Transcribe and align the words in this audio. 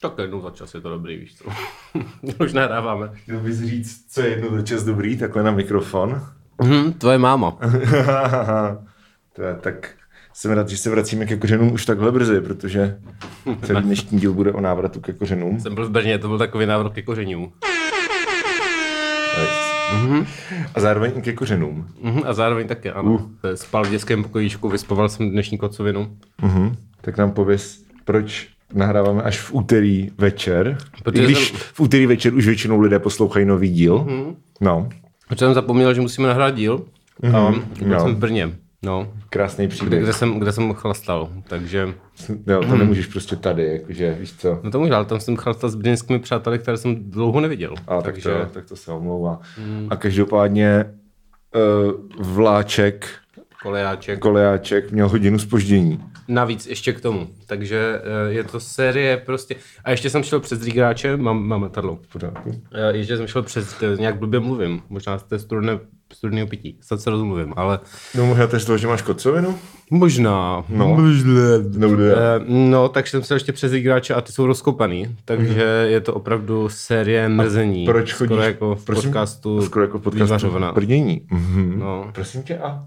Tak 0.00 0.12
jednou 0.18 0.40
za 0.40 0.50
čas 0.50 0.74
je 0.74 0.80
to 0.80 0.90
dobrý, 0.90 1.16
víš 1.16 1.36
co. 1.36 1.44
Už 2.44 2.52
nahráváme. 2.52 3.10
Chtěl 3.12 3.40
bys 3.40 3.58
říct, 3.58 4.12
co 4.12 4.20
je 4.20 4.28
jednou 4.28 4.56
za 4.56 4.62
čas 4.62 4.84
dobrý, 4.84 5.18
takhle 5.18 5.42
na 5.42 5.50
mikrofon? 5.50 6.22
Mhm, 6.62 6.92
tvoje 6.92 7.18
máma. 7.18 7.50
to 9.32 9.42
je 9.42 9.54
tak... 9.54 9.90
Jsem 10.32 10.52
rád, 10.52 10.68
že 10.68 10.76
se 10.76 10.90
vracíme 10.90 11.26
ke 11.26 11.36
kořenům 11.36 11.72
už 11.72 11.86
takhle 11.86 12.12
brzy, 12.12 12.40
protože 12.40 12.98
celý 13.62 13.82
dnešní 13.82 14.18
díl 14.18 14.32
bude 14.32 14.52
o 14.52 14.60
návratu 14.60 15.00
ke 15.00 15.12
kořenům. 15.12 15.60
Jsem 15.60 15.74
byl 15.74 15.86
v 15.86 15.90
Brně, 15.90 16.18
to 16.18 16.28
byl 16.28 16.38
takový 16.38 16.66
návrat 16.66 16.92
ke 16.92 17.02
kořenům. 17.02 17.52
Mm-hmm. 19.92 20.26
A 20.74 20.80
zároveň 20.80 21.12
i 21.16 21.22
ke 21.22 21.32
kořenům. 21.32 21.86
Mhm, 22.02 22.22
a 22.26 22.32
zároveň 22.32 22.68
taky, 22.68 22.90
ano. 22.90 23.10
Uh. 23.10 23.22
Spal 23.54 23.84
v 23.84 23.90
dětském 23.90 24.22
pokojíčku, 24.22 24.68
vyspoval 24.68 25.08
jsem 25.08 25.30
dnešní 25.30 25.58
kocovinu. 25.58 26.16
Mm-hmm. 26.42 26.74
Tak 27.00 27.16
nám 27.16 27.32
pověs, 27.32 27.82
proč 28.04 28.48
nahráváme 28.74 29.22
až 29.22 29.40
v 29.40 29.54
úterý 29.54 30.10
večer. 30.18 30.78
Protože 31.04 31.22
I 31.22 31.26
když 31.26 31.48
jsem... 31.48 31.56
v 31.58 31.80
úterý 31.80 32.06
večer 32.06 32.34
už 32.34 32.46
většinou 32.46 32.80
lidé 32.80 32.98
poslouchají 32.98 33.46
nový 33.46 33.68
díl. 33.68 33.98
Mm-hmm. 33.98 34.34
No. 34.60 34.88
Protože 35.28 35.44
jsem 35.44 35.54
zapomněl, 35.54 35.94
že 35.94 36.00
musíme 36.00 36.28
nahrát 36.28 36.54
díl. 36.54 36.84
Mm-hmm. 37.22 37.36
A 37.36 37.50
byl 37.84 37.88
no. 37.88 38.00
jsem 38.00 38.14
v 38.14 38.18
Brně. 38.18 38.52
No. 38.82 39.12
Krásný 39.30 39.68
příběh. 39.68 39.88
Kde, 39.88 40.00
kde, 40.00 40.12
jsem, 40.12 40.38
kde 40.38 40.52
jsem 40.52 40.72
chlastal, 40.72 41.28
takže... 41.48 41.94
Jo, 42.46 42.60
to 42.60 42.68
hmm. 42.68 42.78
nemůžeš 42.78 43.06
prostě 43.06 43.36
tady, 43.36 43.64
jakože, 43.72 44.16
víš 44.20 44.34
co. 44.38 44.60
No 44.62 44.70
to 44.70 44.80
můžu, 44.80 44.94
ale 44.94 45.04
tam 45.04 45.20
jsem 45.20 45.36
chlastal 45.36 45.70
s 45.70 45.74
brněnskými 45.74 46.18
přáteli, 46.18 46.58
které 46.58 46.76
jsem 46.76 47.10
dlouho 47.10 47.40
neviděl. 47.40 47.74
A 47.86 48.02
takže... 48.02 48.30
tak, 48.30 48.48
to, 48.48 48.54
tak 48.54 48.66
to 48.66 48.76
se 48.76 48.92
omlouvá. 48.92 49.40
Hmm. 49.56 49.86
A 49.90 49.96
každopádně 49.96 50.84
uh, 50.84 51.92
vláček, 52.26 53.06
Kolejáček. 53.62 54.18
Kolejáček 54.18 54.92
měl 54.92 55.08
hodinu 55.08 55.38
spoždění. 55.38 56.00
Navíc 56.28 56.66
ještě 56.66 56.92
k 56.92 57.00
tomu. 57.00 57.28
Takže 57.46 58.00
uh, 58.00 58.32
je 58.32 58.44
to 58.44 58.60
série 58.60 59.16
prostě... 59.16 59.56
A 59.84 59.90
ještě 59.90 60.10
jsem 60.10 60.22
šel 60.22 60.40
přes 60.40 60.62
Rígráče, 60.62 61.16
mám, 61.16 61.42
mám 61.42 61.62
letadlo. 61.62 61.98
Uh, 62.14 62.22
ještě 62.90 63.16
jsem 63.16 63.26
šel 63.26 63.42
přes, 63.42 63.76
nějak 63.98 64.18
blbě 64.18 64.40
mluvím, 64.40 64.82
možná 64.88 65.18
jste 65.18 65.38
studené 65.38 65.78
studeného 66.12 66.48
pití. 66.48 66.78
Snad 66.80 67.00
se 67.00 67.10
rozumím, 67.10 67.52
ale... 67.56 67.78
No 68.14 68.26
možná 68.26 68.46
to 68.46 68.56
je 68.56 68.60
z 68.60 68.76
že 68.76 68.86
máš 68.86 69.02
kocovinu? 69.02 69.58
Možná. 69.90 70.64
No. 70.68 70.88
Možná. 70.88 71.40
No, 71.78 71.88
no, 72.46 72.88
takže 72.88 73.10
jsem 73.10 73.22
se 73.22 73.34
ještě 73.34 73.52
přes 73.52 73.72
igrače 73.72 74.14
a 74.14 74.20
ty 74.20 74.32
jsou 74.32 74.46
rozkopaný, 74.46 75.16
takže 75.24 75.54
mm-hmm. 75.54 75.84
je 75.84 76.00
to 76.00 76.14
opravdu 76.14 76.68
série 76.68 77.28
mrzení. 77.28 77.88
A 77.88 77.92
proč 77.92 78.12
chodíš? 78.12 78.32
Skoro 78.32 78.42
jako 78.42 78.74
v 78.74 78.84
prosím, 78.84 79.10
podcastu 79.10 79.62
Skoro 79.62 79.84
jako 79.84 79.98
podcastu. 79.98 80.46
Mm-hmm. 80.46 81.76
No. 81.78 82.10
Prosím 82.14 82.42
tě 82.42 82.58
a 82.58 82.86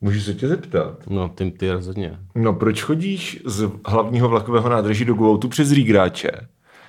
Můžu 0.00 0.20
se 0.20 0.34
tě 0.34 0.48
zeptat? 0.48 1.06
No, 1.06 1.30
tím 1.38 1.50
ty 1.50 1.70
rozhodně. 1.70 2.18
No, 2.34 2.52
proč 2.52 2.82
chodíš 2.82 3.42
z 3.44 3.70
hlavního 3.86 4.28
vlakového 4.28 4.68
nádraží 4.68 5.04
do 5.04 5.14
Goutu 5.14 5.48
přes 5.48 5.72
Rígráče, 5.72 6.30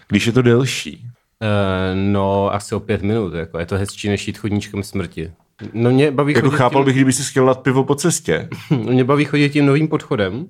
když 0.08 0.26
je 0.26 0.34
to 0.34 0.42
delší? 0.42 1.04
Uh, 1.04 2.12
no, 2.12 2.54
asi 2.54 2.76
o 2.76 2.80
pět 2.80 3.02
minut, 3.02 3.34
jako 3.34 3.60
je 3.60 3.66
to 3.66 3.76
hezčí 3.76 4.10
než 4.10 4.28
jít 4.28 4.38
chodníčkem 4.38 4.84
smrti. 4.84 5.32
No 5.74 5.92
mě 5.92 6.12
baví 6.12 6.34
jako 6.34 6.50
chápal 6.50 6.82
tím... 6.82 6.86
bych, 6.86 6.96
kdyby 6.96 7.14
si 7.14 7.32
chtěl 7.32 7.46
dát 7.46 7.60
pivo 7.60 7.84
po 7.84 7.96
cestě. 7.96 8.50
mě 8.70 9.04
baví 9.04 9.26
chodit 9.26 9.50
tím 9.50 9.66
novým 9.66 9.88
podchodem. 9.88 10.48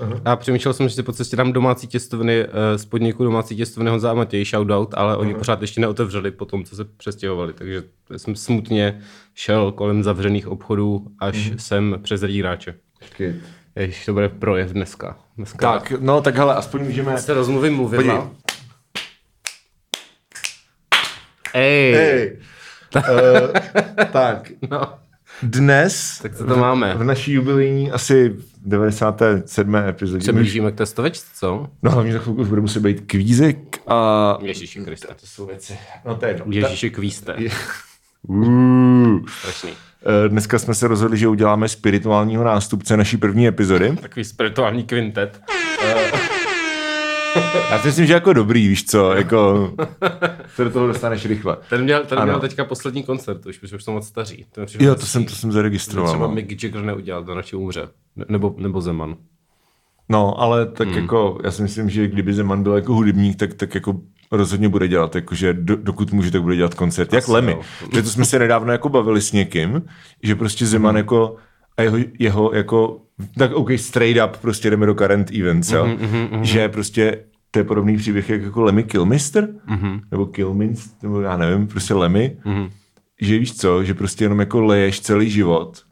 Aha. 0.00 0.20
A 0.24 0.36
přemýšlel 0.36 0.74
jsem, 0.74 0.88
že 0.88 0.94
si 0.94 1.02
po 1.02 1.12
cestě 1.12 1.36
dám 1.36 1.52
domácí 1.52 1.86
těstoviny 1.86 2.44
uh, 2.44 2.50
z 2.76 2.84
podniku 2.84 3.24
domácí 3.24 3.56
těstoviny 3.56 3.90
Honza 3.90 4.10
a 4.10 4.14
Matěj, 4.14 4.44
shoutout, 4.44 4.94
ale 4.94 5.12
Aha. 5.12 5.20
oni 5.20 5.34
pořád 5.34 5.62
ještě 5.62 5.80
neotevřeli 5.80 6.30
po 6.30 6.44
tom, 6.44 6.64
co 6.64 6.76
se 6.76 6.84
přestěhovali, 6.84 7.52
takže 7.52 7.82
jsem 8.16 8.36
smutně 8.36 9.00
šel 9.34 9.72
kolem 9.72 10.02
zavřených 10.02 10.48
obchodů 10.48 11.06
až 11.18 11.48
mhm. 11.48 11.58
sem 11.58 11.98
přes 12.02 12.22
rýráče. 12.22 12.74
Ježiš, 13.76 14.06
to 14.06 14.12
bude 14.12 14.28
projev 14.28 14.70
dneska. 14.70 15.16
dneska. 15.36 15.72
Tak, 15.72 15.92
no 16.00 16.20
tak 16.20 16.36
hele, 16.36 16.54
aspoň 16.54 16.84
můžeme... 16.84 17.18
Se 17.18 17.34
rozmluvím 17.34 17.74
mluvím. 17.74 18.12
Ej. 21.54 21.94
Ej. 21.94 22.38
uh, 22.96 23.02
tak. 24.12 24.52
No. 24.70 25.01
Dnes 25.42 26.18
tak 26.22 26.36
to, 26.36 26.46
to 26.46 26.56
máme. 26.56 26.94
v 26.94 27.04
naší 27.04 27.32
jubilejní 27.32 27.90
asi 27.90 28.36
97. 28.64 29.76
epizodě. 29.76 30.24
Se 30.24 30.32
blížíme 30.32 30.72
k 30.72 30.74
testovečce, 30.74 31.26
co? 31.34 31.66
No 31.82 31.90
hlavně 31.90 32.12
za 32.12 32.18
chvilku 32.18 32.42
už 32.42 32.48
bude 32.48 32.60
muset 32.60 32.80
být 32.80 33.00
kvízek 33.06 33.78
a... 33.86 34.38
Ježíši 34.42 34.80
Kriste. 34.80 35.06
To 35.08 35.26
jsou 35.26 35.46
věci. 35.46 35.78
No 36.04 36.14
to 36.14 36.26
je 36.26 36.30
jedno. 36.30 36.44
Ježíši 36.48 36.90
kvíste. 36.90 37.34
Je... 37.38 37.50
Strašný. 39.38 39.70
Eh, 40.06 40.28
dneska 40.28 40.58
jsme 40.58 40.74
se 40.74 40.88
rozhodli, 40.88 41.18
že 41.18 41.28
uděláme 41.28 41.68
spirituálního 41.68 42.44
nástupce 42.44 42.96
naší 42.96 43.16
první 43.16 43.48
epizody. 43.48 43.96
Takový 44.00 44.24
spirituální 44.24 44.84
kvintet. 44.84 45.40
Já 47.70 47.78
si 47.78 47.86
myslím, 47.86 48.06
že 48.06 48.12
jako 48.12 48.32
dobrý, 48.32 48.68
víš 48.68 48.84
co, 48.84 49.12
jako 49.12 49.72
se 50.54 50.64
do 50.64 50.70
toho 50.70 50.86
dostaneš 50.86 51.26
rychle. 51.26 51.56
Ten 51.70 51.82
měl, 51.82 52.04
ten 52.04 52.22
měl 52.22 52.40
teďka 52.40 52.64
poslední 52.64 53.02
koncert, 53.02 53.46
už, 53.46 53.62
už 53.62 53.84
jsou 53.84 53.92
moc 53.92 54.06
staří. 54.06 54.46
Ten 54.52 54.66
jo, 54.80 54.94
to 54.94 55.06
jsem, 55.06 55.24
to 55.24 55.34
jsem 55.34 55.52
zaregistroval. 55.52 56.10
Třeba 56.12 56.26
no. 56.26 56.34
Mick 56.34 56.62
Jagger 56.62 56.82
neudělal, 56.82 57.24
to 57.24 57.34
radši 57.34 57.56
umře. 57.56 57.88
Nebo, 58.28 58.54
nebo 58.58 58.80
Zeman. 58.80 59.16
No, 60.08 60.40
ale 60.40 60.66
tak 60.66 60.88
hmm. 60.88 60.98
jako, 60.98 61.38
já 61.44 61.50
si 61.50 61.62
myslím, 61.62 61.90
že 61.90 62.08
kdyby 62.08 62.34
Zeman 62.34 62.62
byl 62.62 62.72
jako 62.72 62.94
hudebník, 62.94 63.36
tak, 63.36 63.54
tak 63.54 63.74
jako 63.74 64.00
rozhodně 64.32 64.68
bude 64.68 64.88
dělat, 64.88 65.14
jakože 65.14 65.52
do, 65.52 65.76
dokud 65.76 66.12
může, 66.12 66.30
tak 66.30 66.42
bude 66.42 66.56
dělat 66.56 66.74
koncert. 66.74 67.12
Jak 67.12 67.28
Lemmy. 67.28 67.56
Protože 67.78 68.02
to 68.02 68.08
jsme 68.08 68.24
se 68.24 68.38
nedávno 68.38 68.72
jako 68.72 68.88
bavili 68.88 69.20
s 69.20 69.32
někým, 69.32 69.82
že 70.22 70.34
prostě 70.34 70.66
Zeman 70.66 70.90
hmm. 70.90 70.96
jako 70.96 71.36
a 71.76 71.82
jeho, 71.82 71.98
jeho 72.18 72.54
jako, 72.54 73.00
tak 73.38 73.52
OK, 73.52 73.70
straight 73.76 74.24
up, 74.24 74.36
prostě 74.36 74.70
jdeme 74.70 74.86
do 74.86 74.94
current 74.94 75.30
events, 75.30 75.70
jo? 75.70 75.86
Mm-hmm, 75.86 76.28
mm-hmm. 76.28 76.42
že 76.42 76.68
prostě 76.68 77.18
to 77.50 77.58
je 77.58 77.64
podobný 77.64 77.96
příběh 77.96 78.30
jak 78.30 78.42
jako 78.42 78.62
Lemmy 78.62 78.84
Kilmister, 78.84 79.48
mm-hmm. 79.68 80.00
nebo 80.10 80.26
Kilminst, 80.26 81.02
nebo 81.02 81.20
já 81.20 81.36
nevím, 81.36 81.66
prostě 81.66 81.94
Lemmy, 81.94 82.36
mm-hmm. 82.44 82.70
že 83.20 83.38
víš 83.38 83.56
co, 83.56 83.84
že 83.84 83.94
prostě 83.94 84.24
jenom 84.24 84.40
jako 84.40 84.60
leješ 84.60 85.00
celý 85.00 85.30
život 85.30 85.82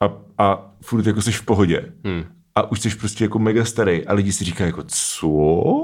a, 0.00 0.12
a 0.38 0.72
furt 0.82 1.06
jako 1.06 1.22
jsi 1.22 1.32
v 1.32 1.42
pohodě. 1.42 1.92
Mm. 2.04 2.24
A 2.54 2.70
už 2.70 2.80
jsi 2.80 2.90
prostě 2.96 3.24
jako 3.24 3.38
mega 3.38 3.64
starý 3.64 4.06
a 4.06 4.14
lidi 4.14 4.32
si 4.32 4.44
říkají 4.44 4.68
jako 4.68 4.82
co? 4.86 5.82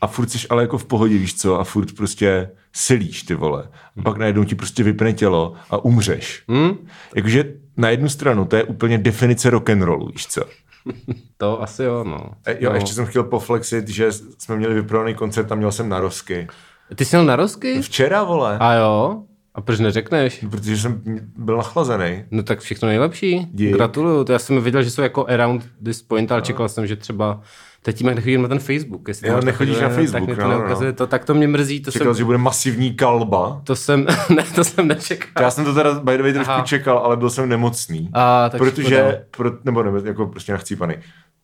A 0.00 0.06
furt 0.06 0.30
jsi 0.30 0.48
ale 0.48 0.62
jako 0.62 0.78
v 0.78 0.84
pohodě, 0.84 1.18
víš 1.18 1.34
co? 1.34 1.60
A 1.60 1.64
furt 1.64 1.96
prostě 1.96 2.50
silíš 2.72 3.22
ty 3.22 3.34
vole. 3.34 3.68
A 3.98 4.02
pak 4.02 4.16
najednou 4.16 4.44
ti 4.44 4.54
prostě 4.54 4.82
vypne 4.82 5.12
tělo 5.12 5.54
a 5.70 5.84
umřeš. 5.84 6.42
Mm. 6.48 6.86
Jakože 7.16 7.54
na 7.76 7.88
jednu 7.90 8.08
stranu 8.08 8.44
to 8.44 8.56
je 8.56 8.64
úplně 8.64 8.98
definice 8.98 9.50
rock'n'rollu, 9.50 10.08
víš 10.08 10.26
co? 10.26 10.42
to 11.36 11.62
asi 11.62 11.82
jo, 11.82 12.04
no. 12.04 12.30
E, 12.46 12.56
jo, 12.60 12.70
no. 12.70 12.76
ještě 12.76 12.92
jsem 12.92 13.06
chtěl 13.06 13.24
poflexit, 13.24 13.88
že 13.88 14.12
jsme 14.38 14.56
měli 14.56 14.74
vyprodaný 14.74 15.14
koncert 15.14 15.52
a 15.52 15.54
měl 15.54 15.72
jsem 15.72 15.88
narosky. 15.88 16.48
Ty 16.94 17.04
jsi 17.04 17.16
měl 17.16 17.26
narosky? 17.26 17.82
Včera, 17.82 18.24
vole. 18.24 18.58
A 18.60 18.72
jo? 18.74 19.22
A 19.54 19.60
proč 19.60 19.78
neřekneš? 19.78 20.44
Protože 20.50 20.76
jsem 20.76 21.02
byl 21.36 21.56
nachlazený. 21.56 22.24
No 22.30 22.42
tak 22.42 22.60
všechno 22.60 22.88
nejlepší. 22.88 23.48
Dík. 23.52 23.72
Gratuluju. 23.72 24.24
Já 24.28 24.38
jsem 24.38 24.62
viděl, 24.62 24.82
že 24.82 24.90
jsou 24.90 25.02
jako 25.02 25.26
around 25.28 25.66
this 25.84 26.02
point, 26.02 26.32
ale 26.32 26.42
čekal 26.42 26.68
jsem, 26.68 26.86
že 26.86 26.96
třeba 26.96 27.40
Teď 27.84 27.96
tím 27.98 28.06
nechodím 28.06 28.42
na 28.42 28.48
ten 28.48 28.58
Facebook. 28.58 29.08
Jestli 29.08 29.28
Já 29.28 29.40
nechodíš 29.40 29.80
na 29.80 29.88
Facebook, 29.88 30.28
tak 30.28 30.38
to 30.38 30.48
no, 30.48 30.68
no. 30.68 30.92
To, 30.92 31.06
tak 31.06 31.24
to 31.24 31.34
mě 31.34 31.48
mrzí. 31.48 31.80
To 31.80 31.90
čekal, 31.90 32.14
jsem, 32.14 32.18
že 32.18 32.24
bude 32.24 32.38
masivní 32.38 32.94
kalba. 32.94 33.60
To 33.64 33.76
jsem, 33.76 34.06
ne, 34.36 34.44
to 34.54 34.64
jsem 34.64 34.88
nečekal. 34.88 35.42
Já 35.42 35.50
jsem 35.50 35.64
to 35.64 35.74
teda 35.74 36.00
by 36.00 36.16
the 36.16 36.22
way 36.22 36.32
trošku 36.32 36.62
čekal, 36.64 36.98
ale 36.98 37.16
byl 37.16 37.30
jsem 37.30 37.48
nemocný. 37.48 38.10
A, 38.12 38.48
tak 38.48 38.58
protože, 38.58 39.24
pro, 39.36 39.50
nebo 39.64 39.82
ne, 39.82 39.90
jako 40.04 40.26
prostě 40.26 40.52
nachcípaný 40.52 40.94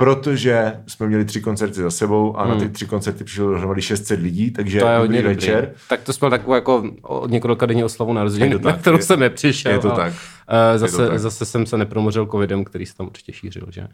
protože 0.00 0.72
jsme 0.87 1.06
měli 1.06 1.25
tři 1.25 1.41
koncerty 1.41 1.81
za 1.81 1.91
sebou 1.91 2.38
a 2.38 2.44
hmm. 2.44 2.53
na 2.53 2.61
ty 2.61 2.69
tři 2.69 2.87
koncerty 2.87 3.25
přišlo 3.25 3.50
dohromady 3.50 3.83
600 3.83 4.21
lidí, 4.21 4.50
takže 4.50 4.81
to 4.81 4.87
je 4.87 4.99
dobrý 4.99 5.22
večer. 5.22 5.72
Tak 5.88 6.00
to 6.00 6.12
jsme 6.12 6.31
takovou 6.31 6.55
jako 6.55 6.91
několika 7.27 7.66
denní 7.66 7.84
oslavu 7.84 8.12
narozeniny, 8.12 8.59
na 8.62 8.72
kterou 8.72 8.97
je, 8.97 9.03
jsem 9.03 9.21
nepřišel. 9.21 9.72
Je 9.72 9.78
to 9.78 9.91
tak. 9.91 10.12
Uh, 10.12 10.78
zase, 10.78 11.09
tak. 11.09 11.19
zase 11.19 11.44
jsem 11.44 11.66
se 11.66 11.78
nepromořil 11.78 12.27
covidem, 12.27 12.65
který 12.65 12.87
se 12.87 12.97
tam 12.97 13.06
určitě 13.06 13.33
šířil. 13.33 13.66
Že? 13.71 13.87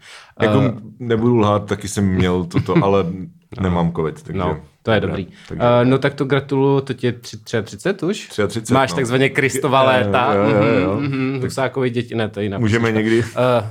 Jako 0.43 0.59
uh, 0.59 0.65
nebudu 0.99 1.37
lhát, 1.37 1.67
taky 1.67 1.89
jsem 1.89 2.05
měl 2.05 2.45
toto, 2.45 2.75
ale 2.85 3.07
nemám 3.61 3.93
covid. 3.93 4.23
Takže... 4.23 4.39
No. 4.39 4.61
To 4.83 4.93
je 4.93 5.01
dobrý. 5.01 5.27
Tak, 5.49 5.59
uh, 5.59 5.65
no 5.85 5.99
tak 5.99 6.15
to 6.15 6.25
gratuluju, 6.25 6.81
to 6.81 6.93
je 7.03 7.13
33 7.13 8.07
už? 8.07 8.29
33, 8.29 8.75
Máš 8.75 8.91
no. 8.91 8.97
takzvaně 8.97 9.29
Kristova 9.29 9.83
léta. 9.83 10.35
Jo, 10.35 10.43
jo, 10.43 10.65
jo, 10.65 10.81
jo. 10.81 11.01
Mm-hmm, 11.01 11.41
Husákovi 11.43 11.91
děti, 11.91 12.15
ne, 12.15 12.29
to 12.29 12.41
jinak. 12.41 12.61
Můžeme 12.61 12.93
někdy, 12.93 13.19
uh, 13.19 13.25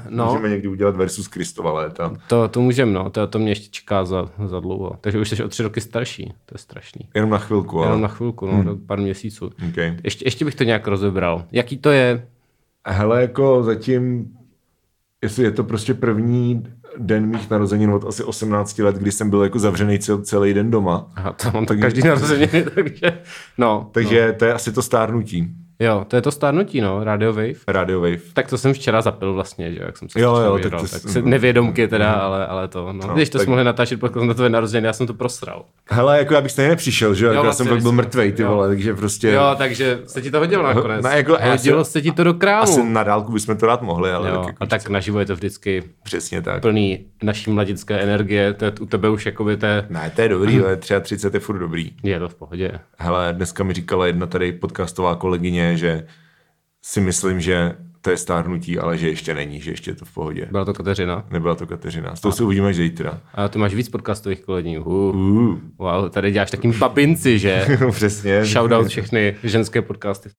no. 0.10 0.25
můžeme 0.25 0.50
někdy 0.50 0.68
udělat 0.68 0.95
versus 0.95 1.27
Kristova 1.27 1.72
léta. 1.72 2.13
To, 2.27 2.48
to 2.48 2.62
můžeme, 2.62 2.92
no. 2.92 3.10
To, 3.10 3.27
to 3.27 3.39
mě 3.39 3.51
ještě 3.51 3.68
čeká 3.69 4.06
za, 4.06 4.30
za 4.45 4.60
dlouho. 4.60 4.98
Takže 5.01 5.19
už 5.19 5.30
jsi 5.30 5.44
o 5.44 5.48
tři 5.48 5.63
roky 5.63 5.81
starší. 5.81 6.33
To 6.45 6.56
je 6.56 6.60
strašný. 6.60 7.10
Jenom 7.16 7.30
na 7.30 7.38
chvilku, 7.38 7.80
ale... 7.80 7.88
Jenom 7.88 8.01
na 8.01 8.07
chvilku, 8.07 8.45
no, 8.45 8.54
hmm. 8.54 8.86
pár 8.88 9.00
měsíců. 9.00 9.50
Okay. 9.69 9.98
Ještě, 10.04 10.25
ještě 10.25 10.45
bych 10.45 10.56
to 10.56 10.63
nějak 10.63 10.88
rozebral. 10.88 11.45
Jaký 11.51 11.78
to 11.78 11.92
je? 11.92 12.28
Hele, 12.88 13.21
jako 13.21 13.63
zatím, 13.63 14.28
jestli 15.24 15.44
je 15.44 15.51
to 15.51 15.63
prostě 15.63 15.94
první 15.94 16.63
den 16.97 17.25
mých 17.25 17.50
narozenin 17.50 17.92
od 17.92 18.06
asi 18.07 18.24
18 18.24 18.80
let, 18.80 18.95
kdy 18.95 19.12
jsem 19.12 19.30
byl 19.30 19.44
jako 19.44 19.59
zavřený 19.59 20.00
cel, 20.00 20.21
celý 20.21 20.53
den 20.53 20.71
doma. 20.71 21.12
Aha, 21.15 21.33
to 21.33 21.51
mám 21.51 21.65
tak 21.65 21.80
každý 21.80 22.01
narozeniny, 22.01 22.65
takže... 22.75 23.19
No, 23.57 23.89
takže 23.92 24.27
no. 24.27 24.33
to 24.33 24.45
je 24.45 24.53
asi 24.53 24.71
to 24.71 24.81
stárnutí. 24.81 25.56
Jo, 25.80 26.06
to 26.07 26.16
je 26.16 26.22
to 26.22 26.31
stárnutí, 26.31 26.81
no, 26.81 27.04
Radio 27.04 27.33
Wave. 27.33 27.54
Radio 27.68 28.01
Wave. 28.01 28.18
Tak 28.33 28.48
to 28.50 28.57
jsem 28.57 28.74
včera 28.74 29.01
zapil 29.01 29.33
vlastně, 29.33 29.74
že 29.74 29.80
jak 29.86 29.98
jsem 29.98 30.10
se 30.10 30.19
Jo, 30.22 30.36
jo, 30.38 30.54
tak, 30.54 30.72
tak 30.72 30.81
to 30.81 30.88
tak 30.88 31.01
se, 31.01 31.22
nevědomky 31.22 31.88
teda, 31.88 32.13
ale, 32.13 32.48
ale 32.48 32.68
to, 32.68 32.94
no. 32.94 33.07
No, 33.07 33.13
Když 33.13 33.30
to 33.30 33.38
tak- 33.38 33.45
jsme 33.45 33.51
mohli 33.51 33.63
natáčet 33.63 34.00
podcast 34.00 34.27
na 34.27 34.33
tvoje 34.33 34.50
narozeniny, 34.50 34.88
já 34.88 34.94
jsem 34.94 35.07
to 35.07 35.13
prosral. 35.13 35.66
Hele, 35.92 36.18
jako 36.18 36.33
já 36.33 36.42
bych 36.42 36.51
stejně 36.51 36.69
nepřišel, 36.69 37.13
že 37.13 37.25
jo, 37.25 37.31
jako 37.31 37.36
já 37.38 37.42
vlastně, 37.42 37.66
jsem 37.66 37.74
fakt 37.74 37.81
byl 37.81 37.92
mrtvej, 37.92 38.31
ty 38.31 38.42
jo. 38.42 38.50
vole, 38.50 38.68
takže 38.68 38.94
prostě... 38.94 39.30
Jo, 39.31 39.56
takže 39.57 40.00
se 40.06 40.22
ti 40.22 40.31
to 40.31 40.39
hodilo 40.39 40.63
nakonec. 40.63 41.04
No, 41.04 41.10
jako- 41.10 41.38
hodilo 41.50 41.86
se 41.86 42.01
ti 42.01 42.12
to 42.12 42.24
do 42.24 42.33
krámu. 42.33 42.63
Asi 42.63 42.83
na 42.83 43.04
dálku 43.04 43.31
bychom 43.31 43.57
to 43.57 43.66
rád 43.66 43.81
mohli, 43.81 44.12
ale 44.12 44.30
jo, 44.30 44.36
tak 44.36 44.48
jako, 44.48 44.63
a 44.63 44.66
tak 44.66 44.89
naživo 44.89 45.19
je 45.19 45.25
to 45.25 45.36
vždycky 45.36 45.83
přesně 46.04 46.42
tak. 46.42 46.62
plný 46.62 47.06
naší 47.24 47.51
mladické 47.51 48.00
energie, 48.00 48.54
to 48.54 48.66
je, 48.66 48.71
u 48.81 48.86
tebe 48.86 49.10
už 49.10 49.25
jakoby 49.25 49.57
to 49.57 49.66
je, 49.66 49.86
Ne, 49.89 50.12
to 50.16 50.21
je 50.21 50.30
dobrý, 50.30 50.60
ale 50.60 50.75
33 50.75 51.16
je 51.33 51.39
furt 51.39 51.60
dobrý. 51.60 51.92
je 52.04 52.19
to 52.19 52.30
v 52.30 52.36
pohodě. 52.36 52.71
Hele, 52.98 53.33
dneska 53.38 53.63
mi 53.63 53.74
říkala 53.74 54.07
jedna 54.07 54.25
tady 54.25 54.51
podcastová 54.51 55.16
kolegyně, 55.16 55.65
že 55.74 56.08
si 56.86 57.02
myslím, 57.02 57.42
že 57.42 57.76
to 58.02 58.10
je 58.12 58.18
stárnutí, 58.18 58.80
ale 58.80 58.98
že 58.98 59.10
ještě 59.10 59.34
není, 59.34 59.62
že 59.62 59.72
ještě 59.72 59.92
je 59.92 59.96
to 59.96 60.06
v 60.06 60.14
pohodě. 60.14 60.48
Byla 60.52 60.66
to 60.66 60.74
Kateřina. 60.74 61.26
Nebyla 61.32 61.56
to 61.56 61.68
Kateřina. 61.68 62.16
S 62.16 62.22
tou 62.22 62.32
se 62.32 62.44
uvidíme 62.44 62.68
až 62.70 62.76
zítra. 62.76 63.22
A 63.34 63.48
ty 63.48 63.60
máš 63.60 63.74
víc 63.74 63.90
podcastových 63.90 64.42
kolegů. 64.42 65.10
Uh, 65.10 65.16
Uh. 65.16 65.58
wow, 65.78 66.10
tady 66.10 66.32
děláš 66.32 66.52
takým 66.52 66.80
babinci, 66.80 67.40
že? 67.40 67.66
Přesně. 67.92 68.46
Shoutout 68.46 68.88
všechny 68.88 69.36
ženské 69.44 69.82
podcasty. 69.82 70.30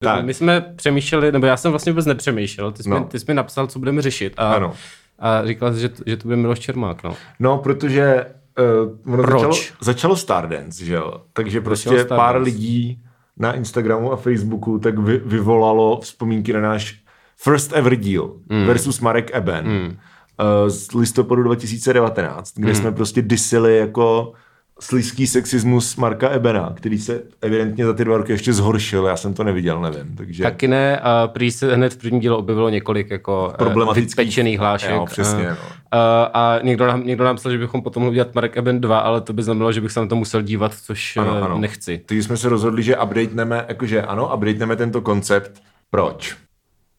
Tak. 0.00 0.24
My 0.24 0.34
jsme 0.34 0.60
přemýšleli, 0.60 1.32
nebo 1.32 1.46
já 1.46 1.56
jsem 1.56 1.70
vlastně 1.72 1.92
vůbec 1.92 2.06
nepřemýšlel, 2.06 2.72
ty 2.72 2.82
jsi, 2.82 2.88
No. 2.90 3.00
mi, 3.00 3.06
ty 3.06 3.18
jsi 3.18 3.24
mi 3.28 3.34
napsal, 3.34 3.66
co 3.66 3.78
budeme 3.78 4.02
řešit 4.02 4.34
a, 4.36 4.52
Ano. 4.54 4.74
a 5.18 5.46
říkal 5.46 5.74
jsi, 5.74 5.80
že, 5.80 5.88
to- 5.88 6.02
že 6.06 6.16
to 6.16 6.22
bude 6.22 6.36
Miloš 6.36 6.58
Čermák, 6.58 7.02
no. 7.02 7.16
No, 7.40 7.58
protože 7.58 8.24
uh, 8.58 9.12
ono 9.14 9.22
Proč? 9.22 9.40
začalo, 9.40 9.56
začalo 9.80 10.16
Stardance, 10.16 10.84
že 10.84 10.94
jo? 10.94 11.22
Takže 11.32 11.60
prostě 11.60 11.88
Stardance. 11.88 12.16
pár 12.16 12.42
lidí 12.42 13.02
na 13.36 13.52
Instagramu 13.52 14.12
a 14.12 14.16
Facebooku 14.16 14.78
tak 14.78 14.98
vy, 14.98 15.18
vyvolalo 15.24 16.00
vzpomínky 16.00 16.52
na 16.52 16.60
náš 16.60 17.02
first 17.36 17.72
ever 17.72 17.96
deal 17.96 18.32
mm. 18.48 18.66
versus 18.66 19.00
Marek 19.00 19.30
Eben 19.34 19.66
mm. 19.66 19.86
uh, 19.86 20.68
z 20.68 20.92
listopadu 20.92 21.42
2019, 21.42 22.52
kde 22.56 22.68
mm. 22.68 22.74
jsme 22.74 22.92
prostě 22.92 23.22
disili 23.22 23.76
jako 23.76 24.32
slizký 24.80 25.26
sexismus 25.26 25.96
Marka 25.96 26.28
Ebena, 26.30 26.72
který 26.76 26.98
se 26.98 27.22
evidentně 27.40 27.86
za 27.86 27.92
ty 27.92 28.04
dva 28.04 28.16
roky 28.16 28.32
ještě 28.32 28.52
zhoršil, 28.52 29.06
já 29.06 29.16
jsem 29.16 29.34
to 29.34 29.44
neviděl, 29.44 29.80
nevím, 29.80 30.16
takže... 30.16 30.42
Taky 30.42 30.68
ne, 30.68 30.98
a 30.98 31.28
prý 31.32 31.50
se 31.50 31.74
hned 31.76 31.92
v 31.92 31.96
prvním 31.96 32.20
díle 32.20 32.36
objevilo 32.36 32.68
několik 32.68 33.10
jako 33.10 33.52
Problematických- 33.58 34.16
vypečených 34.16 34.58
hlášek. 34.58 34.90
Jo, 34.90 35.06
přesně, 35.06 35.48
A, 35.48 35.50
no. 35.50 35.56
a, 35.90 36.24
a 36.24 36.58
někdo, 36.62 36.86
nám, 36.86 37.06
někdo 37.06 37.24
nám 37.24 37.36
psal, 37.36 37.52
že 37.52 37.58
bychom 37.58 37.82
potom 37.82 38.02
mohli 38.02 38.14
dělat 38.14 38.34
Marek 38.34 38.56
Eben 38.56 38.80
2, 38.80 38.98
ale 38.98 39.20
to 39.20 39.32
by 39.32 39.42
znamenalo, 39.42 39.72
že 39.72 39.80
bych 39.80 39.92
se 39.92 40.00
na 40.00 40.06
to 40.06 40.16
musel 40.16 40.42
dívat, 40.42 40.74
což 40.74 41.16
Ano, 41.16 41.36
eh, 41.36 41.40
ano. 41.40 41.58
nechci. 41.58 42.00
Takže 42.06 42.22
jsme 42.22 42.36
se 42.36 42.48
rozhodli, 42.48 42.82
že 42.82 42.96
updateneme, 42.96 43.64
jakože 43.68 44.02
ano, 44.02 44.34
updateneme 44.34 44.76
tento 44.76 45.00
koncept. 45.00 45.62
Proč? 45.90 46.36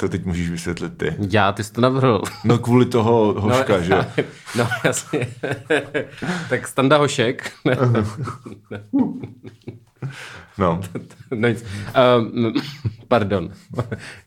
To 0.03 0.09
teď 0.09 0.25
můžeš 0.25 0.49
vysvětlit 0.49 0.97
ty. 0.97 1.15
Já, 1.31 1.51
ty 1.51 1.63
jsi 1.63 1.73
to 1.73 1.81
navrhl. 1.81 2.21
No 2.43 2.57
kvůli 2.57 2.85
toho 2.85 3.41
hoška, 3.41 3.81
že? 3.81 3.93
jo? 3.93 4.05
No, 4.57 4.67
jasně. 4.83 5.27
tak 6.49 6.67
Standa 6.67 6.97
Hošek. 6.97 7.51
No. 10.57 10.81
no 11.35 11.47
nic. 11.47 11.65
Um, 12.17 12.53
pardon. 13.07 13.49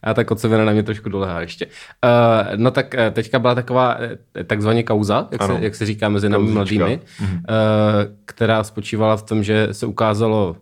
Já 0.07 0.15
ta 0.15 0.25
kocovina 0.25 0.65
na 0.65 0.73
mě 0.73 0.83
trošku 0.83 1.09
dolehá 1.09 1.41
ještě. 1.41 1.67
Uh, 1.67 1.71
no 2.57 2.71
tak 2.71 2.95
eh, 2.95 3.11
teďka 3.11 3.39
byla 3.39 3.55
taková 3.55 3.97
eh, 4.01 4.45
takzvaně 4.45 4.83
kauza, 4.83 5.29
jak 5.31 5.43
se, 5.43 5.53
jak 5.61 5.75
se 5.75 5.87
říká 5.87 6.09
mezi 6.09 6.29
námi 6.29 6.51
mladými, 6.51 7.01
uh, 7.21 7.27
která 8.25 8.65
spočívala 8.65 9.17
v 9.17 9.23
tom, 9.23 9.43
že 9.43 9.69
se 9.73 9.87
ukázalo 9.87 10.57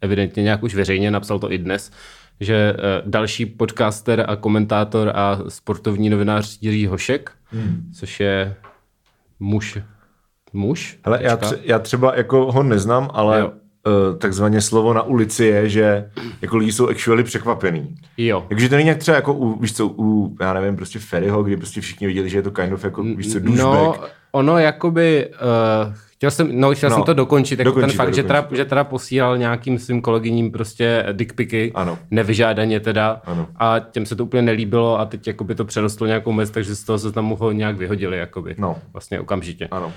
evidentně 0.00 0.42
nějak 0.42 0.62
už 0.62 0.74
veřejně, 0.74 1.10
napsal 1.10 1.38
to 1.38 1.52
i 1.52 1.58
dnes, 1.58 1.90
že 2.42 2.72
uh, 2.74 3.10
další 3.10 3.46
podcaster 3.46 4.24
a 4.28 4.36
komentátor 4.36 5.12
a 5.14 5.38
sportovní 5.48 6.10
novinář 6.10 6.58
Jiří 6.60 6.86
Hošek, 6.86 7.30
hmm. 7.46 7.90
což 7.94 8.20
je 8.20 8.54
muž, 9.40 9.78
muž? 10.52 10.98
Hele, 11.04 11.18
já, 11.22 11.36
tře- 11.36 11.58
já 11.62 11.78
třeba 11.78 12.16
jako 12.16 12.52
ho 12.52 12.62
neznám, 12.62 13.10
ale 13.12 13.40
Jo. 13.40 13.52
uh, 14.10 14.18
takzvaně 14.18 14.60
slovo 14.60 14.94
na 14.94 15.02
ulici 15.02 15.44
je, 15.44 15.68
že 15.68 16.10
jako 16.42 16.56
lidi 16.56 16.72
jsou 16.72 16.88
actually 16.88 17.24
překvapený. 17.24 17.94
Jo. 18.16 18.46
Takže 18.48 18.68
to 18.68 18.74
není 18.74 18.84
nějak 18.84 18.98
třeba 18.98 19.16
jako 19.16 19.34
u, 19.34 19.58
víš 19.58 19.76
co, 19.76 19.86
u, 19.86 20.36
já 20.40 20.52
nevím, 20.52 20.76
prostě 20.76 20.98
Ferryho, 20.98 21.42
kdy 21.42 21.56
prostě 21.56 21.80
všichni 21.80 22.06
viděli, 22.06 22.28
že 22.28 22.38
je 22.38 22.42
to 22.42 22.50
kind 22.50 22.72
of 22.72 22.84
jako, 22.84 23.02
víš 23.02 23.32
co, 23.32 23.38
douchebag. 23.38 23.72
No, 23.72 23.94
ono 24.32 24.58
jakoby, 24.58 25.28
uh, 25.88 25.94
chtěl 26.22 26.30
jsem, 26.30 26.60
no, 26.60 26.74
chtěl 26.74 26.90
No, 26.90 26.96
jsem 26.96 27.04
to 27.04 27.14
dokončit, 27.14 27.58
jako 27.58 27.70
dokončí 27.70 27.86
ten 27.88 27.96
fakt, 27.96 28.14
že 28.14 28.22
teda, 28.22 28.40
dokončí 28.40 28.56
že 28.56 28.64
teda 28.64 28.84
posílal 28.84 29.38
nějakým 29.38 29.78
svým 29.78 30.02
kolegyním 30.02 30.50
prostě 30.52 31.06
dickpiky, 31.12 31.72
Ano. 31.74 31.98
nevyžádaně 32.10 32.80
teda, 32.80 33.22
Ano. 33.24 33.46
a 33.56 33.78
těm 33.78 34.06
se 34.06 34.16
to 34.16 34.24
úplně 34.24 34.42
nelíbilo 34.42 35.00
a 35.00 35.04
teď 35.04 35.26
jakoby 35.26 35.54
to 35.54 35.64
přerostlo 35.64 36.06
nějakou 36.06 36.32
mez, 36.32 36.50
takže 36.50 36.74
z 36.76 36.84
toho 36.84 36.98
se 36.98 37.12
tam 37.12 37.30
ho 37.30 37.52
nějak 37.52 37.76
vyhodili, 37.76 38.18
jakoby, 38.18 38.54
No. 38.58 38.76
vlastně 38.92 39.20
okamžitě. 39.20 39.68
Ano. 39.70 39.86
Uh, 39.86 39.92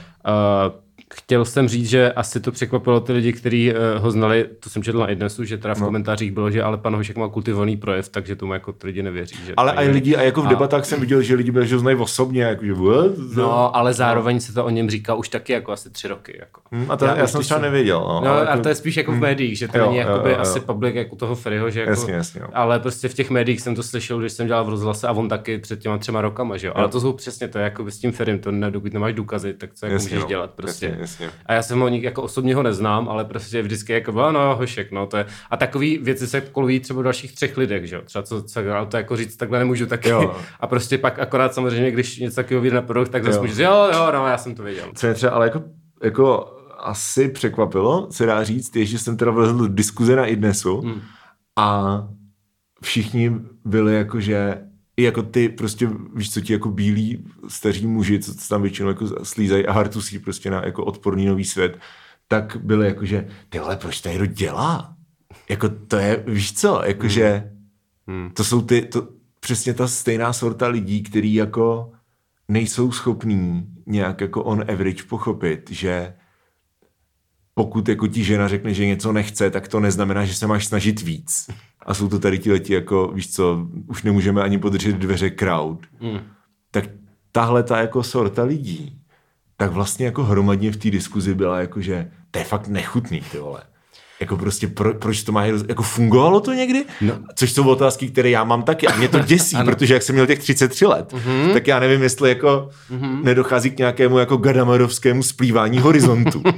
chtěl 1.17 1.45
jsem 1.45 1.67
říct, 1.67 1.89
že 1.89 2.12
asi 2.12 2.39
to 2.39 2.51
překvapilo 2.51 3.00
ty 3.00 3.13
lidi, 3.13 3.33
kteří 3.33 3.71
uh, 3.73 3.77
ho 4.03 4.12
znali, 4.12 4.45
to 4.59 4.69
jsem 4.69 4.83
četl 4.83 5.00
na 5.00 5.07
Idnesu, 5.07 5.44
že 5.44 5.57
teda 5.57 5.75
v 5.75 5.79
No. 5.79 5.85
komentářích 5.85 6.31
bylo, 6.31 6.51
že 6.51 6.63
ale 6.63 6.77
pan 6.77 6.95
Hošek 6.95 7.17
má 7.17 7.27
kultivovaný 7.27 7.77
projev, 7.77 8.09
takže 8.09 8.35
tomu 8.35 8.53
jako 8.53 8.73
ty 8.73 8.88
lidi 8.88 9.03
nevěří. 9.03 9.35
Že 9.45 9.53
Ale 9.57 9.73
i 9.75 9.89
lidi, 9.89 10.15
a 10.15 10.21
jako 10.21 10.41
v 10.41 10.45
A- 10.45 10.50
debatách 10.50 10.85
jsem 10.85 11.00
viděl, 11.00 11.21
že 11.21 11.35
lidi 11.35 11.51
byli, 11.51 11.67
že 11.67 11.75
ho 11.75 11.79
znají 11.81 11.97
osobně, 11.97 12.44
jakože 12.44 12.73
what? 12.73 13.12
No, 13.35 13.75
ale 13.75 13.94
zároveň 13.94 14.39
se 14.39 14.53
to 14.53 14.65
o 14.65 14.69
něm 14.69 14.89
říká 14.89 15.13
už 15.15 15.29
taky 15.29 15.53
jako 15.53 15.71
asi 15.71 15.89
tři 15.89 16.07
roky. 16.07 16.38
Jako. 16.39 16.62
Hm, 16.71 16.85
A 16.89 16.97
to 16.97 17.06
já, 17.06 17.18
já 17.18 17.27
jsem 17.27 17.41
třeba 17.41 17.59
nevěděl. 17.59 18.00
No, 18.00 18.21
No, 18.25 18.31
ale 18.31 18.47
a 18.47 18.50
jako- 18.51 18.63
to 18.63 18.69
je 18.69 18.75
spíš 18.75 18.97
jako 18.97 19.11
v 19.11 19.15
médiích, 19.19 19.57
že 19.57 19.68
to 19.68 19.77
Jo, 19.77 19.85
není 19.85 19.97
jo, 19.97 20.07
jakoby 20.07 20.29
jo, 20.29 20.35
jo. 20.35 20.41
asi 20.41 20.59
public 20.59 20.95
jako 20.95 21.15
u 21.15 21.18
toho 21.18 21.35
Ferryho, 21.35 21.69
že 21.69 21.79
jako, 21.79 21.89
Jasně, 21.89 22.13
jasně, 22.13 22.41
jo. 22.41 22.47
ale 22.53 22.79
prostě 22.79 23.07
v 23.07 23.13
těch 23.13 23.29
médiích 23.29 23.61
jsem 23.61 23.75
to 23.75 23.83
slyšel, 23.83 24.19
když 24.19 24.31
jsem 24.31 24.47
dělal 24.47 24.65
v 24.65 24.69
rozhlase 24.69 25.07
a 25.07 25.11
on 25.11 25.29
taky 25.29 25.57
před 25.57 25.79
těma 25.79 25.97
třema 25.97 26.21
rokama, 26.21 26.57
že 26.57 26.68
jo. 26.68 26.73
Ale 26.75 26.88
to 26.89 27.01
jsou 27.01 27.13
přesně 27.13 27.47
to, 27.47 27.59
jako 27.59 27.91
s 27.91 27.97
tím 27.97 28.11
Ferrym, 28.11 28.39
to 28.39 28.51
ne, 28.51 28.71
dokud 28.71 28.94
nemáš 28.94 29.13
důkazy, 29.13 29.53
tak 29.53 29.69
co 29.73 29.85
jako 29.85 29.94
Jasně, 29.94 30.06
můžeš 30.09 30.23
no. 30.23 30.27
dělat 30.29 30.51
prostě. 30.56 30.97
Jasně. 31.06 31.30
A 31.46 31.54
já 31.54 31.62
jsem 31.62 31.80
ho 31.80 31.88
jako 31.88 32.22
osobně 32.24 32.56
ho 32.56 32.63
neznám, 32.63 33.10
ale 33.10 33.25
prostě 33.25 33.62
vždycky 33.62 33.94
jako 33.94 34.31
no, 34.31 34.56
hošek, 34.56 34.92
no, 34.92 35.07
to 35.07 35.18
je. 35.18 35.25
A 35.50 35.57
takový 35.57 35.98
věci 35.98 36.28
se 36.28 36.42
kolují 36.42 36.80
třeba 36.80 37.00
v 37.00 37.04
dalších 37.04 37.36
třech 37.36 37.57
lidech, 37.57 37.86
že 37.86 37.96
jo. 37.96 38.02
Třeba 38.06 38.24
co, 38.24 38.44
co 38.44 38.62
to 38.90 38.98
jako 38.98 39.16
říct 39.18 39.38
takhle 39.38 39.60
nemůžu 39.60 39.86
taky. 39.86 40.10
Jo. 40.10 40.36
A 40.60 40.68
prostě 40.68 40.98
pak 40.98 41.19
akorát 41.19 41.54
samozřejmě, 41.54 41.92
když 41.92 42.19
něco 42.19 42.36
takového 42.36 42.62
vyjde 42.62 42.75
na 42.75 42.81
produkt, 42.81 43.10
tak 43.10 43.24
zase 43.24 43.38
Jo. 43.38 43.42
můžeš, 43.42 43.57
jo, 43.57 43.90
jo, 43.94 44.12
no, 44.13 44.28
já 44.28 44.38
jsem 44.38 44.56
to 44.56 44.63
věděl. 44.63 44.86
Co 44.96 45.07
mě 45.07 45.13
třeba 45.13 45.31
ale 45.31 45.46
jako, 45.46 45.63
jako 46.04 46.52
asi 46.80 47.30
překvapilo, 47.30 48.07
se 48.12 48.25
dá 48.25 48.44
říct, 48.44 48.75
je, 48.75 48.86
že 48.86 49.00
jsem 49.00 49.18
teda 49.18 49.31
vlezl 49.31 49.57
do 49.57 49.68
diskuze 49.68 50.16
na 50.16 50.25
Idnesu 50.25 50.81
Hmm. 50.81 51.02
a 51.56 51.98
všichni 52.84 53.31
byli 53.66 53.96
jako, 53.96 54.19
že 54.19 54.57
i 54.97 55.03
jako 55.03 55.24
ty 55.24 55.50
prostě, 55.50 55.89
víš 56.15 56.33
co, 56.33 56.42
ti 56.42 56.53
jako 56.53 56.71
bílí 56.71 57.25
staří 57.47 57.88
muži, 57.88 58.19
co, 58.19 58.47
tam 58.50 58.62
většinou 58.62 58.89
jako 58.89 59.25
slízají 59.25 59.65
a 59.68 59.74
hartusí 59.74 60.19
prostě 60.19 60.49
na 60.49 60.66
jako 60.66 60.85
odporný 60.85 61.25
nový 61.25 61.45
svět, 61.45 61.80
tak 62.28 62.57
byli 62.64 62.87
jako, 62.87 63.06
že 63.06 63.28
ty 63.49 63.59
vole, 63.59 63.78
proč 63.78 64.02
to 64.02 64.09
někdo 64.09 64.25
dělá? 64.25 64.95
Jako 65.49 65.69
to 65.69 65.97
je, 65.97 66.23
víš 66.28 66.54
co, 66.54 66.81
jakože 66.85 67.52
Hmm. 68.07 68.30
to 68.33 68.44
jsou 68.44 68.61
ty, 68.61 68.81
to, 68.81 69.07
přesně 69.40 69.73
ta 69.73 69.87
stejná 69.87 70.33
sorta 70.33 70.68
lidí, 70.68 71.04
který 71.04 71.33
jako 71.33 71.92
nejsou 72.47 72.92
schopní 72.92 73.68
nějak 73.85 74.21
jako 74.21 74.44
on 74.44 74.61
average 74.61 75.04
pochopit, 75.04 75.71
že 75.71 76.14
pokud 77.54 77.90
jako 77.90 78.07
ti 78.07 78.23
žena 78.23 78.47
řekne, 78.47 78.73
že 78.73 78.85
něco 78.85 79.11
nechce, 79.11 79.49
tak 79.49 79.68
to 79.68 79.80
neznamená, 79.80 80.25
že 80.25 80.33
se 80.33 80.47
máš 80.47 80.66
snažit 80.66 81.02
víc. 81.02 81.49
A 81.85 81.94
jsou 81.94 82.09
to 82.09 82.19
tady 82.19 82.39
ti 82.39 82.51
leti 82.51 82.73
jako, 82.73 83.11
víš 83.15 83.33
co, 83.33 83.68
už 83.87 84.04
nemůžeme 84.04 84.42
ani 84.42 84.57
podržet 84.57 84.95
dveře 84.95 85.30
crowd. 85.30 85.80
Mm. 86.01 86.19
Tak 86.71 86.85
tahle 87.31 87.63
ta 87.63 87.80
jako 87.80 88.04
sorta 88.04 88.44
lidí, 88.44 88.99
tak 89.57 89.71
vlastně 89.71 90.06
jako 90.06 90.23
hromadně 90.23 90.71
v 90.71 90.77
té 90.77 90.89
diskuzi 90.92 91.33
byla 91.33 91.59
jako, 91.59 91.81
že 91.81 92.11
to 92.31 92.39
je 92.39 92.45
fakt 92.45 92.68
nechutný, 92.68 93.21
ty 93.31 93.39
vole. 93.39 93.61
Jako 94.19 94.37
prostě, 94.37 94.68
pro, 94.68 94.94
proč 94.94 95.23
to 95.23 95.31
má, 95.31 95.45
jako 95.45 95.83
fungovalo 95.83 96.39
to 96.39 96.54
někdy? 96.54 96.85
No. 97.01 97.13
Což 97.35 97.51
jsou 97.51 97.68
otázky, 97.69 98.09
které 98.09 98.30
já 98.30 98.44
mám 98.44 98.63
taky 98.63 98.87
a 98.87 98.95
mě 98.95 99.07
to 99.07 99.19
děsí, 99.19 99.57
protože 99.65 99.94
jak 99.94 100.04
jsem 100.04 100.15
měl 100.15 100.27
těch 100.27 100.39
33 100.39 100.85
let, 100.85 101.13
mm-hmm. 101.13 101.54
tak 101.54 101.68
já 101.68 101.80
nevím, 101.80 102.04
jestli 102.04 102.30
jako 102.30 102.69
mm-hmm. 102.92 103.23
nedochází 103.23 103.71
k 103.71 103.77
nějakému 103.77 104.18
jako 104.18 104.37
gadamarovskému 104.37 105.23
splývání 105.23 105.80
horizontu. 105.80 106.44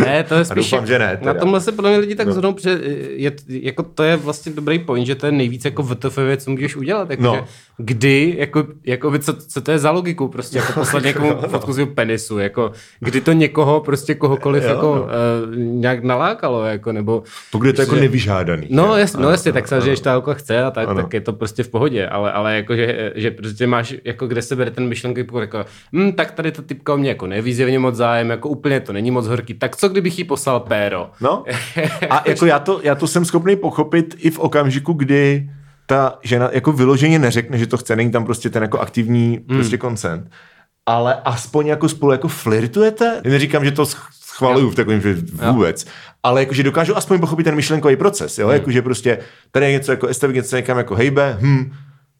Ne, 0.00 0.24
to 0.24 0.34
je 0.34 0.44
spíš... 0.44 0.70
doufám, 0.70 0.86
že 0.86 0.98
ne. 0.98 1.16
Teda. 1.16 1.32
Na 1.32 1.40
tomhle 1.40 1.60
se 1.60 1.72
podle 1.72 1.90
mě 1.90 1.98
lidi 1.98 2.14
tak 2.14 2.26
no. 2.26 2.32
zhodnou, 2.32 2.52
protože 2.52 2.80
je, 3.16 3.32
jako 3.48 3.82
to 3.82 4.02
je 4.02 4.16
vlastně 4.16 4.52
dobrý 4.52 4.78
point, 4.78 5.06
že 5.06 5.14
to 5.14 5.26
je 5.26 5.32
nejvíc 5.32 5.64
jako 5.64 5.82
VTF 5.82 6.16
věc, 6.16 6.44
co 6.44 6.50
můžeš 6.50 6.76
udělat. 6.76 7.10
Jako, 7.10 7.22
no. 7.22 7.46
Kdy, 7.76 8.34
jako, 8.38 8.64
jako 8.86 9.18
co, 9.18 9.32
co, 9.32 9.60
to 9.60 9.70
je 9.70 9.78
za 9.78 9.90
logiku, 9.90 10.28
prostě 10.28 10.58
jako 10.58 10.72
poslat 10.72 11.02
někomu 11.04 11.36
fotku 11.48 11.72
z 11.72 11.86
penisu, 11.86 12.38
jako 12.38 12.72
kdy 13.00 13.20
to 13.20 13.32
někoho, 13.32 13.80
prostě 13.80 14.14
kohokoliv 14.14 14.62
jo, 14.62 14.68
jako 14.68 14.94
no. 14.94 15.02
uh, 15.02 15.56
nějak 15.56 16.04
nalákalo, 16.04 16.64
jako, 16.64 16.92
nebo... 16.92 17.22
Pokud 17.52 17.66
je 17.66 17.72
to 17.72 17.82
jako 17.82 17.94
nevyžádaný. 17.94 18.66
No, 18.70 18.96
jas, 18.96 19.16
no 19.16 19.30
jasně, 19.30 19.52
tak 19.52 19.68
se, 19.68 19.80
že 19.80 20.02
ta 20.02 20.12
holka 20.12 20.34
chce 20.34 20.64
a 20.64 20.70
tak, 20.70 20.88
ano. 20.88 21.02
tak 21.02 21.14
je 21.14 21.20
to 21.20 21.32
prostě 21.32 21.62
v 21.62 21.68
pohodě, 21.68 22.08
ale, 22.08 22.32
ale 22.32 22.56
jako, 22.56 22.76
že, 22.76 23.12
že 23.14 23.30
prostě 23.30 23.66
máš, 23.66 23.94
jako 24.04 24.26
kde 24.26 24.42
se 24.42 24.56
bere 24.56 24.70
ten 24.70 24.88
myšlenky, 24.88 25.26
jako, 25.40 25.64
hm, 25.92 26.12
tak 26.12 26.30
tady 26.30 26.52
to 26.52 26.62
typka 26.62 26.94
o 26.94 26.96
mě 26.96 27.08
jako 27.08 27.26
neví 27.26 27.78
moc 27.78 27.94
zájem, 27.94 28.30
jako 28.30 28.48
úplně 28.48 28.80
to 28.80 28.92
není 28.92 29.10
moc 29.10 29.26
horký, 29.26 29.54
tak 29.54 29.76
co 29.76 29.88
kdybych 29.88 30.18
jí 30.18 30.24
poslal 30.24 30.60
péro? 30.60 31.10
No, 31.20 31.44
a 32.10 32.22
jako 32.26 32.46
já 32.46 32.58
to, 32.58 32.80
já 32.82 32.94
to 32.94 33.06
jsem 33.06 33.24
schopný 33.24 33.56
pochopit 33.56 34.14
i 34.18 34.30
v 34.30 34.38
okamžiku, 34.38 34.92
kdy 34.92 35.48
ta 35.86 36.18
žena 36.22 36.48
jako 36.52 36.72
vyloženě 36.72 37.18
neřekne, 37.18 37.58
že 37.58 37.66
to 37.66 37.76
chce, 37.76 37.96
není 37.96 38.10
tam 38.10 38.24
prostě 38.24 38.50
ten 38.50 38.62
jako 38.62 38.78
aktivní 38.78 39.28
hmm. 39.48 39.58
prostě 39.58 39.78
koncent. 39.78 40.30
Ale 40.86 41.14
aspoň 41.24 41.66
jako 41.66 41.88
spolu 41.88 42.12
jako 42.12 42.28
flirtujete? 42.28 43.20
Neříkám, 43.24 43.64
že 43.64 43.70
to 43.70 43.86
schvaluju 43.86 44.70
v 44.70 44.74
takovém, 44.74 45.00
že 45.00 45.16
vůbec. 45.52 45.84
Jo. 45.84 45.90
Ale 46.22 46.40
jakože 46.40 46.62
dokážu 46.62 46.96
aspoň 46.96 47.20
pochopit 47.20 47.44
ten 47.44 47.54
myšlenkový 47.54 47.96
proces, 47.96 48.38
jo? 48.38 48.46
Hmm. 48.46 48.54
Jakože 48.54 48.82
prostě 48.82 49.18
tady 49.50 49.66
je 49.66 49.72
něco 49.72 49.92
jako 49.92 50.06
estavik, 50.06 50.36
něco 50.36 50.56
někam 50.56 50.78
jako 50.78 50.94
hejbe, 50.94 51.38
hm, 51.40 51.72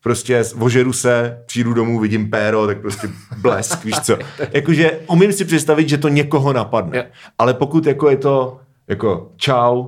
prostě 0.03 0.45
ožeru 0.59 0.93
se, 0.93 1.43
přijdu 1.47 1.75
domů, 1.75 1.99
vidím 1.99 2.31
péro, 2.31 2.67
tak 2.67 2.81
prostě 2.81 3.09
blesk, 3.37 3.85
víš 3.85 4.01
co. 4.01 4.19
Jakože 4.53 4.99
umím 5.07 5.33
si 5.33 5.45
představit, 5.45 5.89
že 5.89 5.99
to 5.99 6.09
někoho 6.09 6.53
napadne. 6.53 6.97
Jo. 6.97 7.05
Ale 7.39 7.55
pokud 7.55 7.87
jako 7.87 8.11
je 8.11 8.17
to 8.17 8.61
jako 8.89 9.33
čau, 9.37 9.87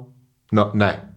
no 0.52 0.70
ne. 0.74 1.10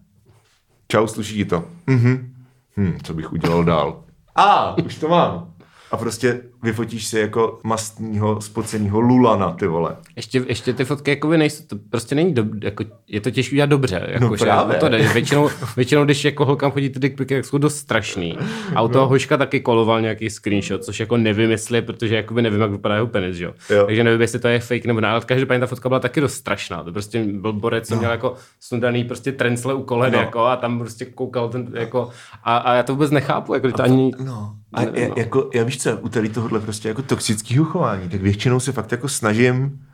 Čau, 0.88 1.08
sluší 1.08 1.36
ti 1.36 1.46
to. 1.46 1.66
Mhm. 1.88 2.34
Hm, 2.78 2.98
co 3.04 3.14
bych 3.14 3.34
udělal 3.34 3.64
dál? 3.64 4.04
A, 4.36 4.78
už 4.86 4.96
to 4.96 5.08
mám 5.08 5.54
a 5.92 5.98
prostě 5.98 6.42
vyfotíš 6.64 7.08
si 7.08 7.20
jako 7.20 7.60
mastního, 7.64 8.42
spoceného 8.42 9.00
lulana, 9.00 9.52
ty 9.52 9.68
vole. 9.68 9.96
Ještě, 10.16 10.46
ještě 10.48 10.74
ty 10.74 10.86
fotky 10.86 11.12
jako 11.12 11.30
nejsou, 11.30 11.64
to 11.68 11.76
prostě 11.90 12.16
není, 12.16 12.34
do, 12.34 12.46
jako, 12.64 12.84
je 13.08 13.22
to 13.22 13.32
těžké 13.32 13.54
udělat 13.54 13.70
dobře. 13.70 14.08
Jako, 14.08 14.26
no 14.26 14.38
právě. 14.38 14.78
To 14.78 14.90
jde. 14.90 14.98
Většinou, 14.98 15.50
většinou, 15.76 16.06
když 16.06 16.26
jako 16.26 16.46
holkám 16.46 16.72
chodí 16.72 16.90
ty 16.90 17.00
dickpiky, 17.00 17.36
tak 17.36 17.46
jsou 17.46 17.58
dost 17.58 17.76
strašný. 17.76 18.38
A 18.76 18.82
u 18.82 18.88
toho 18.88 19.06
no. 19.06 19.10
hoška 19.10 19.38
taky 19.38 19.60
koloval 19.60 20.02
nějaký 20.02 20.30
screenshot, 20.30 20.84
což 20.84 21.00
jako 21.00 21.18
nevím, 21.18 21.52
jestli, 21.52 21.82
protože 21.82 22.16
jakoby 22.16 22.42
nevím, 22.42 22.62
jak 22.62 22.72
vypadá 22.72 22.96
jeho 22.96 23.08
penis, 23.08 23.40
jo. 23.40 23.54
jo. 23.70 23.86
Takže 23.86 24.04
nevím, 24.04 24.22
jestli 24.22 24.40
to 24.40 24.48
je 24.48 24.60
fake 24.60 24.86
nebo 24.86 25.02
ne, 25.02 25.08
ale 25.08 25.22
každopádně 25.26 25.60
ta 25.60 25.68
fotka 25.68 25.90
byla 25.90 26.00
taky 26.00 26.22
dost 26.22 26.34
strašná. 26.34 26.84
To 26.84 26.92
prostě 26.92 27.24
byl 27.24 27.54
borec, 27.54 27.88
co 27.88 27.96
no. 27.96 28.00
měl 28.00 28.12
jako 28.12 28.36
sundaný 28.60 29.04
prostě 29.04 29.32
trencle 29.32 29.74
u 29.74 29.84
kolen, 29.84 30.14
no. 30.14 30.20
jako, 30.20 30.40
a 30.40 30.56
tam 30.56 30.80
prostě 30.80 31.06
koukal 31.06 31.50
ten, 31.50 31.68
jako, 31.74 32.10
a, 32.44 32.58
a 32.58 32.74
já 32.74 32.84
to 32.84 32.94
vůbec 32.94 33.12
nechápu, 33.12 33.54
jako, 33.54 33.72
to 33.72 33.84
ani... 33.84 34.12
No. 34.26 34.56
A 34.74 34.82
je, 34.82 35.08
no. 35.10 35.16
jako, 35.18 35.50
já 35.54 35.64
víš 35.64 35.82
co, 35.82 35.98
u 35.98 36.10
tady 36.10 36.30
tohohle 36.48 36.66
prostě 36.66 36.88
jako 36.88 37.02
toxického 37.02 37.66
chování, 37.66 38.10
tak 38.10 38.22
většinou 38.22 38.60
se 38.60 38.72
fakt 38.72 38.92
jako 38.92 39.10
snažím 39.10 39.86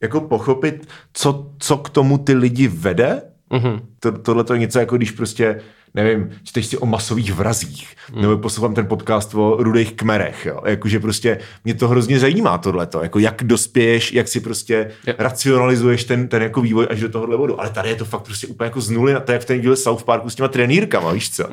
jako 0.00 0.20
pochopit, 0.20 0.88
co, 1.12 1.52
co 1.58 1.76
k 1.76 1.90
tomu 1.90 2.18
ty 2.18 2.34
lidi 2.34 2.68
vede. 2.68 3.22
Mm-hmm. 3.50 3.80
To, 4.00 4.12
tohle 4.12 4.44
to 4.44 4.52
je 4.52 4.58
něco 4.58 4.78
jako 4.78 4.96
když 4.96 5.10
prostě 5.10 5.60
nevím, 5.96 6.30
čteš 6.44 6.66
si 6.66 6.78
o 6.78 6.86
masových 6.86 7.32
vrazích, 7.32 7.96
mm. 8.14 8.22
nebo 8.22 8.38
poslouchám 8.38 8.74
ten 8.74 8.86
podcast 8.86 9.34
o 9.34 9.56
rudých 9.58 9.92
kmerech, 9.92 10.46
jo. 10.46 10.60
Jakože 10.64 11.00
prostě 11.00 11.38
mě 11.64 11.74
to 11.74 11.88
hrozně 11.88 12.18
zajímá 12.18 12.58
tohleto, 12.58 13.02
jako 13.02 13.18
jak 13.18 13.44
dospěješ, 13.44 14.12
jak 14.12 14.28
si 14.28 14.40
prostě 14.40 14.90
yeah. 15.06 15.20
racionalizuješ 15.20 16.04
ten, 16.04 16.28
ten 16.28 16.42
jako 16.42 16.60
vývoj 16.60 16.86
až 16.90 17.00
do 17.00 17.08
tohohle 17.08 17.36
bodu. 17.36 17.60
Ale 17.60 17.70
tady 17.70 17.88
je 17.88 17.94
to 17.94 18.04
fakt 18.04 18.22
prostě 18.22 18.46
úplně 18.46 18.66
jako 18.66 18.80
z 18.80 18.90
nuly 18.90 19.12
na 19.12 19.20
to, 19.20 19.32
jak 19.32 19.42
v 19.42 19.44
ten 19.44 19.60
díle 19.60 19.76
South 19.76 20.04
Parku 20.04 20.30
s 20.30 20.34
těma 20.34 20.48
trenýrkama, 20.48 21.12
víš 21.12 21.30
co? 21.30 21.44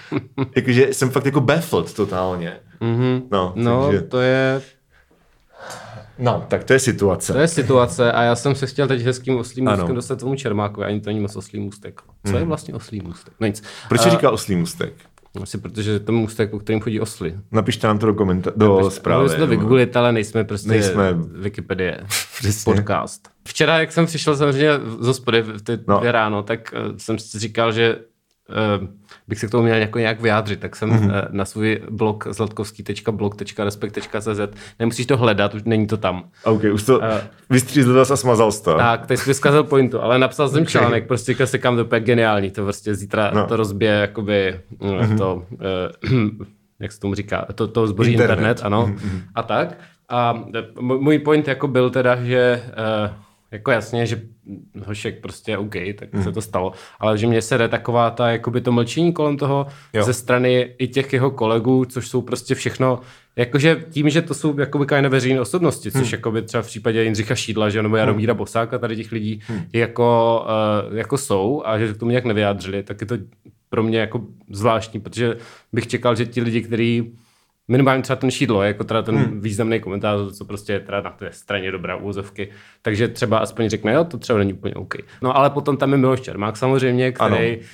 Jakože 0.56 0.94
jsem 0.94 1.10
fakt 1.10 1.26
jako 1.26 1.40
baffled 1.40 1.94
totálně. 1.94 2.56
Mm-hmm. 2.80 3.22
No, 3.32 3.52
no 3.56 3.86
takže... 3.86 4.00
to 4.00 4.20
je 4.20 4.62
No, 6.18 6.44
tak 6.48 6.64
to 6.64 6.72
je 6.72 6.78
situace. 6.78 7.32
To 7.32 7.38
je 7.38 7.48
situace 7.48 8.12
a 8.12 8.22
já 8.22 8.36
jsem 8.36 8.54
se 8.54 8.66
chtěl 8.66 8.88
teď 8.88 9.02
hezkým 9.02 9.36
oslým 9.36 9.64
můstkem 9.64 9.94
dostat 9.94 10.18
tomu 10.18 10.34
Čermákovi, 10.34 10.86
ani 10.86 11.00
to 11.00 11.10
není 11.10 11.20
moc 11.20 11.36
oslý 11.36 11.60
můstek. 11.60 12.00
Co 12.26 12.30
hmm. 12.30 12.38
je 12.38 12.44
vlastně 12.44 12.74
oslý 12.74 13.00
můstek? 13.00 13.34
No 13.40 13.46
nic. 13.46 13.62
Proč 13.88 14.06
uh, 14.06 14.12
říká 14.12 14.30
oslý 14.30 14.56
můstek? 14.56 14.92
Asi 15.42 15.58
protože 15.58 15.90
je 15.90 16.00
to 16.00 16.12
můstek, 16.12 16.50
po 16.50 16.58
kterým 16.58 16.80
chodí 16.80 17.00
osly. 17.00 17.34
Napište 17.52 17.86
nám 17.86 17.98
to 17.98 18.06
do 18.06 18.14
komentářů, 18.14 18.56
do 18.58 18.74
Napište, 18.76 18.96
zprávy. 18.96 19.28
jsme 19.28 19.38
to 19.38 19.46
vygooglit, 19.46 19.96
ale 19.96 20.12
nejsme 20.12 20.44
prostě 20.44 20.68
nejsme... 20.68 21.12
Wikipedie. 21.14 22.00
Podcast. 22.64 23.28
Včera, 23.48 23.78
jak 23.78 23.92
jsem 23.92 24.06
přišel 24.06 24.36
samozřejmě 24.36 24.70
z 25.00 25.06
hospody 25.06 25.42
v 25.42 25.62
ty 25.62 25.78
no. 25.88 26.00
ráno, 26.02 26.42
tak 26.42 26.74
uh, 26.90 26.96
jsem 26.96 27.18
si 27.18 27.38
říkal, 27.38 27.72
že 27.72 27.98
bych 29.28 29.38
se 29.38 29.46
k 29.46 29.50
tomu 29.50 29.62
měl 29.62 29.76
jako 29.76 29.98
nějak 29.98 30.20
vyjádřit, 30.20 30.60
tak 30.60 30.76
jsem 30.76 30.90
mm-hmm. 30.90 31.26
na 31.30 31.44
svůj 31.44 31.80
blog 31.90 32.26
zlatkovský.blog.respekt.cz 32.30 34.40
nemusíš 34.78 35.06
to 35.06 35.16
hledat, 35.16 35.54
už 35.54 35.62
není 35.64 35.86
to 35.86 35.96
tam. 35.96 36.24
OK, 36.44 36.62
už 36.72 36.82
to 36.82 36.98
uh, 36.98 37.04
vystřízl 37.50 38.00
a 38.00 38.04
smazal 38.16 38.52
to. 38.52 38.76
Tak, 38.76 39.06
teď 39.06 39.18
jsi 39.18 39.30
vyskazil 39.30 39.64
pointu, 39.64 40.02
ale 40.02 40.18
napsal 40.18 40.48
jsem 40.48 40.62
okay. 40.62 40.70
článek, 40.70 41.06
prostě 41.06 41.46
se 41.46 41.58
kam 41.58 41.76
to 41.76 41.94
je 41.94 42.00
geniální, 42.00 42.50
to 42.50 42.62
prostě 42.62 42.94
zítra 42.94 43.30
no. 43.34 43.46
to 43.46 43.56
rozbije 43.56 43.92
jakoby 43.92 44.60
mm-hmm. 44.78 45.18
to, 45.18 45.34
uh, 45.34 45.42
jak 46.80 46.92
se 46.92 47.00
tomu 47.00 47.14
říká, 47.14 47.46
to, 47.54 47.68
to 47.68 47.86
zboří 47.86 48.12
internet, 48.12 48.32
internet 48.32 48.60
ano, 48.64 48.86
mm-hmm. 48.86 49.22
a 49.34 49.42
tak. 49.42 49.78
A 50.08 50.44
můj 50.80 51.18
point 51.18 51.48
jako 51.48 51.68
byl 51.68 51.90
teda, 51.90 52.24
že 52.24 52.62
uh, 52.66 53.10
jako 53.52 53.70
jasně, 53.70 54.06
že 54.06 54.22
hošek 54.86 55.20
prostě 55.20 55.58
OK, 55.58 55.74
tak 55.98 56.12
mm. 56.12 56.22
se 56.22 56.32
to 56.32 56.42
stalo, 56.42 56.72
ale 57.00 57.18
že 57.18 57.26
mě 57.26 57.42
se 57.42 57.58
jde 57.58 57.68
taková 57.68 58.10
ta, 58.10 58.30
jakoby 58.30 58.60
to 58.60 58.72
mlčení 58.72 59.12
kolem 59.12 59.36
toho 59.36 59.66
jo. 59.92 60.02
ze 60.02 60.12
strany 60.12 60.74
i 60.78 60.88
těch 60.88 61.12
jeho 61.12 61.30
kolegů, 61.30 61.84
což 61.84 62.08
jsou 62.08 62.22
prostě 62.22 62.54
všechno, 62.54 63.00
jakože 63.36 63.84
tím, 63.90 64.10
že 64.10 64.22
to 64.22 64.34
jsou 64.34 64.60
jakoby 64.60 64.86
kajné 64.86 65.08
veřejné 65.08 65.40
osobnosti, 65.40 65.92
což 65.92 66.10
mm. 66.10 66.12
jakoby 66.12 66.42
třeba 66.42 66.62
v 66.62 66.66
případě 66.66 67.02
Jindřicha 67.02 67.34
Šídla, 67.34 67.70
že 67.70 67.82
nebo 67.82 67.96
Jaromíra 67.96 68.34
mm. 68.34 68.38
Bosáka, 68.38 68.78
tady 68.78 68.96
těch 68.96 69.12
lidí 69.12 69.40
mm. 69.48 69.62
jako, 69.72 70.40
uh, 70.90 70.96
jako 70.96 71.18
jsou 71.18 71.62
a 71.64 71.78
že 71.78 71.94
k 71.94 71.96
tomu 71.96 72.10
nějak 72.10 72.24
nevyjádřili, 72.24 72.82
tak 72.82 73.00
je 73.00 73.06
to 73.06 73.16
pro 73.68 73.82
mě 73.82 73.98
jako 73.98 74.22
zvláštní, 74.50 75.00
protože 75.00 75.36
bych 75.72 75.86
čekal, 75.86 76.16
že 76.16 76.26
ti 76.26 76.42
lidi, 76.42 76.62
kteří 76.62 77.12
minimálně 77.68 78.02
třeba 78.02 78.16
ten 78.16 78.30
šídlo, 78.30 78.62
jako 78.62 78.84
teda 78.84 79.02
ten 79.02 79.16
hmm. 79.16 79.40
významný 79.40 79.80
komentář, 79.80 80.18
co 80.32 80.44
prostě 80.44 80.72
je 80.72 80.80
teda 80.80 81.00
na 81.00 81.10
té 81.10 81.28
straně 81.32 81.70
dobrá 81.70 81.96
úzovky, 81.96 82.48
takže 82.82 83.08
třeba 83.08 83.38
aspoň 83.38 83.68
řekne, 83.68 83.92
jo, 83.92 84.04
to 84.04 84.18
třeba 84.18 84.38
není 84.38 84.52
úplně 84.52 84.74
OK. 84.74 84.94
No 85.22 85.36
ale 85.36 85.50
potom 85.50 85.76
tam 85.76 85.92
je 85.92 85.98
Miloš 85.98 86.20
Čermák 86.20 86.56
samozřejmě, 86.56 87.12
který, 87.12 87.56
uh, 87.56 87.64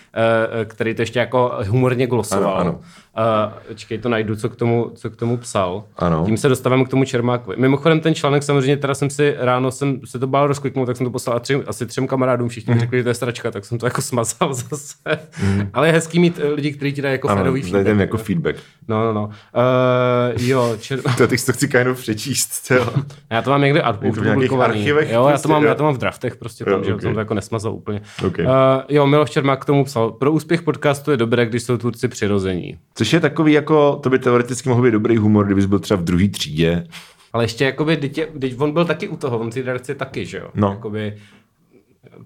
který 0.65 0.95
to 0.95 1.03
ještě 1.03 1.19
jako 1.19 1.59
humorně 1.69 2.07
glosoval. 2.07 2.55
Ano, 2.55 2.61
ano. 2.61 2.81
Uh, 3.19 3.75
čekej, 3.75 3.99
to 3.99 4.09
najdu, 4.09 4.37
co 4.37 4.49
k 4.49 4.57
tomu, 4.57 4.91
co 4.95 5.11
k 5.11 5.17
tomu 5.17 5.37
psal. 5.37 5.85
Ano. 5.97 6.23
Tím 6.27 6.37
se 6.37 6.49
dostáváme 6.49 6.85
k 6.85 6.89
tomu 6.89 7.05
Čermákovi. 7.05 7.57
Mimochodem 7.57 8.01
ten 8.01 8.15
článek 8.15 8.43
samozřejmě, 8.43 8.77
teda 8.77 8.95
jsem 8.95 9.11
si 9.11 9.35
ráno 9.39 9.71
jsem 9.71 10.01
se 10.05 10.19
to 10.19 10.27
bál 10.27 10.47
rozkliknout, 10.47 10.87
tak 10.87 10.97
jsem 10.97 11.07
to 11.07 11.11
poslal 11.11 11.41
tři, 11.41 11.55
asi 11.55 11.87
třem 11.87 12.07
kamarádům, 12.07 12.49
všichni 12.49 12.75
mm. 12.75 12.81
řekli, 12.81 12.99
že 12.99 13.03
to 13.03 13.09
je 13.09 13.15
stračka, 13.15 13.51
tak 13.51 13.65
jsem 13.65 13.79
to 13.79 13.87
jako 13.87 14.03
smazal 14.03 14.55
zase. 14.71 14.95
Mm. 15.43 15.71
Ale 15.73 15.89
je 15.89 15.93
hezký 15.93 16.19
mít 16.19 16.41
eh, 16.43 16.49
lidi, 16.49 16.73
kteří 16.73 16.93
ti 16.93 17.03
dají 17.03 17.13
jako 17.13 17.29
ano, 17.29 17.53
feedback. 17.53 17.87
Ano, 17.87 18.01
jako 18.01 18.19
feedback. 18.19 18.57
No, 18.89 19.05
no, 19.05 19.13
no. 19.13 19.25
Uh, 19.25 20.43
jo, 20.43 20.77
čer... 20.81 21.01
to 21.17 21.27
teď 21.27 21.47
to 21.47 21.53
chci 21.53 21.69
kind 21.69 21.87
of 21.87 22.01
přečíst. 22.01 22.71
Jo. 22.71 22.87
já 23.31 23.43
to 23.43 23.51
mám 23.51 23.61
někde 23.61 23.83
publikovaný. 23.93 24.87
Jo, 24.87 24.99
já 24.99 25.23
to, 25.23 25.29
prostě, 25.29 25.49
mám, 25.49 25.63
jo. 25.63 25.69
já 25.69 25.75
to 25.75 25.85
mám 25.85 25.95
v 25.95 25.99
draftech 25.99 26.37
prostě 26.37 26.65
tam, 26.65 26.75
jo, 26.75 26.85
že 26.85 26.95
okay. 26.95 27.03
jsem 27.03 27.15
to 27.15 27.21
jako 27.21 27.35
nesmazal 27.35 27.73
úplně. 27.73 28.01
Okay. 28.27 28.47
Uh, 28.47 28.53
jo, 28.89 29.07
Miloš 29.07 29.31
Čermák 29.31 29.63
k 29.63 29.65
tomu 29.65 29.85
psal, 29.85 30.11
pro 30.11 30.33
úspěch 30.33 30.63
podcastu 30.63 31.11
je 31.11 31.17
dobré, 31.17 31.47
když 31.47 31.63
jsou 31.63 31.77
tvůrci 31.77 32.09
přirození. 32.09 32.79
Což 32.95 33.08
je 33.13 33.21
takový 33.21 33.53
jako, 33.53 34.01
to 34.03 34.11
by 34.11 34.19
teoreticky 34.19 34.69
mohl 34.69 34.83
být 34.83 34.91
dobrý 34.91 35.17
humor, 35.17 35.47
kdybys 35.47 35.67
byl 35.67 35.79
třeba 35.79 36.01
v 36.01 36.05
druhé 36.05 36.29
třídě. 36.29 36.87
Ale 37.33 37.45
ještě 37.45 37.65
jakoby, 37.65 37.97
teď, 37.97 38.21
teď 38.41 38.61
on 38.61 38.73
byl 38.73 38.85
taky 38.85 39.09
u 39.09 39.17
toho, 39.17 39.39
on 39.39 39.53
si 39.53 39.65
taky, 39.95 40.27
že 40.27 40.39
jo? 40.39 40.49
No. 40.55 40.71
Jakoby, 40.71 41.17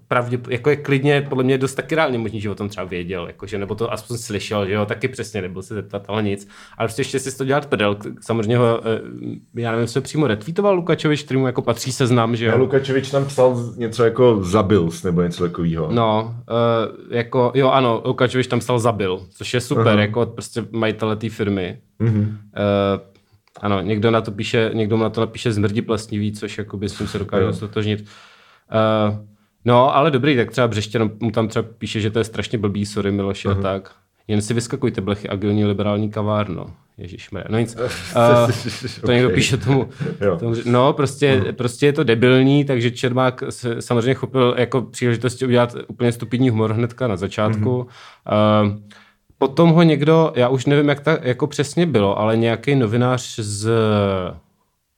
pravdě, 0.07 0.39
jako 0.49 0.69
je 0.69 0.75
klidně, 0.75 1.25
podle 1.29 1.43
mě 1.43 1.57
dost 1.57 1.75
taky 1.75 1.95
reálně 1.95 2.17
možný, 2.17 2.41
že 2.41 2.49
o 2.49 2.55
tom 2.55 2.69
třeba 2.69 2.85
věděl, 2.85 3.27
jakože, 3.27 3.57
nebo 3.57 3.75
to 3.75 3.93
aspoň 3.93 4.17
slyšel, 4.17 4.65
že 4.65 4.73
jo, 4.73 4.85
taky 4.85 5.07
přesně, 5.07 5.41
nebyl 5.41 5.61
se 5.61 5.73
zeptat, 5.73 6.05
ale 6.07 6.23
nic. 6.23 6.47
Ale 6.77 6.87
prostě 6.87 7.01
ještě 7.01 7.19
si 7.19 7.37
to 7.37 7.45
dělat 7.45 7.65
prdel, 7.65 7.97
samozřejmě 8.21 8.57
ho, 8.57 8.81
eh, 8.85 9.61
já 9.61 9.71
nevím, 9.71 9.87
se 9.87 10.01
přímo 10.01 10.27
retweetoval 10.27 10.75
Lukačovič, 10.75 11.23
který 11.23 11.39
mu 11.39 11.47
jako 11.47 11.61
patří 11.61 11.91
seznam, 11.91 12.35
že 12.35 12.45
jo. 12.45 12.53
A 12.53 12.55
Lukačovič 12.55 13.11
tam 13.11 13.25
psal 13.25 13.73
něco 13.77 14.03
jako 14.03 14.43
zabil, 14.43 14.89
nebo 15.03 15.21
něco 15.21 15.43
takového. 15.43 15.91
No, 15.91 16.35
uh, 16.49 17.15
jako, 17.15 17.51
jo 17.55 17.69
ano, 17.69 18.01
Lukačovič 18.05 18.47
tam 18.47 18.59
psal 18.59 18.79
zabil, 18.79 19.19
což 19.29 19.53
je 19.53 19.61
super, 19.61 19.85
uh-huh. 19.85 19.99
jako 19.99 20.25
prostě 20.25 20.65
majitele 20.71 21.15
té 21.15 21.29
firmy. 21.29 21.77
Uh-huh. 22.01 22.27
Uh, 22.27 22.33
ano, 23.61 23.81
někdo 23.81 24.11
na 24.11 24.21
to 24.21 24.31
píše, 24.31 24.71
někdo 24.73 24.97
na 24.97 25.09
to 25.09 25.21
napíše 25.21 25.51
zmrdí 25.51 25.81
plesnivý, 25.81 26.31
což 26.31 26.57
jako 26.57 26.77
by 26.77 26.89
s 26.89 26.97
tím 26.97 27.07
se 27.07 27.19
dokáže 27.19 27.53
stotožnit. 27.53 28.01
Uh, 28.01 29.17
No, 29.65 29.95
ale 29.95 30.11
dobrý, 30.11 30.35
tak 30.35 30.51
třeba 30.51 30.67
Břeštěn 30.67 31.11
mu 31.19 31.31
tam 31.31 31.47
třeba 31.47 31.65
píše, 31.77 31.99
že 31.99 32.11
to 32.11 32.19
je 32.19 32.25
strašně 32.25 32.57
blbý, 32.57 32.85
sorry 32.85 33.11
Miloši 33.11 33.47
uh-huh. 33.47 33.59
a 33.59 33.61
tak. 33.61 33.91
jen 34.27 34.41
si 34.41 34.53
vyskakujte 34.53 35.01
blechy 35.01 35.29
agilní 35.29 35.65
liberální 35.65 36.09
kavárno. 36.09 36.65
Ježišmarja, 36.97 37.47
no 37.49 37.59
nic. 37.59 37.77
Uh, 38.15 38.51
to 39.05 39.11
někdo 39.11 39.29
píše 39.29 39.57
tomu. 39.57 39.89
tomu 40.39 40.55
no, 40.65 40.93
prostě, 40.93 41.31
hmm. 41.31 41.55
prostě 41.55 41.85
je 41.85 41.93
to 41.93 42.03
debilní, 42.03 42.65
takže 42.65 42.91
Čermák 42.91 43.43
se 43.49 43.81
samozřejmě 43.81 44.13
chopil 44.13 44.55
jako 44.57 44.81
příležitosti 44.81 45.45
udělat 45.45 45.75
úplně 45.87 46.11
stupidní 46.11 46.49
humor 46.49 46.73
hnedka 46.73 47.07
na 47.07 47.15
začátku. 47.15 47.87
Hmm. 48.25 48.71
Uh, 48.71 48.79
potom 49.37 49.69
ho 49.69 49.83
někdo, 49.83 50.33
já 50.35 50.49
už 50.49 50.65
nevím, 50.65 50.89
jak 50.89 50.99
to 50.99 51.09
jako 51.21 51.47
přesně 51.47 51.85
bylo, 51.85 52.19
ale 52.19 52.37
nějaký 52.37 52.75
novinář 52.75 53.39
z, 53.39 53.69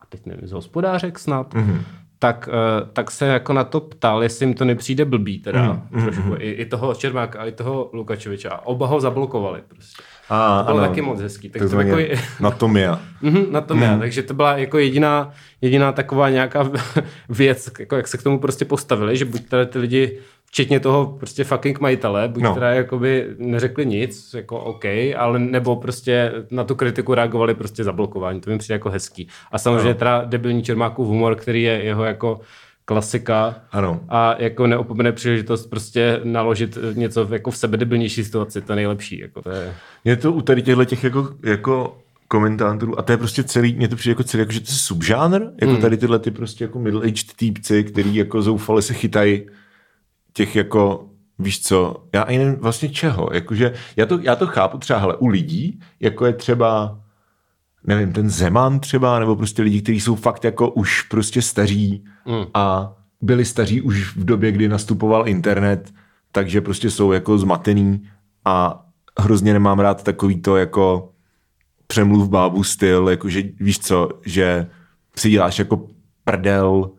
a 0.01 0.05
teď 0.09 0.25
nevím, 0.25 0.47
z 0.47 0.51
hospodářek 0.51 1.19
snad, 1.19 1.53
hmm 1.53 1.81
tak, 2.19 2.49
uh, 2.51 2.89
tak 2.89 3.11
se 3.11 3.27
jako 3.27 3.53
na 3.53 3.63
to 3.63 3.79
ptal, 3.79 4.23
jestli 4.23 4.45
jim 4.45 4.53
to 4.53 4.65
nepřijde 4.65 5.05
blbý 5.05 5.39
teda 5.39 5.73
mm, 5.91 6.03
trošku. 6.03 6.29
Mm, 6.29 6.35
I, 6.39 6.51
I 6.51 6.65
toho 6.65 6.95
Čermáka, 6.95 7.45
i 7.45 7.51
toho 7.51 7.89
Lukačeviča. 7.93 8.49
A 8.49 8.65
oba 8.65 8.87
ho 8.87 8.99
zablokovali 9.01 9.61
prostě. 9.67 10.03
A, 10.29 10.59
to 10.59 10.65
bylo 10.65 10.77
ano, 10.77 10.87
taky 10.87 11.01
moc 11.01 11.21
hezký. 11.21 11.49
Tak 11.49 11.61
to 11.61 11.69
takový... 11.69 12.07
Natomia. 12.39 12.99
mm, 13.21 13.45
natomia, 13.51 13.93
mm. 13.93 13.99
takže 13.99 14.23
to 14.23 14.33
byla 14.33 14.57
jako 14.57 14.77
jediná, 14.77 15.31
jediná 15.61 15.91
taková 15.91 16.29
nějaká 16.29 16.69
věc, 17.29 17.71
jako 17.79 17.95
jak 17.95 18.07
se 18.07 18.17
k 18.17 18.23
tomu 18.23 18.39
prostě 18.39 18.65
postavili, 18.65 19.17
že 19.17 19.25
buď 19.25 19.49
tady 19.49 19.65
ty 19.65 19.79
lidi 19.79 20.19
včetně 20.45 20.79
toho 20.79 21.05
prostě 21.19 21.43
fucking 21.43 21.79
majitele, 21.79 22.27
buď 22.27 22.43
no. 22.43 22.53
teda 22.53 22.69
jakoby 22.69 23.27
neřekli 23.37 23.85
nic, 23.85 24.33
jako 24.33 24.59
OK, 24.59 24.85
ale 25.17 25.39
nebo 25.39 25.75
prostě 25.75 26.31
na 26.51 26.63
tu 26.63 26.75
kritiku 26.75 27.13
reagovali 27.13 27.53
prostě 27.55 27.83
zablokování, 27.83 28.41
to 28.41 28.49
mi 28.49 28.57
přijde 28.57 28.75
jako 28.75 28.89
hezký. 28.89 29.27
A 29.51 29.57
samozřejmě 29.57 29.87
no. 29.87 29.93
teda 29.93 30.23
debilní 30.25 30.63
Čermákův 30.63 31.07
humor, 31.07 31.35
který 31.35 31.63
je 31.63 31.83
jeho 31.83 32.03
jako 32.03 32.39
klasika 32.85 33.55
ano. 33.71 33.99
a 34.09 34.35
jako 34.41 34.67
neopomene 34.67 35.11
příležitost 35.11 35.65
prostě 35.65 36.21
naložit 36.23 36.77
něco 36.93 37.27
jako 37.31 37.51
v 37.51 37.57
sebe 37.57 37.77
debilnější 37.77 38.23
situaci, 38.23 38.61
to 38.61 38.71
je 38.71 38.75
nejlepší. 38.75 39.19
Jako 39.19 39.41
to 39.41 39.49
je... 39.49 39.73
je 40.03 40.15
to 40.15 40.33
u 40.33 40.41
tady 40.41 40.61
těchto 40.61 40.85
těch 40.85 41.03
jako, 41.03 41.29
jako 41.43 41.97
komentátorů 42.27 42.99
a 42.99 43.01
to 43.01 43.11
je 43.11 43.17
prostě 43.17 43.43
celý, 43.43 43.75
mě 43.75 43.87
to 43.87 43.95
přijde 43.95 44.11
jako 44.11 44.23
celý, 44.23 44.41
jako, 44.41 44.51
že 44.51 44.59
to 44.59 44.71
je 44.71 44.75
subžánr, 44.75 45.41
jako 45.61 45.73
hmm. 45.73 45.81
tady 45.81 45.97
tyhle 45.97 46.19
ty 46.19 46.31
prostě 46.31 46.63
jako 46.63 46.79
middle-aged 46.79 47.33
týpci, 47.35 47.83
který 47.83 48.15
jako 48.15 48.41
zoufale 48.41 48.81
se 48.81 48.93
chytají 48.93 49.49
těch 50.33 50.55
jako, 50.55 51.09
víš 51.39 51.61
co, 51.61 52.03
já 52.13 52.21
ani 52.21 52.37
nevím 52.37 52.55
vlastně 52.55 52.89
čeho, 52.89 53.29
jakože 53.33 53.73
já 53.95 54.05
to, 54.05 54.19
já 54.21 54.35
to 54.35 54.47
chápu 54.47 54.77
třeba, 54.77 54.99
hele, 54.99 55.15
u 55.17 55.27
lidí, 55.27 55.79
jako 55.99 56.25
je 56.25 56.33
třeba, 56.33 56.99
nevím, 57.87 58.13
ten 58.13 58.29
Zeman 58.29 58.79
třeba, 58.79 59.19
nebo 59.19 59.35
prostě 59.35 59.61
lidi, 59.61 59.81
kteří 59.81 59.99
jsou 59.99 60.15
fakt 60.15 60.43
jako 60.43 60.69
už 60.69 61.01
prostě 61.01 61.41
staří 61.41 62.03
mm. 62.25 62.45
a 62.53 62.93
byli 63.21 63.45
staří 63.45 63.81
už 63.81 64.15
v 64.15 64.25
době, 64.25 64.51
kdy 64.51 64.67
nastupoval 64.67 65.27
internet, 65.27 65.93
takže 66.31 66.61
prostě 66.61 66.89
jsou 66.89 67.11
jako 67.11 67.37
zmatený 67.37 68.07
a 68.45 68.85
hrozně 69.19 69.53
nemám 69.53 69.79
rád 69.79 70.03
takový 70.03 70.41
to 70.41 70.57
jako 70.57 71.09
přemluv 71.87 72.29
bábu 72.29 72.63
styl, 72.63 73.09
jakože 73.09 73.43
víš 73.59 73.79
co, 73.79 74.09
že 74.25 74.67
si 75.15 75.29
děláš 75.29 75.59
jako 75.59 75.87
prdel 76.23 76.91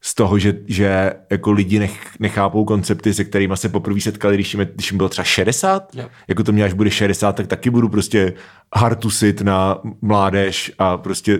z 0.00 0.14
toho, 0.14 0.38
že, 0.38 0.54
že 0.66 1.12
jako 1.30 1.52
lidi 1.52 1.78
nech, 1.78 2.00
nechápou 2.18 2.64
koncepty, 2.64 3.14
se 3.14 3.24
kterými 3.24 3.56
se 3.56 3.68
poprvé 3.68 4.00
setkali, 4.00 4.34
když 4.34 4.54
jim, 4.54 4.68
když 4.74 4.90
jim 4.90 4.96
bylo 4.96 5.08
třeba 5.08 5.24
60, 5.24 5.94
yeah. 5.94 6.10
jako 6.28 6.42
to 6.42 6.52
mě 6.52 6.64
až 6.64 6.72
bude 6.72 6.90
60, 6.90 7.36
tak 7.36 7.46
taky 7.46 7.70
budu 7.70 7.88
prostě 7.88 8.32
hartusit 8.76 9.40
na 9.40 9.78
mládež 10.02 10.72
a 10.78 10.96
prostě 10.96 11.38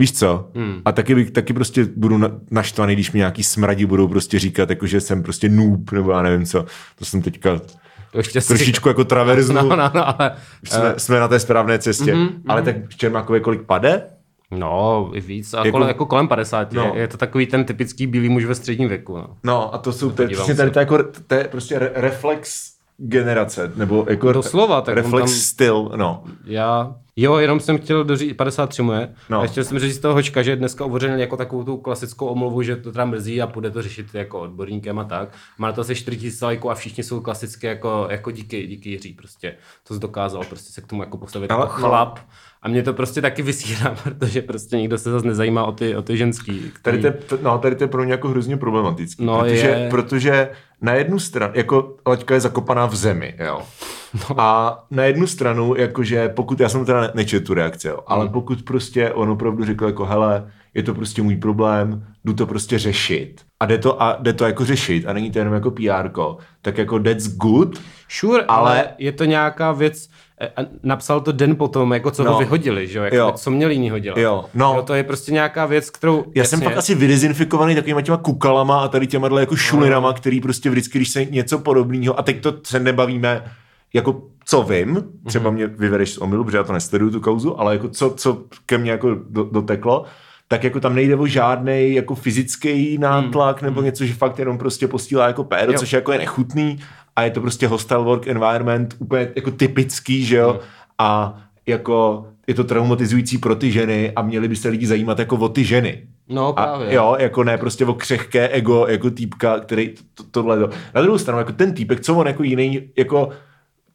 Víš 0.00 0.12
co? 0.12 0.50
Hmm. 0.54 0.82
A 0.84 0.92
taky, 0.92 1.24
taky 1.24 1.52
prostě 1.52 1.88
budu 1.96 2.20
naštvaný, 2.50 2.94
když 2.94 3.12
mi 3.12 3.18
nějaký 3.18 3.44
smradí 3.44 3.86
budou 3.86 4.08
prostě 4.08 4.38
říkat, 4.38 4.70
jako, 4.70 4.86
že 4.86 5.00
jsem 5.00 5.22
prostě 5.22 5.48
noob, 5.48 5.92
nebo 5.92 6.10
já 6.10 6.22
nevím 6.22 6.46
co. 6.46 6.64
To 6.98 7.04
jsem 7.04 7.22
teďka 7.22 7.60
to 8.12 8.18
ještě 8.18 8.40
trošičku 8.40 8.82
si... 8.82 8.88
jako 8.88 9.04
traverznu. 9.04 9.54
No, 9.68 9.76
no, 9.76 9.90
no, 9.94 10.20
ale, 10.20 10.32
jsme, 10.64 10.90
uh... 10.90 10.96
jsme 10.96 11.20
na 11.20 11.28
té 11.28 11.40
správné 11.40 11.78
cestě. 11.78 12.14
Mm-hmm, 12.14 12.30
ale 12.48 12.62
mm-hmm. 12.62 12.64
tak 12.64 12.94
Čermákové 12.96 13.40
kolik 13.40 13.62
pade? 13.62 14.02
No, 14.50 15.10
i 15.14 15.20
víc, 15.20 15.54
a 15.54 15.58
jako, 15.58 15.70
kolem, 15.70 15.88
jako 15.88 16.06
kolem 16.06 16.28
50. 16.28 16.72
No. 16.72 16.92
Je, 16.94 17.00
je 17.00 17.08
to 17.08 17.16
takový 17.16 17.46
ten 17.46 17.64
typický 17.64 18.06
bílý 18.06 18.28
muž 18.28 18.44
ve 18.44 18.54
středním 18.54 18.88
věku. 18.88 19.16
No, 19.16 19.36
no 19.44 19.74
a 19.74 19.78
to 19.78 19.92
jsou, 19.92 20.10
to 20.10 20.22
je 20.22 20.28
přesně 20.28 20.54
tady 20.54 20.70
to, 20.70 20.78
jako, 20.78 20.98
to 21.26 21.34
je 21.34 21.44
prostě 21.44 21.78
re, 21.78 21.90
reflex 21.94 22.72
generace, 22.96 23.72
nebo 23.76 24.06
jako 24.08 24.32
Doslova, 24.32 24.80
tak 24.80 24.94
reflex 24.94 25.30
tam, 25.30 25.40
styl, 25.40 25.90
no. 25.96 26.24
Já, 26.44 26.94
jo, 27.22 27.36
jenom 27.36 27.60
jsem 27.60 27.78
chtěl 27.78 28.04
dořít, 28.04 28.36
53 28.36 28.82
moje, 28.82 29.14
no. 29.30 29.40
a 29.40 29.46
chtěl 29.46 29.64
jsem 29.64 29.78
říct 29.78 29.96
z 29.96 29.98
toho 29.98 30.14
hočka, 30.14 30.42
že 30.42 30.56
dneska 30.56 30.84
uvořil 30.84 31.18
jako 31.18 31.36
takovou 31.36 31.64
tu 31.64 31.76
klasickou 31.76 32.26
omluvu, 32.26 32.62
že 32.62 32.76
to 32.76 32.92
teda 32.92 33.04
mrzí 33.04 33.42
a 33.42 33.46
bude 33.46 33.70
to 33.70 33.82
řešit 33.82 34.06
jako 34.14 34.40
odborníkem 34.40 34.98
a 34.98 35.04
tak. 35.04 35.28
Má 35.58 35.66
na 35.66 35.72
to 35.72 35.80
asi 35.80 35.94
4000 35.94 36.44
lajků 36.44 36.70
a 36.70 36.74
všichni 36.74 37.04
jsou 37.04 37.20
klasicky 37.20 37.66
jako, 37.66 38.06
jako 38.10 38.30
díky, 38.30 38.66
díky 38.66 38.90
Jiří 38.90 39.12
prostě. 39.12 39.54
To 39.88 39.94
jsi 39.94 40.00
dokázal 40.00 40.44
prostě 40.44 40.72
se 40.72 40.80
k 40.80 40.86
tomu 40.86 41.02
jako 41.02 41.18
postavit 41.18 41.50
Ale, 41.50 41.62
jako 41.62 41.72
chlap. 41.72 42.18
No 42.18 42.24
a 42.62 42.68
mě 42.68 42.82
to 42.82 42.92
prostě 42.92 43.22
taky 43.22 43.42
vysírá, 43.42 43.96
protože 44.02 44.42
prostě 44.42 44.76
nikdo 44.76 44.98
se 44.98 45.10
zase 45.10 45.26
nezajímá 45.26 45.64
o 45.64 45.72
ty, 45.72 45.96
o 45.96 46.02
ty 46.02 46.16
ženský. 46.16 46.72
Který... 46.74 47.02
Tady, 47.02 47.18
to, 47.18 47.38
no, 47.42 47.58
tady 47.58 47.76
to 47.76 47.84
je 47.84 47.88
pro 47.88 48.02
mě 48.02 48.12
jako 48.12 48.28
hrozně 48.28 48.56
problematický. 48.56 49.24
No, 49.24 49.38
protože, 49.38 49.66
je... 49.66 49.88
protože 49.90 50.50
na 50.80 50.94
jednu 50.94 51.18
stranu, 51.18 51.52
jako 51.56 51.96
laťka 52.06 52.34
je 52.34 52.40
zakopaná 52.40 52.86
v 52.86 52.96
zemi, 52.96 53.34
jo. 53.38 53.62
No. 54.14 54.40
A 54.40 54.84
na 54.90 55.04
jednu 55.04 55.26
stranu, 55.26 55.74
jakože 55.76 56.28
pokud, 56.28 56.60
já 56.60 56.68
jsem 56.68 56.84
teda 56.84 57.10
nečetl 57.14 57.46
tu 57.46 57.54
reakci, 57.54 57.88
jo, 57.88 57.98
ale 58.06 58.24
hmm. 58.24 58.32
pokud 58.32 58.62
prostě 58.62 59.12
on 59.12 59.30
opravdu 59.30 59.64
řekl 59.64 59.86
jako 59.86 60.04
hele, 60.04 60.50
je 60.74 60.82
to 60.82 60.94
prostě 60.94 61.22
můj 61.22 61.36
problém, 61.36 62.06
jdu 62.24 62.32
to 62.32 62.46
prostě 62.46 62.78
řešit. 62.78 63.40
A 63.60 63.66
jde 63.66 63.78
to, 63.78 64.02
a 64.02 64.18
jde 64.20 64.32
to 64.32 64.44
jako 64.44 64.64
řešit 64.64 65.06
a 65.06 65.12
není 65.12 65.30
to 65.30 65.38
jenom 65.38 65.54
jako 65.54 65.70
PR, 65.70 66.10
tak 66.62 66.78
jako 66.78 66.98
that's 66.98 67.28
good. 67.28 67.80
Sure, 68.08 68.44
ale, 68.48 68.70
ale 68.70 68.88
je 68.98 69.12
to 69.12 69.24
nějaká 69.24 69.72
věc, 69.72 70.08
E, 70.40 70.66
napsal 70.82 71.20
to 71.20 71.32
den 71.32 71.56
potom, 71.56 71.92
jako 71.92 72.10
co 72.10 72.24
no. 72.24 72.32
ho 72.32 72.38
vyhodili, 72.38 72.86
že 72.86 72.98
jo, 72.98 73.04
jako 73.04 73.16
jo. 73.16 73.32
co 73.36 73.50
měli 73.50 73.74
jinýho 73.74 73.98
dělat. 73.98 74.18
Jo. 74.18 74.44
No. 74.54 74.74
jo, 74.76 74.82
to 74.82 74.94
je 74.94 75.02
prostě 75.04 75.32
nějaká 75.32 75.66
věc, 75.66 75.90
kterou... 75.90 76.16
Já 76.16 76.22
jasně... 76.34 76.44
jsem 76.44 76.60
fakt 76.60 76.76
asi 76.76 76.94
vydezinfikovaný 76.94 77.74
takovýma 77.74 78.02
těma 78.02 78.16
kukalama 78.16 78.80
a 78.80 78.88
tady 78.88 79.06
těma 79.06 79.40
jako 79.40 79.56
šulinama, 79.56 80.08
no. 80.08 80.14
který 80.14 80.40
prostě 80.40 80.70
vždycky, 80.70 80.98
když 80.98 81.08
se 81.08 81.24
něco 81.24 81.58
podobného, 81.58 82.18
a 82.18 82.22
teď 82.22 82.40
to 82.40 82.54
se 82.64 82.80
nebavíme, 82.80 83.44
jako 83.94 84.22
co 84.44 84.62
vím, 84.62 85.04
třeba 85.26 85.50
mm-hmm. 85.50 85.54
mě 85.54 85.66
vyvedeš 85.66 86.14
z 86.14 86.18
omilu, 86.18 86.44
protože 86.44 86.56
já 86.56 86.64
to 86.64 86.72
nesleduju 86.72 87.10
tu 87.10 87.20
kauzu, 87.20 87.60
ale 87.60 87.72
jako 87.72 87.88
co, 87.88 88.10
co 88.10 88.44
ke 88.66 88.78
mně 88.78 88.90
jako 88.90 89.16
do, 89.28 89.44
doteklo, 89.44 90.04
tak 90.48 90.64
jako 90.64 90.80
tam 90.80 90.94
nejde 90.94 91.16
o 91.16 91.26
žádný 91.26 91.94
jako 91.94 92.14
fyzický 92.14 92.98
nátlak 92.98 93.62
mm. 93.62 93.68
nebo 93.68 93.80
mm. 93.80 93.84
něco, 93.84 94.06
že 94.06 94.14
fakt 94.14 94.38
jenom 94.38 94.58
prostě 94.58 94.88
postílá 94.88 95.26
jako 95.26 95.44
péro, 95.44 95.72
což 95.72 95.92
jako 95.92 96.12
je 96.12 96.18
nechutný 96.18 96.78
a 97.16 97.22
je 97.22 97.30
to 97.30 97.40
prostě 97.40 97.68
hostel 97.68 98.04
work 98.04 98.26
environment 98.26 98.94
úplně 98.98 99.32
jako 99.36 99.50
typický, 99.50 100.24
že 100.24 100.36
jo, 100.36 100.52
mm. 100.52 100.60
a 100.98 101.38
jako 101.66 102.26
je 102.46 102.54
to 102.54 102.64
traumatizující 102.64 103.38
pro 103.38 103.56
ty 103.56 103.72
ženy 103.72 104.12
a 104.16 104.22
měli 104.22 104.48
by 104.48 104.56
se 104.56 104.68
lidi 104.68 104.86
zajímat 104.86 105.18
jako 105.18 105.36
o 105.36 105.48
ty 105.48 105.64
ženy. 105.64 106.02
No 106.28 106.52
právě. 106.52 106.88
A, 106.88 106.92
jo, 106.92 107.16
jako 107.18 107.44
ne 107.44 107.58
prostě 107.58 107.86
o 107.86 107.94
křehké 107.94 108.48
ego, 108.48 108.86
jako 108.88 109.10
týpka, 109.10 109.60
který 109.60 109.94
to, 110.14 110.24
tohle. 110.30 110.58
To. 110.58 110.70
Na 110.94 111.02
druhou 111.02 111.18
stranu, 111.18 111.38
jako 111.38 111.52
ten 111.52 111.74
týpek, 111.74 112.00
co 112.00 112.14
on 112.14 112.26
jako 112.26 112.42
jiný, 112.42 112.90
jako 112.96 113.28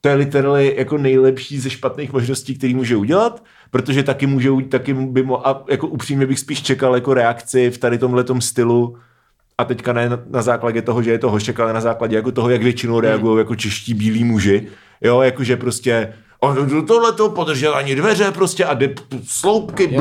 to 0.04 0.10
je 0.10 0.16
literally 0.16 0.76
jako 0.78 0.98
nejlepší 0.98 1.60
ze 1.60 1.70
špatných 1.70 2.14
možností, 2.14 2.58
který 2.58 2.74
může 2.74 2.96
udělat, 2.96 3.44
protože 3.72 4.04
taky 4.04 4.28
může, 4.28 4.50
taky 4.70 4.94
by 4.94 5.24
mo, 5.24 5.48
a 5.48 5.64
jako 5.70 5.88
upřímně 5.88 6.26
bych 6.26 6.40
spíš 6.40 6.62
čekal 6.62 6.96
jako 6.96 7.14
reakci 7.14 7.72
v 7.72 7.78
tady 7.78 7.98
tomhle 7.98 8.26
sto 8.40 8.94
a 9.58 9.66
teďka 9.66 9.94
ne 9.94 10.10
na, 10.30 10.42
základě 10.42 10.82
toho, 10.82 11.04
že 11.04 11.12
je 11.12 11.20
to 11.20 11.32
hošek, 11.32 11.60
ale 11.60 11.74
na 11.74 11.82
základě 11.82 12.16
jako 12.16 12.32
toho, 12.32 12.50
jak 12.50 12.64
většinou 12.64 13.00
reagují 13.00 13.32
hmm. 13.32 13.38
jako 13.38 13.56
čeští 13.56 13.94
bílí 13.94 14.24
muži, 14.24 14.68
jo, 15.02 15.22
jakože 15.22 15.58
prostě 15.58 16.14
tohle 16.88 17.14
to 17.14 17.30
podržel 17.30 17.76
ani 17.76 17.96
dveře 17.96 18.32
prostě 18.32 18.66
a 18.66 18.74
jde 18.74 18.96
sloupky. 19.24 19.98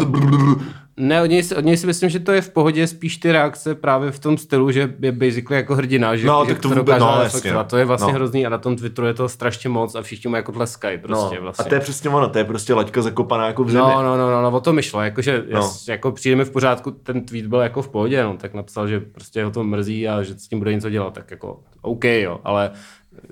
Ne, 0.96 1.22
od 1.22 1.26
něj, 1.26 1.42
od 1.56 1.64
něj 1.64 1.76
si 1.76 1.86
myslím, 1.86 2.10
že 2.10 2.20
to 2.20 2.32
je 2.32 2.40
v 2.40 2.50
pohodě 2.50 2.86
spíš 2.86 3.16
ty 3.16 3.32
reakce 3.32 3.74
právě 3.74 4.10
v 4.10 4.18
tom 4.18 4.38
stylu, 4.38 4.70
že 4.70 4.94
je 5.00 5.12
basically 5.12 5.56
jako 5.56 5.74
hrdina, 5.74 6.16
že, 6.16 6.26
no, 6.26 6.44
že 6.44 6.52
tak 6.52 6.62
to, 6.62 6.68
vůbec, 6.68 7.00
no, 7.00 7.20
jasně, 7.22 7.52
To 7.66 7.76
je 7.76 7.84
vlastně 7.84 8.12
no. 8.12 8.18
hrozný 8.18 8.46
a 8.46 8.48
na 8.48 8.58
tom 8.58 8.76
Twitteru 8.76 9.06
je 9.06 9.14
to 9.14 9.28
strašně 9.28 9.68
moc 9.68 9.94
a 9.94 10.02
všichni 10.02 10.30
mu 10.30 10.36
jako 10.36 10.52
tleskají 10.52 10.98
prostě 10.98 11.36
no, 11.36 11.42
vlastně. 11.42 11.64
A 11.64 11.68
to 11.68 11.74
je 11.74 11.80
přesně 11.80 12.10
ono, 12.10 12.28
to 12.28 12.38
je 12.38 12.44
prostě 12.44 12.74
laťka 12.74 13.02
zakopaná 13.02 13.46
jako 13.46 13.64
v 13.64 13.70
zemi. 13.70 13.84
No, 13.84 14.02
no, 14.02 14.16
no, 14.16 14.30
no, 14.30 14.42
no 14.42 14.50
o 14.50 14.60
to 14.60 14.72
myšlo, 14.72 15.00
jakože 15.00 15.44
no. 15.52 15.58
jas, 15.58 15.88
jako 15.88 16.12
přijde 16.12 16.36
mi 16.36 16.44
v 16.44 16.50
pořádku, 16.50 16.90
ten 16.90 17.24
tweet 17.24 17.46
byl 17.46 17.60
jako 17.60 17.82
v 17.82 17.88
pohodě, 17.88 18.24
no, 18.24 18.36
tak 18.36 18.54
napsal, 18.54 18.88
že 18.88 19.00
prostě 19.00 19.44
ho 19.44 19.50
to 19.50 19.64
mrzí 19.64 20.08
a 20.08 20.22
že 20.22 20.34
s 20.34 20.48
tím 20.48 20.58
bude 20.58 20.74
něco 20.74 20.90
dělat, 20.90 21.14
tak 21.14 21.30
jako 21.30 21.60
OK, 21.82 22.04
jo, 22.04 22.40
ale 22.44 22.70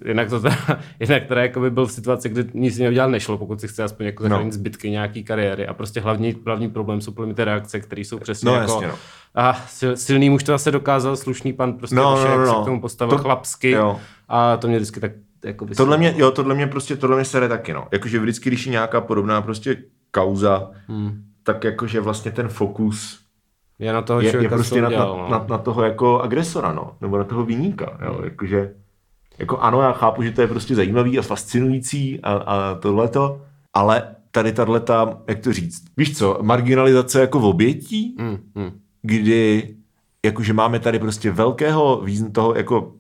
jinak 0.05 0.29
to 0.31 0.41
teda, 0.41 0.57
jinak 1.01 1.27
teda 1.27 1.43
jako 1.43 1.61
by 1.61 1.71
byl 1.71 1.87
v 1.87 1.93
situaci, 1.93 2.29
kdy 2.29 2.45
nic 2.55 2.77
jiného 2.77 2.93
dělat 2.93 3.07
nešlo, 3.07 3.39
pokud 3.39 3.61
si 3.61 3.69
chce 3.69 3.83
aspoň 3.83 4.07
jako 4.07 4.23
zachránit 4.23 4.45
no. 4.47 4.53
zbytky 4.53 4.91
nějaký 4.91 5.25
kariéry 5.25 5.67
a 5.67 5.75
prostě 5.75 6.01
hlavní, 6.01 6.37
hlavní 6.47 6.71
problém 6.71 7.01
jsou 7.01 7.13
ty 7.35 7.45
reakce, 7.45 7.81
které 7.81 8.01
jsou 8.01 8.19
přesně 8.19 8.47
no, 8.47 8.55
jako 8.55 8.73
jasně, 8.73 8.87
no. 8.87 8.95
a 9.35 9.53
sil, 9.77 9.93
silný 9.97 10.31
muž 10.31 10.43
to 10.43 10.53
zase 10.53 10.71
dokázal, 10.71 11.17
slušný 11.17 11.53
pan 11.53 11.73
prostě 11.73 11.97
no, 11.97 12.03
no, 12.03 12.29
no, 12.29 12.39
no. 12.39 12.47
se 12.47 12.63
k 12.63 12.65
tomu 12.65 12.81
postavil 12.81 13.17
to, 13.17 13.23
chlapsky 13.23 13.71
jo. 13.71 14.01
a 14.29 14.57
to 14.57 14.69
mě 14.69 14.77
vždycky 14.77 15.01
tak 15.01 15.13
jako 15.45 15.65
by 15.65 15.75
tohle 15.75 15.99
mě, 15.99 16.15
jo, 16.17 16.31
tohle 16.31 16.55
mě 16.55 16.67
prostě, 16.67 16.97
tohle 16.97 17.17
mě 17.17 17.25
sere 17.25 17.49
taky, 17.49 17.73
no. 17.73 17.89
Jakože 17.93 18.19
vždycky, 18.19 18.51
když 18.51 18.67
je 18.67 18.73
nějaká 18.73 19.01
podobná 19.01 19.43
prostě 19.43 19.77
kauza, 20.11 20.71
hmm. 20.89 21.23
tak 21.43 21.65
jakože 21.65 22.01
vlastně 22.01 22.31
ten 22.31 22.49
fokus 22.49 23.21
je 23.79 23.93
na 23.93 24.03
toho 24.03 24.21
je, 24.21 24.43
je 24.43 24.49
prostě 24.49 24.83
na, 24.83 24.91
dělal, 24.91 25.17
no. 25.17 25.29
na, 25.31 25.39
na, 25.39 25.47
na, 25.49 25.59
toho 25.59 25.83
jako 25.83 26.21
agresora, 26.21 26.73
no, 26.73 26.97
nebo 27.01 27.19
na 27.19 27.25
toho 27.25 27.45
vyníka, 27.45 27.99
jo, 28.05 28.21
jakože 28.25 28.75
Jako 29.41 29.59
ano, 29.59 29.83
já 29.83 29.93
chápu, 29.93 30.23
že 30.23 30.31
to 30.31 30.41
je 30.41 30.47
prostě 30.47 30.75
zajímavý 30.75 31.19
a 31.19 31.23
fascinující 31.23 32.21
a, 32.21 32.33
a 32.33 32.75
tohleto, 32.75 33.43
ale 33.73 34.17
tady 34.31 34.53
tato, 34.53 35.23
jak 35.29 35.39
to 35.39 35.53
říct, 35.53 35.85
víš 35.97 36.19
co, 36.19 36.39
marginalizace 36.43 37.21
jako 37.21 37.41
v 37.41 37.45
obětí, 37.45 38.17
mm, 38.19 38.39
mm. 38.55 38.71
kdy 39.03 39.69
jakože 40.25 40.53
máme 40.53 40.79
tady 40.79 40.99
prostě 40.99 41.31
velkého 41.31 42.01
význam 42.05 42.33
toho 42.33 42.55
jako 42.55 42.95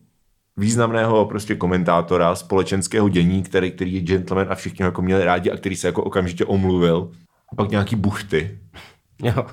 významného 0.56 1.26
prostě 1.26 1.54
komentátora 1.54 2.34
společenského 2.34 3.08
dění, 3.08 3.42
který, 3.42 3.70
který 3.70 3.94
je 3.94 4.00
gentleman 4.00 4.46
a 4.50 4.54
všichni 4.54 4.82
ho 4.82 4.86
jako 4.86 5.02
měli 5.02 5.24
rádi 5.24 5.50
a 5.50 5.56
který 5.56 5.76
se 5.76 5.88
jako 5.88 6.04
okamžitě 6.04 6.44
omluvil. 6.44 7.10
A 7.52 7.56
pak 7.56 7.70
nějaký 7.70 7.96
buchty. 7.96 8.58
Jo. 9.22 9.46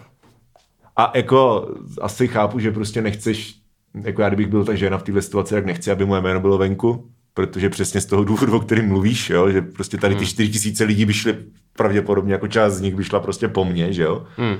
A 0.95 1.11
jako 1.15 1.69
asi 2.01 2.27
chápu, 2.27 2.59
že 2.59 2.71
prostě 2.71 3.01
nechceš, 3.01 3.55
jako 4.03 4.21
já 4.21 4.27
kdybych 4.27 4.47
byl 4.47 4.65
ta 4.65 4.75
žena 4.75 4.97
v 4.97 5.03
této 5.03 5.21
situaci, 5.21 5.53
tak 5.53 5.65
nechci, 5.65 5.91
aby 5.91 6.05
moje 6.05 6.21
jméno 6.21 6.39
bylo 6.39 6.57
venku, 6.57 7.09
protože 7.33 7.69
přesně 7.69 8.01
z 8.01 8.05
toho 8.05 8.23
důvodu, 8.23 8.55
o 8.55 8.59
kterém 8.59 8.87
mluvíš, 8.87 9.29
jo, 9.29 9.49
že 9.49 9.61
prostě 9.61 9.97
tady 9.97 10.15
ty 10.15 10.19
hmm. 10.19 10.27
4 10.27 10.49
tisíce 10.49 10.83
lidí 10.83 11.05
by 11.05 11.13
šly 11.13 11.37
pravděpodobně, 11.73 12.33
jako 12.33 12.47
část 12.47 12.73
z 12.73 12.81
nich 12.81 12.95
by 12.95 13.03
šla 13.03 13.19
prostě 13.19 13.47
po 13.47 13.65
mně, 13.65 13.93
že 13.93 14.03
jo. 14.03 14.25
Hmm. 14.37 14.57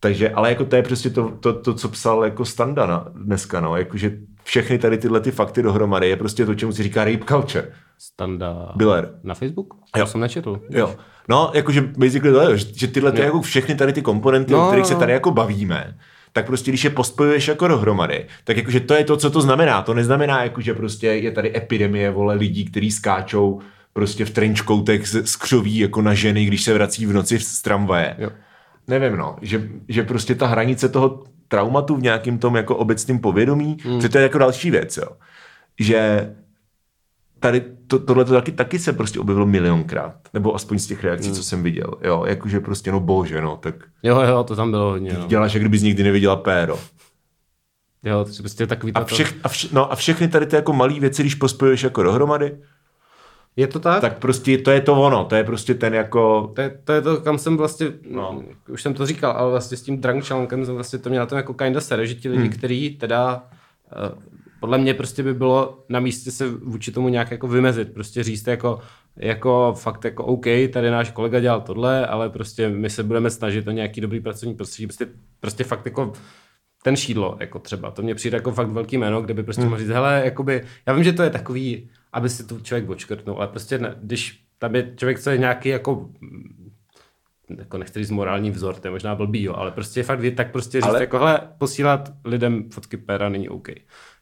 Takže, 0.00 0.30
ale 0.30 0.48
jako 0.48 0.64
to 0.64 0.76
je 0.76 0.82
přesně 0.82 1.10
to, 1.10 1.30
to, 1.40 1.52
to 1.52 1.74
co 1.74 1.88
psal 1.88 2.24
jako 2.24 2.44
Standa 2.44 2.86
na, 2.86 3.06
dneska, 3.14 3.60
no, 3.60 3.76
jakože 3.76 4.12
všechny 4.44 4.78
tady 4.78 4.98
tyhle 4.98 5.20
ty 5.20 5.30
fakty 5.30 5.62
dohromady 5.62 6.08
je 6.08 6.16
prostě 6.16 6.46
to, 6.46 6.54
čemu 6.54 6.72
si 6.72 6.82
říká 6.82 7.04
rape 7.04 7.24
culture. 7.28 7.72
Standa 7.98 8.72
Biller. 8.76 9.10
na 9.22 9.34
Facebook? 9.34 9.74
Jo. 9.96 10.04
To 10.04 10.10
jsem 10.10 10.20
nečetl. 10.20 10.60
Jo. 10.70 10.94
No, 11.28 11.50
jakože 11.54 11.80
basically 11.80 12.32
to 12.32 12.50
je, 12.50 12.58
že 12.58 12.88
tyhle 12.88 13.12
ty, 13.12 13.20
jako 13.20 13.40
všechny 13.40 13.74
tady 13.74 13.92
ty 13.92 14.02
komponenty, 14.02 14.52
no, 14.52 14.64
o 14.64 14.66
kterých 14.66 14.82
no, 14.82 14.88
se 14.88 14.94
no. 14.94 15.00
tady 15.00 15.12
jako 15.12 15.30
bavíme, 15.30 15.98
tak 16.32 16.46
prostě 16.46 16.70
když 16.70 16.84
je 16.84 16.90
pospojuješ 16.90 17.48
jako 17.48 17.68
dohromady, 17.68 18.26
tak 18.44 18.56
jakože 18.56 18.80
to 18.80 18.94
je 18.94 19.04
to, 19.04 19.16
co 19.16 19.30
to 19.30 19.40
znamená. 19.40 19.82
To 19.82 19.94
neznamená, 19.94 20.42
jako, 20.42 20.60
že 20.60 20.74
prostě 20.74 21.06
je 21.06 21.30
tady 21.30 21.56
epidemie, 21.56 22.10
vole, 22.10 22.34
lidí, 22.34 22.64
kteří 22.64 22.90
skáčou 22.90 23.60
prostě 23.92 24.24
v 24.24 24.30
trenčkoutech 24.30 25.08
z 25.08 25.36
křoví 25.36 25.78
jako 25.78 26.02
na 26.02 26.14
ženy, 26.14 26.44
když 26.44 26.62
se 26.62 26.74
vrací 26.74 27.06
v 27.06 27.12
noci 27.12 27.38
z 27.38 27.62
tramvaje. 27.62 28.14
Jo. 28.18 28.30
Nevím, 28.88 29.16
no, 29.16 29.36
že, 29.42 29.68
že 29.88 30.02
prostě 30.02 30.34
ta 30.34 30.46
hranice 30.46 30.88
toho 30.88 31.24
traumatu 31.48 31.96
v 31.96 32.02
nějakým 32.02 32.38
tom 32.38 32.56
jako 32.56 32.76
obecným 32.76 33.18
povědomí, 33.18 33.76
hmm. 33.82 34.00
že 34.00 34.08
to 34.08 34.18
je 34.18 34.22
jako 34.22 34.38
další 34.38 34.70
věc, 34.70 34.96
jo. 34.96 35.08
Že 35.78 36.30
tady 37.40 37.64
to, 37.86 37.98
tohle 37.98 38.24
to 38.24 38.32
taky, 38.32 38.52
taky 38.52 38.78
se 38.78 38.92
prostě 38.92 39.20
objevilo 39.20 39.46
milionkrát, 39.46 40.14
nebo 40.34 40.54
aspoň 40.54 40.78
z 40.78 40.86
těch 40.86 41.04
reakcí, 41.04 41.26
hmm. 41.26 41.36
co 41.36 41.42
jsem 41.42 41.62
viděl, 41.62 41.94
jo, 42.02 42.24
jakože 42.26 42.60
prostě, 42.60 42.92
no 42.92 43.00
bože, 43.00 43.40
no, 43.40 43.56
tak... 43.56 43.74
Jo, 44.02 44.20
jo, 44.20 44.44
to 44.44 44.56
tam 44.56 44.70
bylo 44.70 44.90
hodně, 44.90 45.12
no. 45.12 45.26
Děláš, 45.26 45.54
jak 45.54 45.62
kdybys 45.62 45.82
nikdy 45.82 46.02
neviděla 46.02 46.36
péro. 46.36 46.78
Jo, 48.04 48.24
to 48.24 48.30
je 48.30 48.36
prostě 48.38 48.66
takový... 48.66 48.92
A, 48.92 49.04
všech, 49.04 49.34
a, 49.42 49.48
vš, 49.48 49.70
no, 49.70 49.92
a 49.92 49.96
všechny 49.96 50.28
tady 50.28 50.46
ty 50.46 50.56
jako 50.56 50.72
malé 50.72 51.00
věci, 51.00 51.22
když 51.22 51.34
pospojuješ 51.34 51.82
jako 51.82 52.02
dohromady, 52.02 52.58
je 53.56 53.66
to 53.66 53.80
tak? 53.80 54.00
Tak 54.00 54.18
prostě 54.18 54.58
to 54.58 54.70
je 54.70 54.80
to 54.80 55.02
ono, 55.02 55.24
to 55.24 55.34
je 55.34 55.44
prostě 55.44 55.74
ten 55.74 55.94
jako... 55.94 56.52
To 56.54 56.60
je 56.60 56.78
to, 56.84 56.92
je 56.92 57.02
to 57.02 57.20
kam 57.20 57.38
jsem 57.38 57.56
vlastně, 57.56 57.86
no. 58.10 58.42
už 58.68 58.82
jsem 58.82 58.94
to 58.94 59.06
říkal, 59.06 59.32
ale 59.32 59.50
vlastně 59.50 59.76
s 59.76 59.82
tím 59.82 60.00
drunk 60.00 60.24
challengem 60.24 60.64
jsem 60.64 60.74
vlastně 60.74 60.98
to 60.98 61.10
měl 61.10 61.22
na 61.22 61.26
tom 61.26 61.36
jako 61.36 61.54
kinda 61.54 61.80
sere, 61.80 62.06
že 62.06 62.14
ti 62.14 62.28
lidi, 62.28 62.42
hmm. 62.42 62.52
kteří 62.52 62.96
teda 62.96 63.42
uh, 64.12 64.22
podle 64.60 64.78
mě 64.78 64.94
prostě 64.94 65.22
by 65.22 65.34
bylo 65.34 65.84
na 65.88 66.00
místě 66.00 66.30
se 66.30 66.48
vůči 66.48 66.92
tomu 66.92 67.08
nějak 67.08 67.30
jako 67.30 67.48
vymezit, 67.48 67.94
prostě 67.94 68.22
říct 68.22 68.46
jako, 68.46 68.78
jako 69.16 69.74
fakt 69.78 70.04
jako 70.04 70.24
OK, 70.24 70.46
tady 70.72 70.90
náš 70.90 71.10
kolega 71.10 71.40
dělal 71.40 71.60
tohle, 71.60 72.06
ale 72.06 72.30
prostě 72.30 72.68
my 72.68 72.90
se 72.90 73.02
budeme 73.02 73.30
snažit 73.30 73.68
o 73.68 73.70
nějaký 73.70 74.00
dobrý 74.00 74.20
pracovní 74.20 74.54
prostředí, 74.54 74.86
prostě, 74.86 75.08
prostě 75.40 75.64
fakt 75.64 75.86
jako 75.86 76.12
ten 76.82 76.96
šídlo, 76.96 77.36
jako 77.40 77.58
třeba, 77.58 77.90
to 77.90 78.02
mě 78.02 78.14
přijde 78.14 78.36
jako 78.36 78.52
fakt 78.52 78.68
velký 78.68 78.98
jméno, 78.98 79.22
kde 79.22 79.34
by 79.34 79.42
prostě 79.42 79.62
hmm. 79.62 79.70
mohl 79.70 79.80
říct, 79.80 79.90
hele, 79.90 80.22
jakoby, 80.24 80.62
já 80.86 80.92
vím, 80.92 81.04
že 81.04 81.12
to 81.12 81.22
je 81.22 81.30
takový, 81.30 81.90
aby 82.12 82.28
si 82.28 82.46
to 82.46 82.60
člověk 82.60 82.90
očkrtnul, 82.90 83.36
ale 83.36 83.48
prostě 83.48 83.78
ne, 83.78 83.94
když 84.02 84.44
tam 84.58 84.74
je 84.74 84.92
člověk, 84.96 85.20
co 85.20 85.30
je 85.30 85.38
nějaký 85.38 85.68
jako 85.68 86.08
jako 87.58 87.78
nechci 87.78 87.98
říct 87.98 88.10
morální 88.10 88.50
vzor, 88.50 88.74
to 88.74 88.86
je 88.86 88.90
možná 88.90 89.14
blbý, 89.14 89.42
jo, 89.42 89.54
ale 89.54 89.70
prostě 89.70 90.02
fakt 90.02 90.20
tak 90.34 90.52
prostě 90.52 90.80
říct, 90.80 90.88
ale... 90.88 91.00
jako 91.00 91.18
hele, 91.18 91.40
posílat 91.58 92.12
lidem 92.24 92.70
fotky 92.70 92.96
péra 92.96 93.28
není 93.28 93.48
OK. 93.48 93.68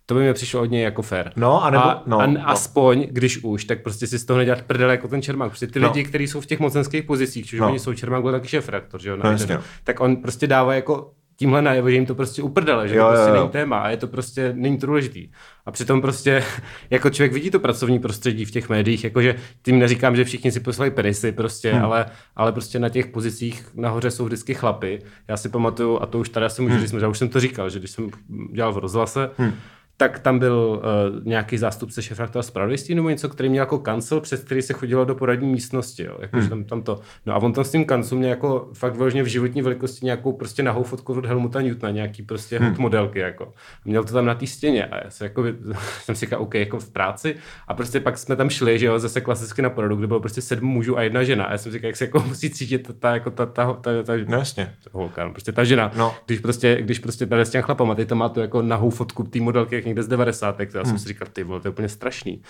To 0.08 0.14
by 0.14 0.20
mi 0.20 0.34
přišlo 0.34 0.62
od 0.62 0.70
něj 0.70 0.82
jako 0.82 1.02
fair. 1.02 1.30
No, 1.36 1.64
a 1.64 1.70
nebo, 1.70 1.84
a, 1.84 2.02
no, 2.06 2.18
a 2.18 2.26
no. 2.26 2.48
aspoň, 2.48 3.06
když 3.10 3.44
už, 3.44 3.64
tak 3.64 3.82
prostě 3.82 4.06
si 4.06 4.18
z 4.18 4.24
toho 4.24 4.38
nedělat 4.38 4.62
prdele 4.62 4.92
jako 4.92 5.08
ten 5.08 5.22
Čermák. 5.22 5.48
Prostě 5.48 5.66
ty 5.66 5.80
no. 5.80 5.88
lidi, 5.88 6.04
kteří 6.04 6.26
jsou 6.26 6.40
v 6.40 6.46
těch 6.46 6.60
mocenských 6.60 7.04
pozicích, 7.04 7.46
čiže 7.46 7.62
no. 7.62 7.68
oni 7.68 7.78
jsou 7.78 7.94
Čermák 7.94 8.22
byl 8.22 8.32
taky 8.32 8.48
šéf 8.48 8.68
reaktor, 8.68 9.00
že 9.00 9.08
jo, 9.08 9.16
no, 9.16 9.32
no. 9.32 9.60
tak 9.84 10.00
on 10.00 10.16
prostě 10.16 10.46
dává 10.46 10.74
jako 10.74 11.10
tímhle 11.36 11.62
najevo, 11.62 11.90
že 11.90 11.94
jim 11.94 12.06
to 12.06 12.14
prostě 12.14 12.42
uprdele, 12.42 12.88
že 12.88 12.96
jo, 12.96 13.04
to 13.04 13.08
prostě 13.08 13.28
jo, 13.28 13.34
jo. 13.34 13.40
není 13.40 13.50
téma 13.50 13.78
a 13.78 13.88
je 13.90 13.96
to 13.96 14.06
prostě, 14.06 14.52
není 14.56 14.78
to 14.78 14.86
důležitý. 14.86 15.28
A 15.66 15.70
přitom 15.70 16.00
prostě, 16.00 16.44
jako 16.90 17.10
člověk 17.10 17.32
vidí 17.32 17.50
to 17.50 17.60
pracovní 17.60 17.98
prostředí 17.98 18.44
v 18.44 18.50
těch 18.50 18.68
médiích, 18.68 19.04
jakože 19.04 19.34
tím 19.62 19.78
neříkám, 19.78 20.16
že 20.16 20.24
všichni 20.24 20.52
si 20.52 20.60
poslali 20.60 20.90
penisy 20.90 21.32
prostě, 21.32 21.72
hmm. 21.72 21.84
ale, 21.84 22.06
ale 22.36 22.52
prostě 22.52 22.78
na 22.78 22.88
těch 22.88 23.06
pozicích 23.06 23.66
nahoře 23.74 24.10
jsou 24.10 24.24
vždycky 24.24 24.54
chlapy. 24.54 24.98
Já 25.28 25.36
si 25.36 25.48
pamatuju, 25.48 25.98
a 26.02 26.06
to 26.06 26.18
už 26.18 26.28
tady 26.28 26.46
asi 26.46 26.62
můžu 26.62 26.74
hmm. 26.74 26.82
říct, 26.82 26.92
já 26.92 27.08
už 27.08 27.18
jsem 27.18 27.28
to 27.28 27.40
říkal, 27.40 27.70
že 27.70 27.78
když 27.78 27.90
jsem 27.90 28.10
dělal 28.52 28.72
v 28.72 28.78
rozhlase, 28.78 29.30
hmm 29.38 29.52
tak 30.00 30.18
tam 30.18 30.38
byl 30.38 30.82
uh, 31.16 31.26
nějaký 31.26 31.58
zástupce 31.58 32.02
šefraktora 32.02 32.42
spravodajství 32.42 32.94
nebo 32.94 33.08
něco, 33.08 33.28
který 33.28 33.48
měl 33.48 33.62
jako 33.62 33.78
kancel, 33.78 34.20
přes 34.20 34.44
který 34.44 34.62
se 34.62 34.72
chodilo 34.72 35.04
do 35.04 35.14
poradní 35.14 35.48
místnosti. 35.48 36.02
Jo. 36.02 36.16
Jako, 36.20 36.37
hmm. 36.37 36.48
tam, 36.48 36.64
tam 36.64 36.82
to. 36.82 37.00
No 37.26 37.34
a 37.34 37.37
on 37.37 37.52
tam 37.52 37.64
s 37.64 37.70
tím 37.70 37.84
kanclem 37.84 38.18
měl 38.18 38.30
jako 38.30 38.70
fakt 38.72 38.96
vyloženě 38.96 39.22
v 39.22 39.26
životní 39.26 39.62
velikosti 39.62 40.06
nějakou 40.06 40.32
prostě 40.32 40.62
nahou 40.62 40.82
fotku 40.82 41.14
od 41.14 41.26
Helmuta 41.26 41.61
Newtona, 41.61 41.90
nějaký 41.90 42.22
prostě 42.22 42.58
hmm. 42.58 42.74
modelky. 42.78 43.18
Jako. 43.18 43.52
Měl 43.84 44.04
to 44.04 44.12
tam 44.12 44.26
na 44.26 44.34
té 44.34 44.46
stěně 44.46 44.87
a 44.87 45.04
já 45.04 45.11
jsem, 45.11 45.24
jako, 45.24 45.44
jsem 46.02 46.14
si 46.14 46.26
říkal, 46.26 46.42
OK, 46.42 46.54
jako 46.54 46.78
v 46.78 46.90
práci. 46.90 47.37
A 47.68 47.74
prostě 47.74 48.00
pak 48.00 48.18
jsme 48.18 48.37
tam 48.37 48.50
šli, 48.50 48.78
že 48.78 48.87
jo, 48.87 48.98
zase 48.98 49.20
klasicky 49.20 49.62
na 49.62 49.70
porodu, 49.70 49.96
kde 49.96 50.06
bylo 50.06 50.20
prostě 50.20 50.40
sedm 50.40 50.68
mužů 50.68 50.98
a 50.98 51.02
jedna 51.02 51.22
žena. 51.22 51.44
A 51.44 51.52
já 51.52 51.58
jsem 51.58 51.72
si 51.72 51.78
říkal, 51.78 51.88
jak 51.88 51.96
se 51.96 52.04
jako 52.04 52.20
musí 52.28 52.50
cítit 52.50 52.78
ta, 52.78 52.92
ta, 52.98 53.14
jako 53.14 53.30
ta, 53.30 53.46
ta, 53.46 53.72
ta, 53.72 53.74
ta, 53.74 54.02
ta 54.02 54.12
no, 54.26 54.38
jasně. 54.38 54.74
holka, 54.92 55.24
no, 55.24 55.30
prostě 55.30 55.52
ta 55.52 55.64
žena. 55.64 55.92
No. 55.96 56.14
Když 56.26 56.40
prostě, 56.40 56.78
když 56.80 56.98
prostě 56.98 57.26
tady 57.26 57.42
s 57.42 57.50
těm 57.50 57.62
chlapama, 57.62 57.94
ty 57.94 58.06
to 58.06 58.14
má 58.14 58.28
tu 58.28 58.40
jako 58.40 58.62
nahou 58.62 58.90
fotku 58.90 59.22
té 59.22 59.40
modelky, 59.40 59.88
někde 59.88 60.03
z 60.03 60.09
90. 60.09 60.61
Já 60.61 60.66
jsem 60.70 60.83
hmm. 60.85 60.98
si 60.98 61.09
říkal, 61.09 61.29
ty 61.33 61.44
vole, 61.44 61.61
to 61.61 61.68
je 61.68 61.72
úplně 61.72 61.88
strašný. 61.88 62.42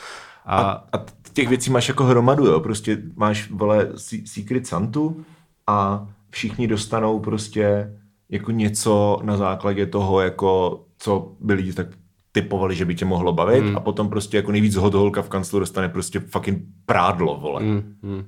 A, 0.45 0.61
a, 0.61 0.99
a 0.99 1.05
těch 1.33 1.49
věcí 1.49 1.71
máš 1.71 1.89
jako 1.89 2.05
hromadu, 2.05 2.47
jo? 2.47 2.61
Prostě 2.61 2.99
máš, 3.17 3.51
vole, 3.51 3.89
Secret 4.25 4.67
Santu 4.67 5.25
a 5.67 6.07
všichni 6.31 6.69
dostanou 6.69 7.21
prostě 7.21 7.95
jako 8.29 8.51
něco 8.51 9.21
na 9.23 9.37
základě 9.37 9.87
toho, 9.87 10.21
jako 10.21 10.85
co 10.99 11.33
by 11.41 11.53
lidi 11.53 11.73
tak 11.73 11.87
typovali, 12.33 12.77
že 12.77 12.85
by 12.85 12.95
tě 12.95 13.05
mohlo 13.05 13.33
bavit 13.33 13.65
hmm. 13.65 13.77
a 13.77 13.81
potom 13.81 14.09
prostě 14.09 14.37
jako 14.37 14.53
nejvíc 14.53 14.75
hodholka 14.75 15.23
v 15.23 15.29
kanclu 15.29 15.61
dostane 15.61 15.89
prostě 15.89 16.21
fucking 16.21 16.63
prádlo, 16.87 17.41
vole. 17.41 17.63
Hmm. 17.63 17.95
Hmm. 18.03 18.27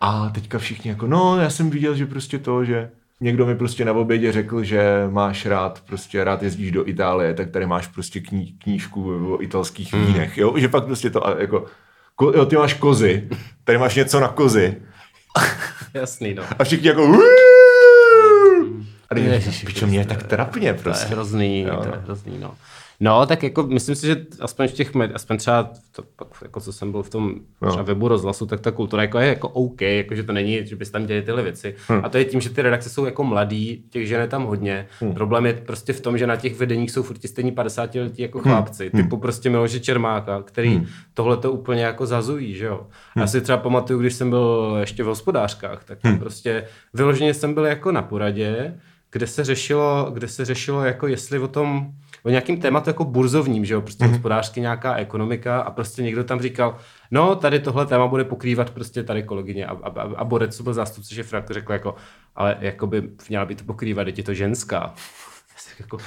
a 0.00 0.28
teďka 0.28 0.58
všichni 0.58 0.90
jako, 0.90 1.06
no, 1.06 1.38
já 1.40 1.50
jsem 1.50 1.70
viděl, 1.70 1.94
že 1.94 2.06
prostě 2.06 2.38
to, 2.38 2.64
že 2.64 2.90
Někdo 3.20 3.46
mi 3.46 3.56
prostě 3.56 3.84
na 3.84 3.92
obědě 3.92 4.32
řekl, 4.32 4.64
že 4.64 5.06
máš 5.10 5.46
rád, 5.46 5.82
prostě 5.86 6.24
rád 6.24 6.42
jezdíš 6.42 6.70
do 6.70 6.88
Itálie, 6.88 7.34
tak 7.34 7.50
tady 7.50 7.66
máš 7.66 7.86
prostě 7.86 8.20
kní, 8.20 8.52
knížku 8.52 9.34
o 9.34 9.42
italských 9.42 9.94
hmm. 9.94 10.06
vínech, 10.06 10.38
jo? 10.38 10.54
Že 10.58 10.68
pak 10.68 10.84
prostě 10.84 11.10
to 11.10 11.36
jako, 11.38 11.66
ko, 12.14 12.32
jo, 12.36 12.46
ty 12.46 12.56
máš 12.56 12.74
kozy, 12.74 13.28
tady 13.64 13.78
máš 13.78 13.94
něco 13.94 14.20
na 14.20 14.28
kozy. 14.28 14.76
Jasný, 15.94 16.34
no. 16.34 16.42
A 16.58 16.64
všichni 16.64 16.88
jako 16.88 17.18
a 19.10 19.18
Ježiši, 19.18 19.66
pičo, 19.66 19.86
mě 19.86 19.98
je 19.98 20.06
tak 20.06 20.22
trapně 20.22 20.74
prostě. 20.74 21.06
To 21.06 21.12
je 21.12 21.14
hrozný, 21.14 21.62
jo, 21.62 21.76
to 21.76 21.84
je 21.84 21.92
no. 21.96 22.02
hrozný, 22.04 22.38
no. 22.38 22.54
No, 23.00 23.26
tak 23.26 23.42
jako 23.42 23.62
myslím 23.62 23.94
si, 23.94 24.06
že 24.06 24.26
aspoň 24.40 24.68
v 24.68 24.72
těch 24.72 24.92
aspoň 25.14 25.36
třeba 25.36 25.70
to, 25.92 26.02
jako 26.42 26.60
co 26.60 26.72
jsem 26.72 26.92
byl 26.92 27.02
v 27.02 27.10
tom 27.10 27.34
no. 27.62 27.68
třeba 27.68 27.82
webu 27.82 28.08
rozhlasu, 28.08 28.46
tak 28.46 28.60
ta 28.60 28.70
kultura 28.70 29.02
jako 29.02 29.18
je 29.18 29.28
jako 29.28 29.48
OK, 29.48 29.80
jako 29.80 30.14
že 30.14 30.22
to 30.22 30.32
není, 30.32 30.66
že 30.66 30.76
bys 30.76 30.90
tam 30.90 31.06
dělali 31.06 31.22
tyhle 31.22 31.42
věci. 31.42 31.74
Hmm. 31.88 32.04
A 32.04 32.08
to 32.08 32.18
je 32.18 32.24
tím, 32.24 32.40
že 32.40 32.50
ty 32.50 32.62
redakce 32.62 32.90
jsou 32.90 33.04
jako 33.04 33.24
mladý, 33.24 33.84
těch 33.90 34.08
žen 34.08 34.20
je 34.20 34.28
tam 34.28 34.44
hodně. 34.44 34.86
Hmm. 35.00 35.14
Problém 35.14 35.46
je 35.46 35.52
prostě 35.52 35.92
v 35.92 36.00
tom, 36.00 36.18
že 36.18 36.26
na 36.26 36.36
těch 36.36 36.56
vedeních 36.56 36.90
jsou 36.90 37.02
furt 37.02 37.22
stejní 37.26 37.52
50 37.52 37.94
letí 37.94 38.22
jako 38.22 38.38
hmm. 38.38 38.52
chlapci, 38.52 38.90
hmm. 38.94 39.02
typu 39.02 39.16
prostě 39.16 39.50
Miloše 39.50 39.80
Čermáka, 39.80 40.42
který 40.42 40.74
hmm. 40.74 40.86
tohle 41.14 41.36
to 41.36 41.52
úplně 41.52 41.82
jako 41.82 42.06
zazují, 42.06 42.54
že 42.54 42.66
jo. 42.66 42.86
Hmm. 43.14 43.20
Já 43.20 43.26
si 43.26 43.40
třeba 43.40 43.58
pamatuju, 43.58 44.00
když 44.00 44.14
jsem 44.14 44.30
byl 44.30 44.76
ještě 44.80 45.02
v 45.02 45.06
hospodářkách, 45.06 45.84
tak 45.84 45.98
hmm. 46.02 46.18
prostě 46.18 46.64
vyloženě 46.94 47.34
jsem 47.34 47.54
byl 47.54 47.64
jako 47.66 47.92
na 47.92 48.02
poradě, 48.02 48.74
kde 49.10 49.26
se 49.26 49.44
řešilo, 49.44 50.10
kde 50.12 50.28
se 50.28 50.44
řešilo 50.44 50.84
jako 50.84 51.06
jestli 51.06 51.38
o 51.38 51.48
tom, 51.48 51.92
o 52.22 52.28
nějakým 52.28 52.60
tématu 52.60 52.90
jako 52.90 53.04
burzovním, 53.04 53.64
že 53.64 53.74
jo, 53.74 53.80
prostě 53.80 54.04
mm-hmm. 54.04 54.10
hospodářsky 54.10 54.60
nějaká 54.60 54.94
ekonomika 54.94 55.60
a 55.60 55.70
prostě 55.70 56.02
někdo 56.02 56.24
tam 56.24 56.40
říkal, 56.40 56.76
no 57.10 57.36
tady 57.36 57.58
tohle 57.58 57.86
téma 57.86 58.06
bude 58.06 58.24
pokrývat 58.24 58.70
prostě 58.70 59.02
tady 59.02 59.22
kolegyně 59.22 59.66
a, 59.66 59.72
a, 59.82 60.00
a 60.16 60.24
Borec, 60.24 60.56
co 60.56 60.62
byl 60.62 60.74
zástupce 60.74 61.14
šefra, 61.14 61.44
řekl 61.50 61.72
jako, 61.72 61.94
ale 62.36 62.56
jako 62.60 62.86
by 62.86 63.02
měla 63.28 63.44
by 63.44 63.54
to 63.54 63.64
pokrývat, 63.64 64.06
je 64.06 64.22
to 64.22 64.34
ženská. 64.34 64.94
jako, 65.78 65.98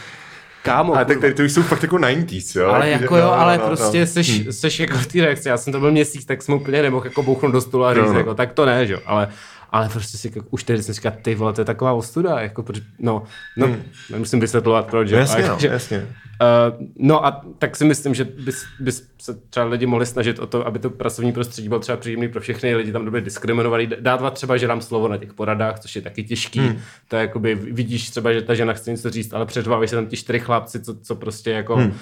Kámo, 0.64 0.96
a 0.96 1.06
tak 1.06 1.20
tady 1.20 1.34
to 1.34 1.44
jsou 1.44 1.62
fakt 1.62 1.84
jako 1.84 1.96
90s, 1.96 2.60
jo? 2.60 2.70
Ale 2.70 2.90
jako 2.90 3.18
jo, 3.18 3.26
no, 3.26 3.34
ale 3.34 3.58
no, 3.58 3.68
prostě 3.68 4.00
no. 4.00 4.08
Seš, 4.08 4.40
hm. 4.40 4.52
seš 4.52 4.80
jako 4.80 4.98
v 4.98 5.08
té 5.08 5.22
reakci, 5.22 5.50
já 5.50 5.58
jsem 5.58 5.74
to 5.74 5.80
byl 5.80 5.92
měsíc, 5.92 6.26
tak 6.26 6.42
jsem 6.42 6.56
úplně 6.56 6.82
nemohl 6.82 7.06
jako 7.06 7.24
bouchnout 7.24 7.54
do 7.54 7.62
stolu 7.62 7.86
a 7.86 7.94
říct, 7.94 8.04
no, 8.04 8.14
no. 8.14 8.20
jako, 8.20 8.34
tak 8.34 8.54
to 8.54 8.66
ne, 8.66 8.86
že 8.86 8.94
jo, 8.94 9.00
ale, 9.06 9.28
ale 9.72 9.90
prostě 9.90 10.18
si 10.18 10.32
jako, 10.36 10.48
už 10.50 10.64
teď 10.64 10.82
jsem 10.82 10.94
říkal, 10.94 11.14
ty 11.22 11.36
vole, 11.36 11.54
to 11.54 11.62
je 11.62 11.66
taková 11.66 11.94
ostuda, 11.94 12.40
jako, 12.40 12.66
no, 13.00 13.24
no, 13.58 13.68
hmm. 13.68 13.84
nemusím 14.12 14.40
vysvětlovat 14.40 14.88
proč, 14.88 15.08
že? 15.08 15.16
Jasně, 15.16 15.48
no, 15.48 15.58
jasně. 15.62 16.08
Uh, 16.42 16.88
no 16.96 17.26
a 17.26 17.42
tak 17.60 17.76
si 17.76 17.86
myslím, 17.86 18.14
že 18.14 18.24
bys, 18.24 18.64
bys 18.80 19.12
se 19.22 19.34
třeba 19.50 19.66
lidi 19.66 19.86
mohli 19.86 20.06
snažit 20.06 20.40
o 20.40 20.48
to, 20.48 20.68
aby 20.68 20.80
to 20.80 20.90
pracovní 20.90 21.32
prostředí 21.32 21.70
bylo 21.70 21.80
třeba 21.80 21.98
příjemný 21.98 22.28
pro 22.28 22.42
všechny 22.42 22.76
lidi, 22.76 22.92
tam 22.92 23.10
byli 23.10 23.22
diskriminovaný. 23.22 23.88
Dávat 24.00 24.34
třeba, 24.34 24.58
že 24.58 24.68
dám 24.68 24.82
slovo 24.82 25.08
na 25.08 25.18
těch 25.18 25.34
poradách, 25.34 25.80
což 25.80 25.96
je 25.96 26.02
taky 26.02 26.24
těžký. 26.24 26.60
Hmm. 26.60 26.78
To 27.08 27.16
je 27.16 27.22
jakoby, 27.22 27.56
vidíš 27.56 28.10
třeba, 28.10 28.34
že 28.34 28.42
ta 28.42 28.54
žena 28.54 28.74
chce 28.74 28.92
něco 28.92 29.10
říct, 29.10 29.34
ale 29.34 29.46
přeřvávají 29.46 29.88
se 29.88 29.96
tam 29.96 30.06
ti 30.06 30.18
čtyři 30.18 30.40
chlapci, 30.40 30.80
co, 30.80 30.96
co 30.96 31.16
prostě 31.16 31.52
jako, 31.52 31.76
hmm. 31.76 31.88
uh, 31.88 31.94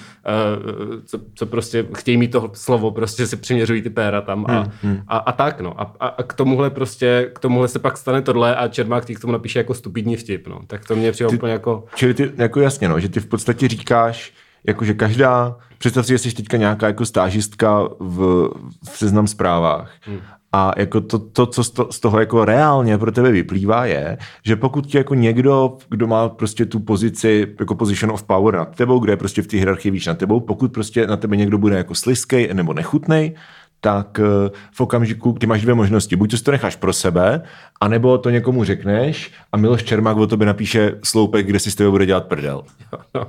co, 1.04 1.20
co, 1.34 1.46
prostě 1.46 1.86
chtějí 1.96 2.16
mít 2.16 2.30
to 2.30 2.50
slovo, 2.54 2.90
prostě 2.90 3.26
si 3.26 3.36
přiměřují 3.36 3.82
ty 3.82 3.90
péra 3.90 4.20
tam 4.20 4.44
a, 4.48 4.52
hmm. 4.52 4.70
hmm. 4.82 5.02
a, 5.08 5.18
a 5.18 5.32
tak 5.32 5.60
no. 5.60 5.80
A, 5.80 5.94
a, 6.00 6.06
a, 6.06 6.22
k 6.22 6.32
tomuhle 6.32 6.70
prostě, 6.70 7.30
k 7.34 7.38
tomuhle 7.38 7.68
se 7.68 7.78
pak 7.78 7.96
stane 7.96 8.22
tohle 8.22 8.56
a 8.56 8.68
Čermák 8.68 9.04
k 9.04 9.20
tomu 9.20 9.32
napíše 9.32 9.58
jako 9.58 9.74
stupidní 9.74 10.16
vtip, 10.16 10.46
no. 10.46 10.60
Tak 10.66 10.86
to 10.86 10.96
mě 10.96 11.12
přijde 11.12 11.28
úplně 11.28 11.52
jako... 11.52 11.84
Čili 11.94 12.14
ty, 12.14 12.32
jako 12.36 12.60
jasně, 12.60 12.88
no, 12.88 13.00
že 13.00 13.08
ty 13.08 13.20
v 13.20 13.26
podstatě 13.26 13.68
říkáš, 13.68 14.29
jakože 14.66 14.94
každá, 14.94 15.56
představ 15.78 16.06
si, 16.06 16.12
že 16.12 16.18
jsi 16.18 16.34
teďka 16.34 16.56
nějaká 16.56 16.86
jako 16.86 17.06
stážistka 17.06 17.88
v, 18.00 18.48
v 18.90 18.98
seznam 18.98 19.26
zprávách 19.26 19.90
hmm. 20.00 20.20
A 20.52 20.72
jako 20.76 21.00
to, 21.00 21.18
to, 21.18 21.46
co 21.46 21.64
z 21.90 22.00
toho 22.00 22.20
jako 22.20 22.44
reálně 22.44 22.98
pro 22.98 23.12
tebe 23.12 23.30
vyplývá, 23.30 23.86
je, 23.86 24.18
že 24.44 24.56
pokud 24.56 24.86
ti 24.86 24.96
jako 24.96 25.14
někdo, 25.14 25.76
kdo 25.88 26.06
má 26.06 26.28
prostě 26.28 26.66
tu 26.66 26.80
pozici, 26.80 27.54
jako 27.60 27.74
position 27.74 28.10
of 28.10 28.22
power 28.22 28.56
nad 28.56 28.76
tebou, 28.76 28.98
kde 28.98 29.12
je 29.12 29.16
prostě 29.16 29.42
v 29.42 29.46
té 29.46 29.56
hierarchii 29.56 29.92
víc 29.92 30.06
nad 30.06 30.18
tebou, 30.18 30.40
pokud 30.40 30.72
prostě 30.72 31.06
na 31.06 31.16
tebe 31.16 31.36
někdo 31.36 31.58
bude 31.58 31.76
jako 31.76 31.94
sliskej 31.94 32.50
nebo 32.54 32.74
nechutnej, 32.74 33.34
tak 33.80 34.20
eh, 34.20 34.50
v 34.72 34.80
okamžiku 34.80 35.32
ty 35.32 35.46
máš 35.46 35.62
dvě 35.62 35.74
možnosti. 35.74 36.16
Buď 36.16 36.30
to 36.30 36.36
si 36.36 36.44
to 36.44 36.50
necháš 36.50 36.76
pro 36.76 36.92
sebe, 36.92 37.42
anebo 37.80 38.18
to 38.18 38.30
někomu 38.30 38.64
řekneš 38.64 39.32
a 39.52 39.56
Miloš 39.56 39.82
Čermák 39.82 40.16
o 40.16 40.26
tobě 40.26 40.46
napíše 40.46 40.98
sloupek, 41.04 41.46
kde 41.46 41.58
si 41.58 41.70
s 41.70 41.74
tebe 41.74 41.90
bude 41.90 42.06
dělat 42.06 42.26
prdel. 42.26 42.62
No. 43.14 43.26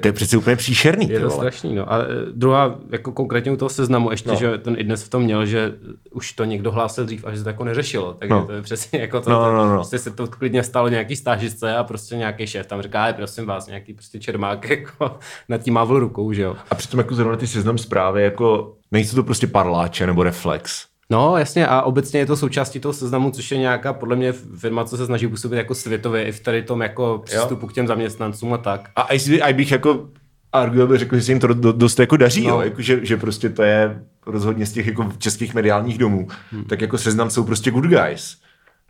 To 0.00 0.08
je 0.08 0.12
přece 0.12 0.36
úplně 0.36 0.56
příšerný. 0.56 1.08
Je 1.08 1.20
to 1.20 1.30
strašný, 1.30 1.74
no. 1.74 1.92
A 1.92 1.98
e, 1.98 2.06
druhá, 2.32 2.78
jako 2.90 3.12
konkrétně 3.12 3.52
u 3.52 3.56
toho 3.56 3.68
seznamu, 3.68 4.10
ještě, 4.10 4.28
no. 4.28 4.36
že 4.36 4.58
ten 4.58 4.76
i 4.78 4.84
dnes 4.84 5.02
v 5.02 5.08
tom 5.08 5.22
měl, 5.22 5.46
že 5.46 5.72
už 6.10 6.32
to 6.32 6.44
někdo 6.44 6.72
hlásil 6.72 7.04
dřív 7.04 7.24
a 7.24 7.30
že 7.30 7.36
se 7.36 7.42
to 7.42 7.48
jako 7.48 7.64
neřešilo. 7.64 8.14
Takže 8.14 8.34
no. 8.34 8.46
to 8.46 8.52
je 8.52 8.62
přesně 8.62 9.00
jako 9.00 9.20
to, 9.20 9.30
no, 9.30 9.52
no, 9.52 9.68
no. 9.68 9.74
Prostě 9.74 9.98
se 9.98 10.10
to 10.10 10.26
klidně 10.26 10.62
stalo 10.62 10.88
nějaký 10.88 11.16
stážistce 11.16 11.76
a 11.76 11.84
prostě 11.84 12.16
nějaký 12.16 12.46
šéf 12.46 12.66
tam 12.66 12.82
říká, 12.82 13.12
prosím 13.12 13.46
vás, 13.46 13.66
nějaký 13.66 13.94
prostě 13.94 14.20
čermák 14.20 14.70
jako 14.70 15.18
nad 15.48 15.58
tím 15.58 15.74
mávl 15.74 15.98
rukou, 15.98 16.32
že 16.32 16.42
jo. 16.42 16.56
A 16.70 16.74
přitom 16.74 16.98
jako 16.98 17.14
zrovna 17.14 17.36
ty 17.36 17.46
seznam 17.46 17.78
zprávy, 17.78 18.22
jako 18.22 18.76
nejsou 18.90 19.16
to 19.16 19.22
prostě 19.22 19.46
parláče 19.46 20.06
nebo 20.06 20.22
reflex. 20.22 20.86
No, 21.14 21.36
jasně, 21.36 21.66
a 21.66 21.82
obecně 21.82 22.20
je 22.20 22.26
to 22.26 22.36
součástí 22.36 22.80
toho 22.80 22.92
seznamu, 22.92 23.30
což 23.30 23.50
je 23.50 23.58
nějaká, 23.58 23.92
podle 23.92 24.16
mě, 24.16 24.32
firma, 24.32 24.84
co 24.84 24.96
se 24.96 25.06
snaží 25.06 25.26
působit 25.28 25.56
jako 25.56 25.74
světově 25.74 26.24
i 26.24 26.32
v 26.32 26.40
tady 26.40 26.62
tom 26.62 26.82
jako 26.82 27.22
přístupu 27.24 27.66
jo. 27.66 27.68
k 27.68 27.72
těm 27.72 27.86
zaměstnancům 27.86 28.52
a 28.52 28.58
tak. 28.58 28.90
A 28.96 29.02
i 29.14 29.52
bych 29.52 29.72
jako 29.72 30.08
arguably 30.52 30.98
řekl, 30.98 31.16
že 31.16 31.22
se 31.22 31.32
jim 31.32 31.40
to 31.40 31.46
dost 31.72 31.98
jako 31.98 32.16
daří, 32.16 32.46
no. 32.46 32.54
jo, 32.54 32.60
jako, 32.60 32.82
že, 32.82 33.06
že, 33.06 33.16
prostě 33.16 33.48
to 33.48 33.62
je 33.62 34.02
rozhodně 34.26 34.66
z 34.66 34.72
těch 34.72 34.86
jako 34.86 35.12
českých 35.18 35.54
mediálních 35.54 35.98
domů, 35.98 36.28
hmm. 36.50 36.64
tak 36.64 36.80
jako 36.80 36.98
seznam 36.98 37.30
jsou 37.30 37.44
prostě 37.44 37.70
good 37.70 37.84
guys. 37.84 38.36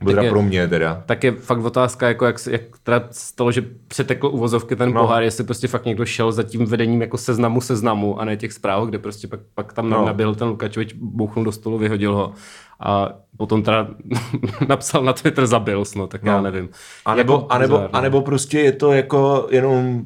Teda 0.07 0.23
je, 0.23 0.31
pro 0.31 0.43
mě 0.43 0.69
teda. 0.69 1.03
Tak 1.07 1.25
je 1.25 1.33
fakt 1.33 1.59
otázka, 1.59 2.09
jako 2.09 2.27
jak, 2.27 2.37
jak 2.51 2.63
teda 2.83 3.09
stalo, 3.11 3.53
že 3.53 3.65
přetekl 3.89 4.27
uvozovky 4.27 4.77
ten 4.77 4.93
no. 4.93 5.03
pohár, 5.03 5.23
jestli 5.23 5.45
prostě 5.45 5.69
fakt 5.69 5.85
někdo 5.85 6.05
šel 6.07 6.33
za 6.33 6.43
tím 6.43 6.67
vedením 6.67 7.01
jako 7.01 7.19
seznamu 7.19 7.61
seznamu 7.61 8.21
a 8.21 8.25
ne 8.25 8.37
těch 8.37 8.53
zpráv, 8.53 8.89
kde 8.89 8.99
prostě 8.99 9.29
pak, 9.29 9.41
pak 9.55 9.73
tam 9.73 9.91
no. 9.91 10.07
nabil 10.07 10.35
ten 10.35 10.49
Lukačovič, 10.49 10.93
bouchnul 10.93 11.45
do 11.45 11.53
stolu, 11.53 11.79
vyhodil 11.79 12.15
ho 12.15 12.33
a 12.81 13.09
potom 13.37 13.63
teda 13.63 13.89
napsal 14.69 15.05
na 15.05 15.13
Twitter 15.13 15.47
zabil, 15.47 15.85
no, 15.97 16.07
tak 16.07 16.23
no. 16.23 16.33
já 16.33 16.41
nevím. 16.41 16.69
A 17.05 17.15
nebo, 17.15 17.33
jako 17.33 17.47
a, 17.51 17.59
nebo, 17.59 17.97
a 17.97 18.01
nebo 18.01 18.23
prostě 18.23 18.61
je 18.61 18.73
to 18.73 18.93
jako 18.93 19.47
jenom 19.51 20.05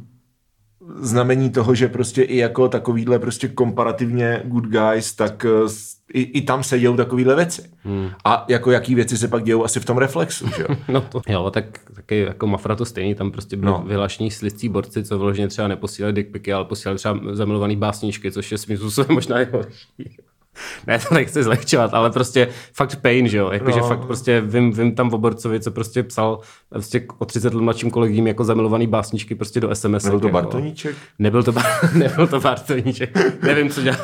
znamení 0.96 1.50
toho, 1.50 1.74
že 1.74 1.88
prostě 1.88 2.22
i 2.22 2.36
jako 2.36 2.68
takovýhle 2.68 3.18
prostě 3.18 3.48
komparativně 3.48 4.42
good 4.44 4.64
guys, 4.64 5.12
tak 5.12 5.44
eh, 5.44 5.68
i, 6.12 6.22
i 6.22 6.42
tam 6.42 6.62
se 6.62 6.78
dějou 6.78 6.96
takovýhle 6.96 7.36
věci. 7.36 7.62
Hmm. 7.82 8.10
A 8.24 8.44
jako 8.48 8.70
jaký 8.70 8.94
věci 8.94 9.18
se 9.18 9.28
pak 9.28 9.44
dějou 9.44 9.64
asi 9.64 9.80
v 9.80 9.84
tom 9.84 9.98
reflexu, 9.98 10.48
že 10.56 10.62
jo? 10.62 10.76
no 10.88 11.00
to, 11.00 11.20
jo, 11.28 11.50
tak 11.50 11.64
taky 11.94 12.18
jako 12.18 12.46
Mafra 12.46 12.76
to 12.76 12.84
stejný, 12.84 13.14
tam 13.14 13.30
prostě 13.30 13.56
byli 13.56 13.72
no. 13.72 13.84
vyhlašení 13.86 14.30
slidcí 14.30 14.68
borci, 14.68 15.04
co 15.04 15.18
vyloženě 15.18 15.48
třeba 15.48 15.68
neposílali 15.68 16.12
dickpiky, 16.12 16.52
ale 16.52 16.64
posílali 16.64 16.98
třeba 16.98 17.18
zamilovaný 17.32 17.76
básničky, 17.76 18.32
což 18.32 18.52
je 18.52 18.58
svým 18.58 18.78
způsobem 18.78 19.14
možná 19.14 19.40
i 19.40 19.50
horší 19.52 20.18
ne, 20.86 20.98
to 20.98 21.14
nechci 21.14 21.42
zlehčovat, 21.42 21.94
ale 21.94 22.10
prostě 22.10 22.48
fakt 22.72 22.96
pain, 22.96 23.28
že 23.28 23.38
jo, 23.38 23.50
jakože 23.50 23.80
no. 23.80 23.88
fakt 23.88 24.04
prostě 24.04 24.40
vím, 24.40 24.72
vím 24.72 24.94
tam 24.94 25.10
v 25.10 25.14
Oborcovi, 25.14 25.60
co 25.60 25.70
prostě 25.70 26.02
psal 26.02 26.40
prostě 26.68 27.06
o 27.18 27.24
30 27.24 27.54
let 27.54 27.62
mladším 27.62 27.90
kolegím 27.90 28.26
jako 28.26 28.44
zamilovaný 28.44 28.86
básničky 28.86 29.34
prostě 29.34 29.60
do 29.60 29.74
SMS. 29.74 30.04
Nebyl 30.04 30.20
to 30.20 30.26
jako. 30.26 30.34
Bartoníček? 30.34 30.96
Nebyl 31.18 31.42
to, 31.42 31.54
nebyl 31.94 32.26
to 32.26 32.40
Bartoníček, 32.40 33.42
nevím, 33.42 33.70
co 33.70 33.82
dělá. 33.82 33.98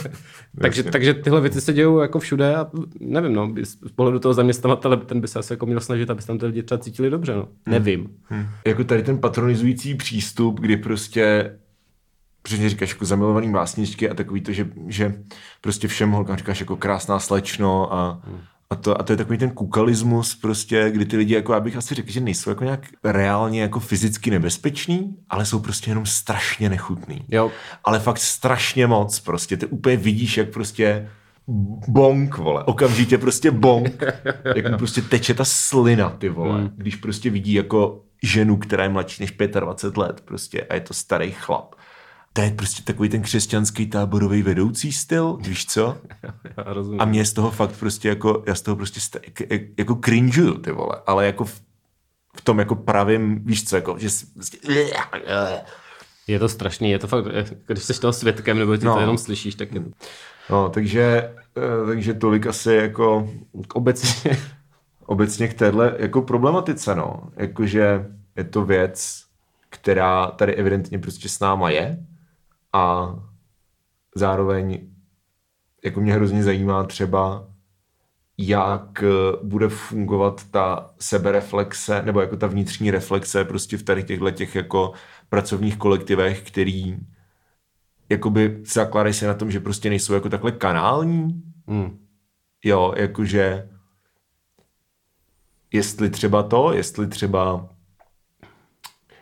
takže, 0.60 0.82
takže 0.82 1.14
tyhle 1.14 1.40
věci 1.40 1.60
se 1.60 1.72
dějou 1.72 1.98
jako 1.98 2.18
všude 2.18 2.56
a 2.56 2.66
nevím, 3.00 3.32
no, 3.32 3.54
z 3.62 3.92
pohledu 3.94 4.18
toho 4.18 4.34
zaměstnavatele 4.34 4.96
ten 4.96 5.20
by 5.20 5.28
se 5.28 5.38
asi 5.38 5.52
jako 5.52 5.66
měl 5.66 5.80
snažit, 5.80 6.10
aby 6.10 6.20
se 6.20 6.26
tam 6.26 6.38
ty 6.38 6.46
lidi 6.46 6.62
třeba 6.62 6.78
cítili 6.78 7.10
dobře, 7.10 7.34
no. 7.34 7.42
Hmm. 7.42 7.72
Nevím. 7.72 8.08
Hmm. 8.24 8.46
Jako 8.66 8.84
tady 8.84 9.02
ten 9.02 9.18
patronizující 9.18 9.94
přístup, 9.94 10.60
kdy 10.60 10.76
prostě 10.76 11.50
přesně 12.42 12.68
říkáš 12.68 12.90
jako 12.90 13.04
zamilovaný 13.04 13.52
básničky 13.52 14.10
a 14.10 14.14
takový 14.14 14.40
to, 14.40 14.52
že, 14.52 14.68
že 14.86 15.14
prostě 15.60 15.88
všem 15.88 16.10
holkám 16.10 16.36
říkáš 16.36 16.60
jako 16.60 16.76
krásná 16.76 17.18
slečno 17.18 17.94
a, 17.94 18.20
hmm. 18.26 18.40
a, 18.70 18.74
to, 18.74 19.00
a 19.00 19.02
to 19.02 19.12
je 19.12 19.16
takový 19.16 19.38
ten 19.38 19.50
kukalismus 19.50 20.34
prostě, 20.34 20.90
kdy 20.90 21.04
ty 21.04 21.16
lidi, 21.16 21.34
jako 21.34 21.54
abych 21.54 21.76
asi 21.76 21.94
řekl, 21.94 22.10
že 22.10 22.20
nejsou 22.20 22.50
jako 22.50 22.64
nějak 22.64 22.80
reálně 23.04 23.62
jako 23.62 23.80
fyzicky 23.80 24.30
nebezpeční, 24.30 25.16
ale 25.28 25.46
jsou 25.46 25.58
prostě 25.58 25.90
jenom 25.90 26.06
strašně 26.06 26.68
nechutný. 26.68 27.24
Jo. 27.28 27.50
Ale 27.84 27.98
fakt 28.00 28.18
strašně 28.18 28.86
moc 28.86 29.20
prostě, 29.20 29.56
ty 29.56 29.66
úplně 29.66 29.96
vidíš, 29.96 30.36
jak 30.36 30.50
prostě 30.50 31.08
bonk, 31.88 32.38
vole, 32.38 32.64
okamžitě 32.64 33.18
prostě 33.18 33.50
bonk, 33.50 34.02
jak 34.56 34.70
mu 34.70 34.78
prostě 34.78 35.02
teče 35.02 35.34
ta 35.34 35.44
slina, 35.44 36.10
ty 36.10 36.28
vole, 36.28 36.60
hmm. 36.60 36.70
když 36.76 36.96
prostě 36.96 37.30
vidí 37.30 37.52
jako 37.52 38.00
ženu, 38.22 38.56
která 38.56 38.82
je 38.82 38.88
mladší 38.88 39.22
než 39.22 39.34
25 39.60 39.96
let 39.96 40.20
prostě 40.24 40.62
a 40.62 40.74
je 40.74 40.80
to 40.80 40.94
starý 40.94 41.30
chlap 41.30 41.74
to 42.32 42.40
je 42.40 42.50
prostě 42.50 42.82
takový 42.82 43.08
ten 43.08 43.22
křesťanský 43.22 43.86
táborový 43.86 44.42
vedoucí 44.42 44.92
styl, 44.92 45.38
víš 45.40 45.66
co? 45.66 45.98
Já 46.56 46.72
rozumím. 46.72 47.00
A 47.00 47.04
mě 47.04 47.24
z 47.24 47.32
toho 47.32 47.50
fakt 47.50 47.72
prostě 47.72 48.08
jako, 48.08 48.42
já 48.46 48.54
z 48.54 48.62
toho 48.62 48.76
prostě 48.76 49.00
st- 49.00 49.68
jako 49.78 49.98
cringeuju, 50.04 50.54
ty 50.54 50.72
vole, 50.72 50.96
ale 51.06 51.26
jako 51.26 51.44
v, 51.44 51.62
v 52.36 52.40
tom 52.40 52.58
jako 52.58 52.74
pravým, 52.74 53.44
víš 53.44 53.64
co, 53.64 53.76
jako, 53.76 53.96
že 53.98 54.08
prostě... 54.34 54.58
Je 56.26 56.38
to 56.38 56.48
strašný, 56.48 56.90
je 56.90 56.98
to 56.98 57.06
fakt, 57.06 57.24
když 57.66 57.84
jsi 57.84 58.00
toho 58.00 58.12
svědkem, 58.12 58.58
nebo 58.58 58.76
ty 58.76 58.84
no. 58.84 58.94
to 58.94 59.00
jenom 59.00 59.18
slyšíš, 59.18 59.54
tak 59.54 59.72
je 59.72 59.80
to... 59.80 59.90
No, 60.50 60.68
takže, 60.68 61.34
eh, 61.56 61.86
takže 61.86 62.14
tolik 62.14 62.46
asi 62.46 62.74
jako... 62.74 63.30
Obecně. 63.74 64.38
Obecně 65.06 65.48
k 65.48 65.54
téhle 65.54 65.96
jako 65.98 66.22
problematice, 66.22 66.94
no. 66.94 67.22
Jakože 67.36 68.06
je 68.36 68.44
to 68.44 68.64
věc, 68.64 69.24
která 69.68 70.26
tady 70.26 70.54
evidentně 70.54 70.98
prostě 70.98 71.28
s 71.28 71.40
náma 71.40 71.70
je, 71.70 71.98
a 72.72 73.14
zároveň 74.14 74.88
jako 75.84 76.00
mě 76.00 76.14
hrozně 76.14 76.42
zajímá 76.42 76.84
třeba, 76.84 77.48
jak 78.38 79.04
bude 79.42 79.68
fungovat 79.68 80.44
ta 80.50 80.94
sebereflexe, 81.00 82.02
nebo 82.02 82.20
jako 82.20 82.36
ta 82.36 82.46
vnitřní 82.46 82.90
reflexe 82.90 83.44
prostě 83.44 83.76
v 83.76 83.82
tady 83.82 84.04
těchto 84.04 84.30
těch 84.30 84.54
jako 84.54 84.92
pracovních 85.28 85.76
kolektivech, 85.76 86.42
který 86.42 86.96
jakoby 88.08 88.62
zakládají 88.66 89.14
se 89.14 89.26
na 89.26 89.34
tom, 89.34 89.50
že 89.50 89.60
prostě 89.60 89.88
nejsou 89.90 90.14
jako 90.14 90.28
takhle 90.28 90.52
kanální. 90.52 91.42
Hmm. 91.68 91.98
Jo, 92.64 92.94
jakože 92.96 93.68
jestli 95.72 96.10
třeba 96.10 96.42
to, 96.42 96.72
jestli 96.72 97.06
třeba 97.06 97.68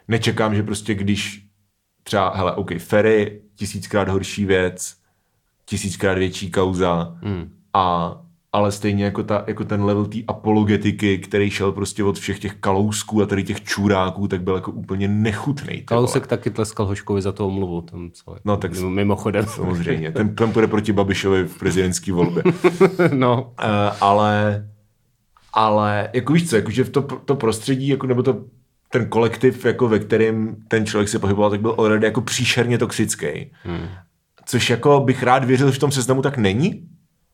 nečekám, 0.08 0.54
že 0.54 0.62
prostě 0.62 0.94
když 0.94 1.49
třeba, 2.02 2.32
hele, 2.36 2.52
OK, 2.52 2.70
Ferry, 2.78 3.40
tisíckrát 3.54 4.08
horší 4.08 4.44
věc, 4.44 4.96
tisíckrát 5.64 6.18
větší 6.18 6.50
kauza, 6.50 7.16
hmm. 7.22 7.50
a 7.74 8.16
ale 8.52 8.72
stejně 8.72 9.04
jako, 9.04 9.22
ta, 9.22 9.44
jako 9.46 9.64
ten 9.64 9.84
level 9.84 10.06
té 10.06 10.18
apologetiky, 10.28 11.18
který 11.18 11.50
šel 11.50 11.72
prostě 11.72 12.04
od 12.04 12.18
všech 12.18 12.38
těch 12.38 12.54
kalousků 12.54 13.22
a 13.22 13.26
tady 13.26 13.44
těch 13.44 13.62
čuráků, 13.62 14.28
tak 14.28 14.42
byl 14.42 14.54
jako 14.54 14.72
úplně 14.72 15.08
nechutný. 15.08 15.82
Kalousek 15.82 16.26
taky 16.26 16.50
tleskal 16.50 16.86
Hoškovi 16.86 17.22
za 17.22 17.32
to 17.32 17.46
omluvu. 17.46 17.80
Tam 17.80 18.10
celé, 18.10 18.38
no 18.44 18.56
tak 18.56 18.78
mimochodem. 18.80 19.46
Samozřejmě. 19.46 20.12
Ten, 20.12 20.34
ten 20.34 20.52
půjde 20.52 20.66
proti 20.66 20.92
Babišovi 20.92 21.44
v 21.44 21.58
prezidentské 21.58 22.12
volbě. 22.12 22.42
no. 23.14 23.42
Uh, 23.42 23.66
ale, 24.00 24.68
ale 25.52 26.10
jako 26.12 26.32
víš 26.32 26.50
co, 26.50 26.56
jako, 26.56 26.70
že 26.70 26.84
v 26.84 26.90
to, 26.90 27.02
to 27.02 27.36
prostředí, 27.36 27.88
jako, 27.88 28.06
nebo 28.06 28.22
to 28.22 28.44
ten 28.92 29.08
kolektiv, 29.08 29.64
jako 29.64 29.88
ve 29.88 29.98
kterém 29.98 30.56
ten 30.68 30.86
člověk 30.86 31.08
se 31.08 31.18
pohyboval, 31.18 31.50
tak 31.50 31.60
byl 31.60 31.74
already 31.78 32.06
jako 32.06 32.20
příšerně 32.20 32.78
toxický. 32.78 33.52
Hmm. 33.62 33.88
Což 34.44 34.70
jako 34.70 35.00
bych 35.00 35.22
rád 35.22 35.44
věřil, 35.44 35.66
že 35.70 35.76
v 35.76 35.78
tom 35.78 35.90
seznamu 35.90 36.22
tak 36.22 36.36
není. 36.36 36.88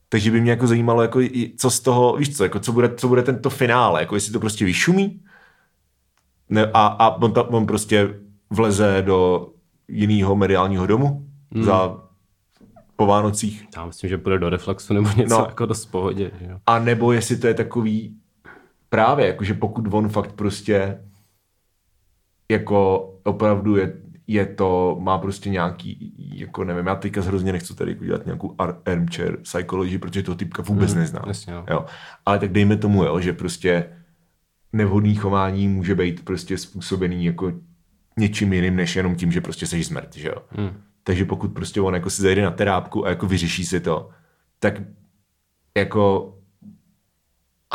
Takže 0.09 0.31
by 0.31 0.41
mě 0.41 0.51
jako 0.51 0.67
zajímalo, 0.67 1.03
jako, 1.03 1.21
co 1.57 1.71
z 1.71 1.81
toho, 1.81 2.17
víš 2.17 2.37
co, 2.37 2.43
jako, 2.43 2.61
co, 2.61 2.73
bude, 2.73 2.95
co 2.95 3.09
bude 3.09 3.23
tento 3.23 3.51
finále, 3.51 4.01
jako 4.01 4.15
jestli 4.15 4.33
to 4.33 4.41
prostě 4.41 4.65
vyšumí 4.65 5.21
ne, 6.51 6.71
a, 6.75 6.87
a 6.87 7.23
on, 7.23 7.33
ta, 7.33 7.43
on 7.43 7.67
prostě 7.67 8.15
vleze 8.51 9.03
do 9.07 9.49
jiného 9.89 10.37
mediálního 10.37 10.87
domu 10.87 11.27
hmm. 11.53 11.65
za 11.65 12.01
po 12.97 13.07
Vánocích. 13.07 13.67
Já 13.77 13.87
myslím, 13.87 14.11
že 14.11 14.19
půjde 14.19 14.39
do 14.39 14.51
reflexu 14.51 14.95
nebo 14.95 15.09
něco 15.17 15.39
no. 15.39 15.45
jako 15.49 15.67
dost 15.67 15.87
pohodě. 15.87 16.31
Jo? 16.41 16.59
A 16.67 16.79
nebo 16.79 17.13
jestli 17.13 17.37
to 17.37 17.47
je 17.47 17.55
takový 17.55 18.17
právě, 18.89 19.27
jakože 19.27 19.55
pokud 19.55 19.85
on 19.91 20.09
fakt 20.09 20.33
prostě 20.33 20.99
jako 22.51 23.11
opravdu 23.25 23.77
je, 23.77 23.93
je 24.27 24.47
to, 24.47 24.97
má 25.01 25.19
prostě 25.19 25.51
nějaký, 25.51 26.15
jako 26.35 26.65
nevím, 26.65 26.87
já 26.87 26.95
teďka 26.95 27.23
hrozně 27.23 27.53
nechci 27.53 27.75
tady 27.75 27.95
dělat 27.95 28.27
nějakou 28.27 28.55
armchair 28.85 29.37
psychology, 29.37 29.99
protože 29.99 30.23
toho 30.23 30.37
typka 30.37 30.63
vůbec 30.63 30.95
mm, 30.95 31.01
neznám. 31.01 31.25
Jasně, 31.27 31.53
jo. 31.53 31.65
jo. 31.71 31.85
Ale 32.27 32.39
tak 32.39 32.53
dejme 32.53 32.77
tomu, 32.77 33.05
jo, 33.05 33.21
že 33.21 33.33
prostě 33.33 33.91
nevhodný 34.73 35.15
chování 35.15 35.69
může 35.69 35.95
být 35.95 36.25
prostě 36.25 36.59
způsobený 36.59 37.25
jako 37.25 37.53
něčím 38.19 38.53
jiným, 38.53 38.77
než 38.77 38.97
jenom 38.97 39.15
tím, 39.17 39.33
že 39.33 39.41
prostě 39.41 39.67
seš 39.67 39.87
zmrt, 39.87 40.17
že 40.17 40.29
jo. 40.29 40.43
Mm. 40.57 40.71
Takže 41.03 41.25
pokud 41.25 41.49
prostě 41.49 41.81
on 41.81 41.95
jako 41.95 42.11
si 42.11 42.23
zajde 42.23 42.43
na 42.43 42.51
terápku 42.51 43.07
a 43.07 43.09
jako 43.09 43.27
vyřeší 43.27 43.65
si 43.65 43.81
to, 43.81 44.11
tak 44.59 44.83
jako 45.77 46.36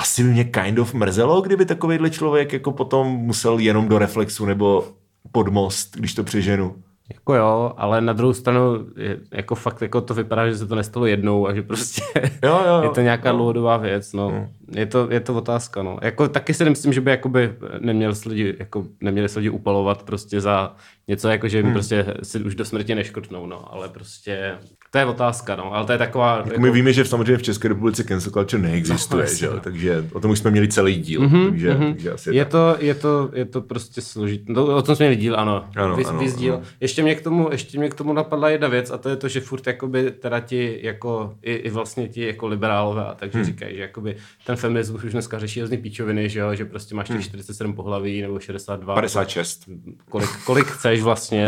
asi 0.01 0.23
by 0.23 0.29
mě 0.29 0.43
kind 0.43 0.79
of 0.79 0.93
mrzelo, 0.93 1.41
kdyby 1.41 1.65
takovýhle 1.65 2.09
člověk 2.09 2.53
jako 2.53 2.71
potom 2.71 3.07
musel 3.07 3.59
jenom 3.59 3.87
do 3.87 3.97
reflexu 3.97 4.45
nebo 4.45 4.87
pod 5.31 5.47
most, 5.47 5.95
když 5.95 6.13
to 6.13 6.23
přeženu. 6.23 6.75
Jako 7.13 7.33
jo, 7.35 7.73
ale 7.77 8.01
na 8.01 8.13
druhou 8.13 8.33
stranu 8.33 8.59
je, 8.97 9.17
jako 9.31 9.55
fakt 9.55 9.81
jako 9.81 10.01
to 10.01 10.13
vypadá, 10.13 10.49
že 10.49 10.57
se 10.57 10.67
to 10.67 10.75
nestalo 10.75 11.05
jednou 11.05 11.47
a 11.47 11.53
že 11.53 11.61
prostě 11.61 12.01
jo, 12.43 12.59
jo, 12.67 12.81
je 12.83 12.89
to 12.89 13.01
nějaká 13.01 13.31
no. 13.31 13.37
dlouhodobá 13.37 13.77
věc. 13.77 14.13
No. 14.13 14.29
Hmm. 14.29 14.47
Je, 14.75 14.85
to, 14.85 15.07
je 15.11 15.19
to 15.19 15.35
otázka. 15.35 15.83
No. 15.83 15.97
Jako, 16.01 16.27
taky 16.27 16.53
si 16.53 16.63
nemyslím, 16.63 16.93
že 16.93 17.01
by 17.01 17.11
jakoby 17.11 17.53
neměl 17.79 18.13
lidi, 18.25 18.55
jako, 18.59 18.85
neměli 19.01 19.29
se 19.29 19.39
lidi 19.39 19.49
upalovat 19.49 20.03
prostě 20.03 20.41
za 20.41 20.75
něco, 21.07 21.29
jako 21.29 21.47
že 21.47 21.63
hmm. 21.63 21.73
prostě 21.73 22.05
si 22.23 22.43
už 22.43 22.55
do 22.55 22.65
smrti 22.65 22.95
neškrtnou, 22.95 23.45
no. 23.45 23.73
ale 23.73 23.89
prostě 23.89 24.57
to 24.91 24.97
je 24.97 25.05
otázka, 25.05 25.55
no, 25.55 25.73
ale 25.73 25.85
to 25.85 25.91
je 25.91 25.97
taková... 25.97 26.37
Jako, 26.37 26.49
jako... 26.49 26.61
My 26.61 26.71
víme, 26.71 26.93
že 26.93 27.05
samozřejmě 27.05 27.37
v 27.37 27.43
České 27.43 27.67
republice 27.67 28.03
cancel 28.03 28.31
culture 28.31 28.63
neexistuje, 28.63 29.25
no, 29.25 29.33
že 29.33 29.45
jo? 29.45 29.59
takže 29.61 30.05
o 30.13 30.19
tom 30.19 30.31
už 30.31 30.39
jsme 30.39 30.51
měli 30.51 30.67
celý 30.67 30.95
díl. 30.95 31.21
Mm-hmm, 31.21 31.49
takže, 31.49 31.73
mm-hmm. 31.73 31.93
takže 31.93 32.11
asi 32.11 32.35
je, 32.35 32.45
to, 32.45 32.75
je, 32.79 32.95
to, 32.95 33.29
je 33.33 33.45
to 33.45 33.61
prostě 33.61 34.01
složité. 34.01 34.53
No, 34.53 34.65
o 34.65 34.81
tom 34.81 34.95
jsme 34.95 35.05
měli 35.05 35.15
díl, 35.15 35.39
ano. 35.39 35.65
ano, 35.75 35.95
Vy, 35.95 36.05
ano, 36.05 36.23
díl. 36.37 36.53
Ano. 36.53 36.63
Ještě, 36.79 37.03
mě 37.03 37.15
k 37.15 37.21
tomu, 37.21 37.49
ještě 37.51 37.77
mě 37.77 37.89
k 37.89 37.93
tomu 37.93 38.13
napadla 38.13 38.49
jedna 38.49 38.67
věc 38.67 38.91
a 38.91 38.97
to 38.97 39.09
je 39.09 39.15
to, 39.15 39.27
že 39.27 39.41
furt 39.41 39.67
jakoby 39.67 40.11
teda 40.11 40.39
ti 40.39 40.79
jako, 40.81 41.35
i, 41.41 41.53
i 41.53 41.69
vlastně 41.69 42.07
ti 42.07 42.27
jako 42.27 42.47
liberálové, 42.47 43.05
takže 43.15 43.37
hmm. 43.37 43.45
říkají, 43.45 43.75
že 43.75 43.81
jakoby 43.81 44.15
ten 44.45 44.55
feminismus 44.61 45.03
už 45.03 45.11
dneska 45.11 45.39
řeší 45.39 45.59
hrozný 45.59 45.77
píčoviny, 45.77 46.29
že 46.29 46.39
jo, 46.39 46.55
že 46.55 46.65
prostě 46.65 46.95
máš 46.95 47.07
těch 47.07 47.15
hmm. 47.15 47.23
47 47.23 47.73
pohlaví 47.73 48.21
nebo 48.21 48.39
62. 48.39 48.93
56. 48.93 49.69
Kolik, 50.09 50.29
kolik 50.45 50.67
chceš 50.67 51.01
vlastně. 51.01 51.47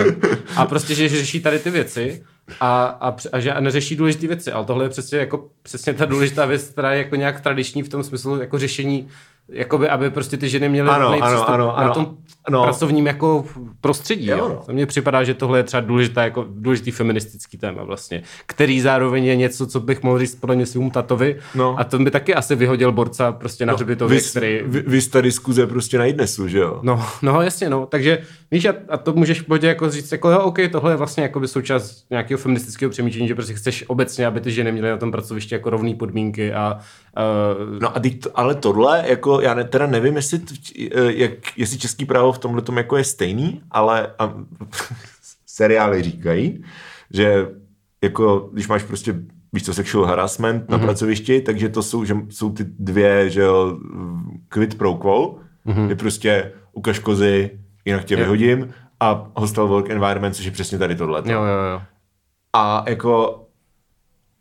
A 0.56 0.66
prostě, 0.66 0.96
že 0.96 1.10
řeší 1.10 1.42
tady 1.42 1.60
ty 1.60 1.70
věci 1.72 2.24
a, 2.60 2.86
a, 2.86 3.16
a 3.32 3.40
že 3.40 3.54
neřeší 3.60 3.96
důležité 3.96 4.28
věci, 4.28 4.52
ale 4.52 4.66
tohle 4.66 4.86
je 4.86 4.90
přesně, 4.90 5.18
jako, 5.18 5.50
přesně 5.62 5.94
ta 5.94 6.06
důležitá 6.06 6.46
věc, 6.46 6.64
která 6.64 6.94
je 6.94 6.98
jako 6.98 7.16
nějak 7.16 7.42
tradiční 7.42 7.84
v 7.84 7.90
tom 7.90 8.04
smyslu 8.04 8.40
jako 8.40 8.58
řešení 8.60 9.08
jakoby, 9.50 9.90
aby 9.90 10.10
prostě 10.10 10.38
ty 10.38 10.50
ženy 10.50 10.70
měly 10.70 10.90
ano, 10.90 11.08
ano, 11.08 11.50
ano, 11.50 11.78
ano, 11.78 11.88
na 11.88 11.94
tom 11.94 12.18
ano. 12.46 12.64
pracovním 12.64 13.08
jako 13.08 13.46
prostředí. 13.82 14.28
Jo, 14.28 14.38
jo. 14.38 14.64
To 14.66 14.74
mně 14.74 14.86
připadá, 14.86 15.24
že 15.24 15.34
tohle 15.34 15.60
je 15.60 15.64
třeba 15.64 15.82
důležitá, 15.82 16.24
jako 16.24 16.46
důležitý 16.50 16.92
feministický 16.92 17.58
téma 17.58 17.84
vlastně, 17.84 18.24
který 18.46 18.82
zároveň 18.82 19.26
je 19.26 19.36
něco, 19.36 19.68
co 19.68 19.80
bych 19.80 20.04
mohl 20.04 20.20
říct 20.20 20.36
podle 20.36 20.56
mě 20.56 20.66
svým 20.66 20.92
tatovi 20.92 21.40
no. 21.56 21.80
a 21.80 21.84
to 21.84 22.00
by 22.00 22.12
taky 22.12 22.36
asi 22.36 22.56
vyhodil 22.56 22.92
borca 22.92 23.32
prostě 23.32 23.66
na 23.66 23.72
no, 23.72 23.78
hřbitově, 23.78 24.22
který... 24.22 24.62
Vy, 24.66 24.84
vy 24.88 25.02
ta 25.02 25.22
diskuze 25.22 25.68
prostě 25.68 25.98
na 25.98 26.06
idnesu, 26.06 26.48
že 26.48 26.60
jo? 26.60 26.80
No, 26.84 27.06
no 27.22 27.42
jasně, 27.42 27.70
no, 27.70 27.86
takže 27.86 28.20
víš, 28.52 28.66
a, 28.66 28.74
a 28.90 28.98
to 28.98 29.14
můžeš 29.14 29.42
podě 29.42 29.68
jako 29.68 29.90
říct, 29.90 30.12
jako 30.12 30.30
jo, 30.30 30.40
OK, 30.40 30.58
tohle 30.72 30.92
je 30.92 30.98
vlastně 30.98 31.24
jako 31.24 31.40
by 31.40 31.48
součást 31.48 32.06
nějakého 32.10 32.38
feministického 32.38 32.90
přemýšlení, 32.90 33.28
že 33.28 33.36
prostě 33.36 33.54
chceš 33.54 33.84
obecně, 33.88 34.28
aby 34.28 34.42
ty 34.42 34.52
ženy 34.52 34.72
měly 34.72 34.90
na 34.90 34.98
tom 34.98 35.12
pracovišti 35.12 35.56
jako 35.56 35.70
rovné 35.70 35.96
podmínky 35.96 36.54
a... 36.54 36.80
Uh... 37.18 37.80
No 37.80 37.98
a 37.98 38.00
teď, 38.00 38.22
ale 38.36 38.56
tohle, 38.56 39.04
jako 39.08 39.42
já 39.42 39.54
ne, 39.54 39.64
teda 39.64 39.88
nevím, 39.88 40.16
jestli, 40.16 40.42
jak, 41.08 41.58
jestli 41.58 41.78
český 41.78 42.06
právo 42.06 42.32
v 42.32 42.40
tomhle 42.40 42.62
tom 42.62 42.78
jako 42.78 42.98
je 42.98 43.04
stejný, 43.04 43.62
ale 43.72 44.14
a, 44.20 44.34
seriály 45.46 46.04
říkají, 46.04 46.64
že 47.14 47.48
jako 48.02 48.50
když 48.54 48.68
máš 48.68 48.84
prostě 48.84 49.16
víš 49.54 49.66
co, 49.66 49.74
sexual 49.74 50.06
harassment 50.06 50.64
mm-hmm. 50.64 50.72
na 50.72 50.78
mhm. 50.78 50.86
pracovišti, 50.86 51.42
takže 51.42 51.70
to 51.70 51.84
jsou, 51.84 52.06
že 52.06 52.16
jsou 52.30 52.52
ty 52.52 52.64
dvě, 52.64 53.30
že 53.30 53.42
jo, 53.42 53.78
quid 54.50 54.78
pro 54.78 54.94
quo, 54.94 55.40
mm-hmm. 55.66 55.86
kdy 55.86 55.96
prostě 55.96 56.52
ukaž 56.74 57.00
kozy, 57.00 57.60
jinak 57.86 58.06
tě 58.06 58.14
jo. 58.14 58.20
vyhodím 58.20 58.74
a 59.00 59.32
hostel 59.36 59.68
work 59.68 59.90
environment, 59.90 60.36
což 60.36 60.46
je 60.46 60.52
přesně 60.52 60.78
tady 60.78 60.96
tohle. 60.96 61.24
Jo, 61.26 61.44
jo, 61.44 61.64
jo. 61.72 61.82
A 62.54 62.86
jako 62.88 63.44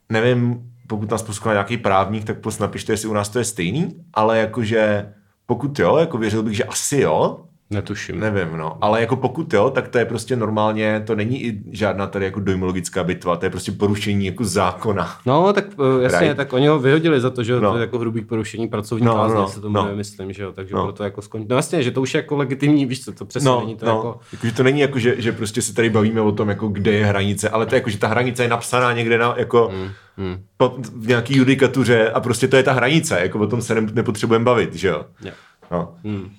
nevím, 0.08 0.71
pokud 0.92 1.11
nás 1.11 1.22
poslouchá 1.22 1.52
nějaký 1.52 1.76
právník, 1.76 2.24
tak 2.24 2.40
prostě 2.40 2.62
napište, 2.62 2.92
jestli 2.92 3.09
u 3.09 3.12
nás 3.12 3.28
to 3.28 3.38
je 3.38 3.44
stejný, 3.44 4.05
ale 4.14 4.38
jakože 4.38 5.12
pokud 5.46 5.78
jo, 5.78 5.96
jako 5.96 6.18
věřil 6.18 6.42
bych, 6.42 6.57
že 6.57 6.64
asi 6.64 7.00
jo, 7.00 7.44
Netuším. 7.72 8.20
Nevím, 8.20 8.56
no. 8.56 8.78
Ale 8.80 9.00
jako 9.00 9.16
pokud 9.16 9.54
jo, 9.54 9.70
tak 9.70 9.88
to 9.88 9.98
je 9.98 10.04
prostě 10.04 10.37
normálně, 10.37 11.02
to 11.06 11.14
není 11.14 11.44
i 11.44 11.62
žádná 11.70 12.06
tady 12.06 12.24
jako 12.24 12.40
dojmologická 12.40 13.04
bitva, 13.04 13.37
to 13.37 13.46
je 13.46 13.50
prostě 13.50 13.72
porušení 13.72 14.26
jako 14.26 14.44
zákona. 14.44 15.16
No, 15.26 15.52
tak 15.52 15.64
uh, 15.76 16.02
jasně, 16.02 16.20
right? 16.20 16.37
tak 16.37 16.52
oni 16.52 16.66
ho 16.66 16.78
vyhodili 16.78 17.20
za 17.20 17.30
to, 17.30 17.42
že 17.42 17.61
no. 17.61 17.70
to 17.70 17.76
je 17.76 17.80
jako 17.80 17.98
hrubý 17.98 18.24
porušení 18.24 18.68
pracovní 18.68 19.06
no, 19.06 19.14
kázně, 19.14 19.37
no, 19.37 19.48
se 19.48 19.61
tomu 19.61 19.74
no. 19.74 19.87
nemyslím, 19.87 20.32
že 20.32 20.42
jo, 20.42 20.52
takže 20.52 20.74
no. 20.74 20.82
proto 20.82 21.04
jako 21.04 21.22
skončí. 21.22 21.46
No 21.50 21.56
jasně, 21.56 21.82
že 21.82 21.90
to 21.90 22.02
už 22.02 22.14
je 22.14 22.18
jako 22.18 22.37
legitimní, 22.37 22.87
víš 22.87 23.04
co, 23.04 23.12
to 23.12 23.24
přesně 23.24 23.48
no, 23.48 23.61
není 23.61 23.76
to 23.76 23.87
no. 23.87 23.92
jako... 23.92 24.20
jako... 24.32 24.46
že 24.46 24.52
to 24.52 24.62
není 24.62 24.80
jako, 24.80 24.98
že, 24.98 25.14
že 25.18 25.32
prostě 25.32 25.62
se 25.62 25.74
tady 25.74 25.90
bavíme 25.90 26.20
o 26.20 26.32
tom, 26.32 26.48
jako 26.48 26.68
kde 26.68 26.92
je 26.92 27.06
hranice, 27.06 27.48
ale 27.48 27.66
to 27.66 27.74
je 27.74 27.76
jako, 27.76 27.90
že 27.90 27.98
ta 27.98 28.08
hranice 28.08 28.42
je 28.42 28.48
napsaná 28.48 28.92
někde 28.92 29.18
na, 29.18 29.35
jako 29.37 29.70
mm. 29.74 29.88
Hmm. 30.16 30.42
Po, 30.56 30.76
v 30.96 31.06
nějaký 31.06 31.37
judikatuře 31.37 32.11
a 32.11 32.20
prostě 32.20 32.48
to 32.48 32.56
je 32.56 32.62
ta 32.62 32.72
hranice, 32.72 33.20
jako 33.20 33.38
o 33.38 33.46
tom 33.46 33.62
se 33.62 33.74
ne, 33.74 33.80
nepotřebujeme 33.92 34.44
bavit, 34.44 34.74
že 34.74 34.88
jo. 34.88 35.04
Yeah. 35.22 35.37
No. 35.70 35.94
Hmm. 36.04 36.30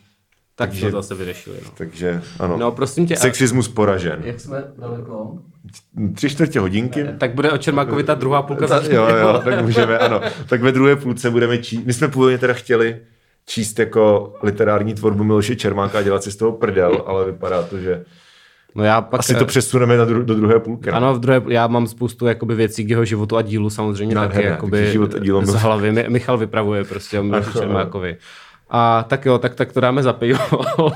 Tak 0.55 0.69
takže, 0.69 0.91
to 0.91 1.01
zase 1.01 1.15
vyřešili. 1.15 1.57
No. 1.63 1.69
Takže 1.77 2.21
ano. 2.39 2.57
No, 2.57 2.71
prosím 2.71 3.07
tě. 3.07 3.15
Sexismus 3.15 3.67
poražen. 3.67 4.21
Jak 4.23 4.39
jsme 4.39 4.63
daleko? 4.77 5.37
Tři 6.15 6.29
čtvrtě 6.29 6.59
hodinky. 6.59 7.05
Tak 7.17 7.33
bude 7.35 7.51
o 7.51 7.57
Čermákovi 7.57 8.03
ta 8.03 8.13
druhá 8.13 8.41
půlka 8.41 8.67
začne. 8.67 8.95
Jo, 8.95 9.07
jo, 9.07 9.41
tak 9.43 9.61
můžeme, 9.61 9.97
ano. 9.97 10.21
Tak 10.49 10.61
ve 10.61 10.71
druhé 10.71 10.95
půlce 10.95 11.29
budeme 11.29 11.57
číst. 11.57 11.85
My 11.85 11.93
jsme 11.93 12.07
původně 12.07 12.37
teda 12.37 12.53
chtěli 12.53 12.97
číst 13.45 13.79
jako 13.79 14.33
literární 14.43 14.93
tvorbu 14.93 15.23
Miloše 15.23 15.55
Čermáka 15.55 15.99
a 15.99 16.01
dělat 16.01 16.23
si 16.23 16.31
z 16.31 16.35
toho 16.35 16.51
prdel, 16.51 17.03
ale 17.05 17.25
vypadá 17.25 17.63
to, 17.63 17.79
že 17.79 18.03
No 18.75 18.83
já 18.83 19.01
pak, 19.01 19.19
Asi 19.19 19.35
to 19.35 19.45
přesuneme 19.45 19.97
na 19.97 20.05
dru- 20.05 20.23
do 20.23 20.35
druhé 20.35 20.59
půlky. 20.59 20.91
Ne? 20.91 20.97
Ano, 20.97 21.13
v 21.13 21.19
druhé, 21.19 21.41
já 21.47 21.67
mám 21.67 21.87
spoustu 21.87 22.27
jakoby, 22.27 22.55
věcí 22.55 22.85
k 22.85 22.89
jeho 22.89 23.05
životu 23.05 23.37
a 23.37 23.41
dílu 23.41 23.69
samozřejmě 23.69 24.15
no, 24.15 24.21
taky 24.21 24.43
jakoby, 24.43 24.91
život 24.91 25.15
a 25.15 25.19
dílo 25.19 25.45
z 25.45 25.53
hlavy. 25.53 26.05
Michal 26.09 26.37
vypravuje 26.37 26.83
prostě 26.83 27.19
o 27.19 27.23
Miloši 27.23 27.51
Čermákovi. 27.59 28.17
A 28.69 29.05
tak 29.09 29.25
jo, 29.25 29.37
tak, 29.37 29.55
tak 29.55 29.73
to 29.73 29.81
dáme 29.81 30.03
za 30.03 30.13
pivo. 30.13 30.39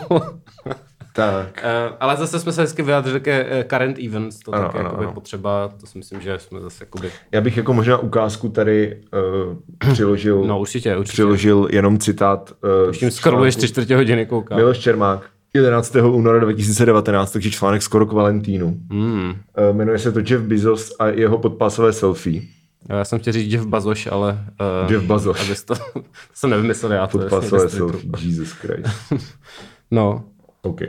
tak. 1.13 1.63
Uh, 1.89 1.95
ale 1.99 2.17
zase 2.17 2.39
jsme 2.39 2.51
se 2.51 2.61
hezky 2.61 2.81
vyjádřili 2.81 3.19
ke 3.19 3.43
uh, 3.43 3.63
current 3.69 3.99
events, 3.99 4.39
to 4.39 4.55
ano, 4.55 4.65
tak 4.65 4.75
ano, 4.75 4.97
ano. 4.97 5.13
potřeba, 5.13 5.71
to 5.79 5.87
si 5.87 5.97
myslím, 5.97 6.21
že 6.21 6.39
jsme 6.39 6.59
zase 6.59 6.83
jakoby... 6.83 7.11
Já 7.31 7.41
bych 7.41 7.57
jako 7.57 7.73
možná 7.73 7.97
ukázku 7.97 8.49
tady 8.49 9.01
uh, 9.13 9.91
přiložil, 9.91 10.43
no, 10.45 10.59
určitě, 10.59 10.97
určitě. 10.97 11.13
přiložil 11.13 11.67
jenom 11.71 11.97
citát. 11.97 12.53
Uh, 12.83 12.89
Už 12.89 12.97
tím 12.97 13.11
skoro 13.11 13.45
ještě 13.45 13.67
čtvrtě 13.67 13.95
hodiny 13.95 14.25
koukám. 14.25 14.57
Miloš 14.57 14.77
Čermák. 14.77 15.29
11. 15.53 15.95
února 15.95 16.39
2019, 16.39 17.31
takže 17.31 17.51
článek 17.51 17.81
skoro 17.81 18.05
k 18.05 18.11
Valentínu. 18.11 18.77
Mm. 18.89 19.29
Uh, 19.29 19.75
jmenuje 19.75 19.99
se 19.99 20.11
to 20.11 20.19
Jeff 20.19 20.43
Bezos 20.43 20.95
a 20.99 21.07
jeho 21.07 21.37
podpásové 21.37 21.93
selfie. 21.93 22.41
Já 22.89 23.05
jsem 23.05 23.19
chtěl 23.19 23.33
říct 23.33 23.53
Jeff 23.53 23.65
Bazoš, 23.65 24.07
ale... 24.11 24.45
Uh, 24.85 24.91
Jeff 24.91 25.05
Bazoš. 25.05 25.41
Abys 25.41 25.63
to, 25.63 25.75
to 25.93 26.03
jsem 26.33 26.49
nevymyslel 26.49 26.91
já. 26.91 27.07
To 27.07 27.17
Podpasové 27.17 27.69
selfie, 27.69 28.11
Jesus 28.19 28.51
Christ. 28.51 28.89
no. 29.91 30.23
OK. 30.61 30.81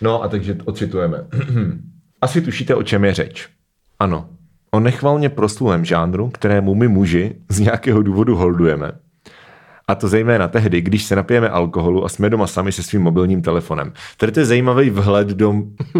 No 0.00 0.22
a 0.22 0.28
takže 0.28 0.58
ocitujeme. 0.64 1.26
Asi 2.20 2.40
tušíte, 2.40 2.74
o 2.74 2.82
čem 2.82 3.04
je 3.04 3.14
řeč. 3.14 3.48
Ano. 3.98 4.28
O 4.70 4.80
nechvalně 4.80 5.28
proslulém 5.28 5.84
žánru, 5.84 6.30
kterému 6.30 6.74
my 6.74 6.88
muži 6.88 7.36
z 7.48 7.60
nějakého 7.60 8.02
důvodu 8.02 8.36
holdujeme. 8.36 8.92
A 9.90 9.94
to 9.94 10.08
zejména 10.08 10.48
tehdy, 10.48 10.80
když 10.80 11.04
se 11.04 11.16
napijeme 11.16 11.48
alkoholu 11.48 12.04
a 12.04 12.08
jsme 12.08 12.30
doma 12.30 12.46
sami 12.46 12.72
se 12.72 12.82
svým 12.82 13.02
mobilním 13.02 13.42
telefonem. 13.42 13.92
Tady 14.16 14.32
to 14.32 14.40
je 14.40 14.46
zajímavý 14.46 14.90
vhled 14.90 15.28
do 15.28 15.54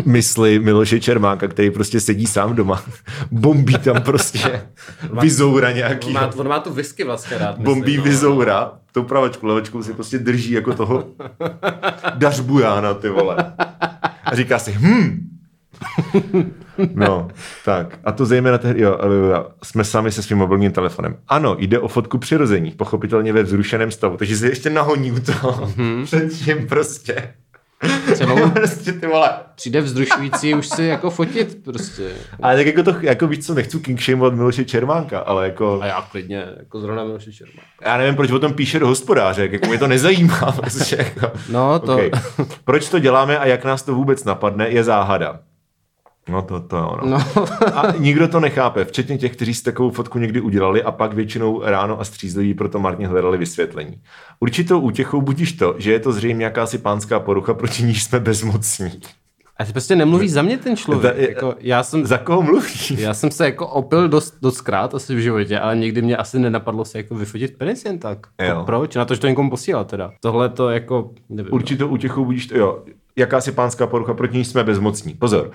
mysli 0.05 0.59
Miloše 0.59 1.00
Čermáka, 1.00 1.48
který 1.48 1.70
prostě 1.70 2.00
sedí 2.00 2.26
sám 2.26 2.55
doma. 2.55 2.83
Bombí 3.31 3.79
tam 3.79 4.03
prostě 4.03 4.62
vizoura 5.20 5.72
nějaký. 5.72 6.07
On 6.07 6.12
má, 6.14 6.31
on 6.37 6.48
má 6.48 6.61
tu 6.61 6.72
whisky 6.72 7.05
vlastně 7.05 7.38
rád. 7.38 7.59
Myslím, 7.59 7.64
Bombí 7.64 7.96
no. 7.96 8.03
vizoura, 8.03 8.72
tou 8.92 9.03
pravačku, 9.03 9.46
levačkou 9.46 9.83
si 9.83 9.92
prostě 9.92 10.18
drží 10.18 10.53
jako 10.53 10.74
toho 10.74 11.05
dařbujána, 12.14 12.94
ty 12.94 13.09
vole. 13.09 13.53
A 14.24 14.35
říká 14.35 14.59
si, 14.59 14.72
hm, 14.72 15.29
No, 16.94 17.28
tak. 17.64 17.98
A 18.04 18.12
to 18.12 18.26
zejména 18.26 18.59
tehdy, 18.59 18.80
jo, 18.80 18.98
jsme 19.62 19.85
sami 19.85 20.12
se 20.12 20.22
svým 20.22 20.38
mobilním 20.38 20.72
telefonem. 20.72 21.16
Ano, 21.28 21.56
jde 21.59 21.78
o 21.78 21.88
fotku 21.88 22.18
přirození, 22.18 22.70
pochopitelně 22.70 23.33
ve 23.33 23.42
vzrušeném 23.42 23.90
stavu, 23.90 24.16
takže 24.16 24.37
se 24.37 24.48
ještě 24.48 24.70
nahoní 24.70 25.12
u 25.12 25.20
toho. 25.20 25.66
Mm-hmm. 25.80 26.04
Předtím 26.04 26.66
prostě. 26.66 27.35
Třeba 28.12 28.50
prostě 28.54 28.92
ty 28.92 29.06
vole. 29.06 29.30
přijde 29.54 29.80
vzrušující 29.80 30.54
už 30.54 30.68
si 30.68 30.85
jako 30.85 31.11
fotit 31.11 31.64
prostě. 31.64 32.11
Ale 32.42 32.56
tak 32.56 32.66
jako 32.66 32.83
to, 32.83 32.94
jako 33.00 33.26
víš 33.26 33.46
co, 33.46 33.54
nechci 33.54 33.78
king 33.80 34.00
shameovat 34.00 34.35
Miloše 34.35 34.64
Čermánka, 34.64 35.18
ale 35.20 35.45
jako, 35.45 35.78
A 35.82 35.86
já 35.86 36.03
klidně, 36.03 36.47
jako 36.59 36.80
zrovna 36.80 37.05
Miloše 37.05 37.32
Čermák. 37.32 37.64
já 37.82 37.97
nevím, 37.97 38.16
proč 38.16 38.30
o 38.30 38.38
tom 38.38 38.53
píše 38.53 38.78
do 38.78 38.86
hospodáře, 38.86 39.49
jako 39.53 39.66
mě 39.68 39.78
to 39.78 39.86
nezajímá. 39.86 40.53
Prostě, 40.53 40.97
jako. 40.97 41.32
No, 41.51 41.78
to... 41.78 41.95
Okay. 41.95 42.11
Proč 42.64 42.88
to 42.88 42.99
děláme 42.99 43.38
a 43.38 43.47
jak 43.47 43.64
nás 43.64 43.82
to 43.82 43.95
vůbec 43.95 44.24
napadne, 44.24 44.68
je 44.68 44.84
záhada. 44.84 45.40
No 46.29 46.43
to, 46.43 46.61
to 46.61 46.77
je 46.77 46.83
ono. 46.83 47.07
No. 47.07 47.18
A 47.75 47.93
nikdo 47.99 48.29
to 48.29 48.41
nechápe, 48.41 48.85
včetně 48.85 49.18
těch, 49.18 49.33
kteří 49.33 49.55
si 49.55 49.62
takovou 49.62 49.91
fotku 49.91 50.18
někdy 50.18 50.41
udělali 50.41 50.83
a 50.83 50.91
pak 50.93 51.12
většinou 51.12 51.62
ráno 51.64 52.01
a 52.01 52.05
střízliví 52.05 52.55
proto 52.55 52.79
marně 52.79 53.07
hledali 53.09 53.39
vysvětlení. 53.39 54.01
Určitou 54.41 54.81
útěchou 54.81 55.21
budíš 55.23 55.53
to, 55.53 55.75
že 55.79 55.93
je 55.93 56.01
to 56.01 56.12
zřejmě 56.12 56.45
jakási 56.45 56.79
pánská 56.79 57.21
porucha, 57.21 57.55
proti 57.55 57.83
níž 57.83 58.05
jsme 58.05 58.21
bezmocní. 58.21 59.01
A 59.57 59.64
ty 59.64 59.73
prostě 59.73 59.97
nemluví 59.97 60.29
za 60.29 60.43
mě 60.43 60.59
ten 60.59 60.77
člověk. 60.77 61.16
Za- 61.16 61.23
Jako, 61.23 61.55
já, 61.59 61.83
jsem, 61.83 62.07
Za 62.07 62.18
koho 62.18 62.43
mluví? 62.43 62.68
já 62.99 63.14
jsem 63.14 63.31
se 63.31 63.45
jako 63.45 63.66
opil 63.66 64.09
dost, 64.09 64.35
dost 64.43 64.61
krát 64.61 64.95
asi 64.95 65.14
v 65.14 65.18
životě, 65.18 65.59
ale 65.59 65.77
nikdy 65.77 66.03
mě 66.03 66.16
asi 66.16 66.39
nenapadlo 66.39 66.85
se 66.85 66.99
jako 66.99 67.14
vyfotit 67.14 67.59
penis 67.59 67.85
jen 67.85 67.99
tak. 67.99 68.18
Jo. 68.49 68.62
proč? 68.66 68.95
Na 68.95 69.05
to, 69.05 69.14
že 69.14 69.21
to 69.21 69.27
někomu 69.29 69.51
posílá 69.51 69.85
teda. 69.85 70.11
Tohle 70.21 70.49
to 70.49 70.71
jako, 70.71 71.11
nevím. 71.29 71.55
Určitou 71.55 71.89
útěchou 71.89 72.25
budíš 72.25 72.47
to, 72.47 72.59
jo. 72.59 72.83
Jakási 73.16 73.53
pánská 73.53 73.87
porucha, 73.87 74.14
proti 74.14 74.37
níž 74.39 74.47
jsme 74.49 74.64
bezmocní. 74.64 75.14
Pozor. 75.14 75.51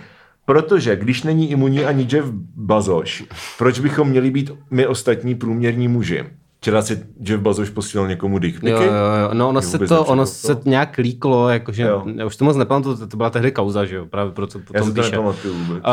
Protože 0.46 0.96
když 0.96 1.24
není 1.24 1.52
imunní 1.52 1.86
ani 1.86 2.08
Jeff 2.12 2.30
Bazoš, 2.56 3.24
proč 3.58 3.80
bychom 3.80 4.10
měli 4.10 4.32
být 4.32 4.52
my 4.72 4.88
ostatní 4.88 5.36
průměrní 5.36 5.88
muži? 5.88 6.24
Včera 6.66 6.82
si 6.82 7.04
Jeff 7.20 7.42
Bazoš 7.44 7.70
posílal 7.70 8.08
někomu 8.08 8.40
dick 8.40 8.64
Jo, 8.64 8.82
jo, 8.82 8.82
jo. 8.84 9.30
No, 9.34 9.50
ono 9.50 9.62
se 9.62 9.80
to, 9.80 10.04
ono 10.04 10.24
nepřekvapilo. 10.24 10.26
se 10.26 10.70
nějak 10.70 10.98
líklo, 10.98 11.50
jakože, 11.50 11.84
Jo. 11.84 12.04
já 12.16 12.26
už 12.26 12.36
to 12.36 12.46
moc 12.46 12.58
nepamatuju, 12.58 12.98
to, 12.98 13.08
to 13.08 13.18
byla 13.18 13.30
tehdy 13.30 13.52
kauza, 13.52 13.86
že 13.86 13.96
jo, 13.96 14.06
právě 14.06 14.32
proto 14.34 14.60
Já 14.60 14.64
potom 14.66 14.88
si 14.88 14.94
to 14.94 15.02
píše. 15.02 15.12
nepamatuju 15.12 15.54
vůbec. 15.54 15.84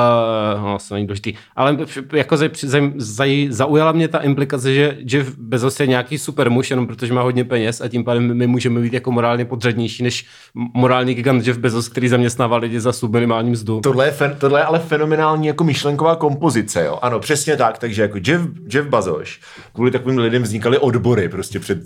Uh, 0.57 0.65
no, 0.65 0.79
to 0.89 0.95
není 0.95 1.07
důležitý. 1.07 1.35
Ale 1.57 1.79
jako 2.13 2.37
zaj, 2.37 2.51
zaj, 2.63 2.93
zaj, 2.97 3.47
zaujala 3.51 3.93
mě 3.93 4.09
ta 4.09 4.19
implikace, 4.19 4.75
že 4.75 4.97
Jeff 5.01 5.39
Bezos 5.39 5.81
je 5.81 5.87
nějaký 5.87 6.19
super 6.19 6.51
muž, 6.51 6.71
jenom 6.71 6.87
protože 6.87 7.13
má 7.13 7.23
hodně 7.23 7.45
peněz 7.45 7.81
a 7.81 7.89
tím 7.89 8.05
pádem 8.05 8.37
my 8.39 8.47
můžeme 8.47 8.81
být 8.81 8.93
jako 8.93 9.13
morálně 9.13 9.45
podřadnější 9.45 10.03
než 10.03 10.27
morální 10.55 11.15
gigant 11.15 11.47
Jeff 11.47 11.59
Bezos, 11.59 11.89
který 11.89 12.09
zaměstnává 12.09 12.57
lidi 12.57 12.81
za 12.81 12.93
subminimální 12.93 13.51
mzdu. 13.51 13.81
Tohle 13.81 14.07
je, 14.07 14.11
fen, 14.11 14.37
tohle 14.39 14.61
je 14.61 14.65
ale 14.65 14.79
fenomenální 14.79 15.47
jako 15.47 15.65
myšlenková 15.65 16.17
kompozice, 16.17 16.85
jo. 16.85 16.99
Ano, 17.03 17.21
přesně 17.21 17.57
tak, 17.57 17.79
takže 17.79 18.03
jako 18.03 18.19
Jeff, 18.27 18.43
Jeff 18.75 18.89
Bazoš, 18.89 19.41
kvůli 19.73 19.91
takovým 19.91 20.19
lidem 20.19 20.47
vznikaly 20.63 20.79
odbory 20.79 21.29
prostě 21.29 21.61
před 21.61 21.83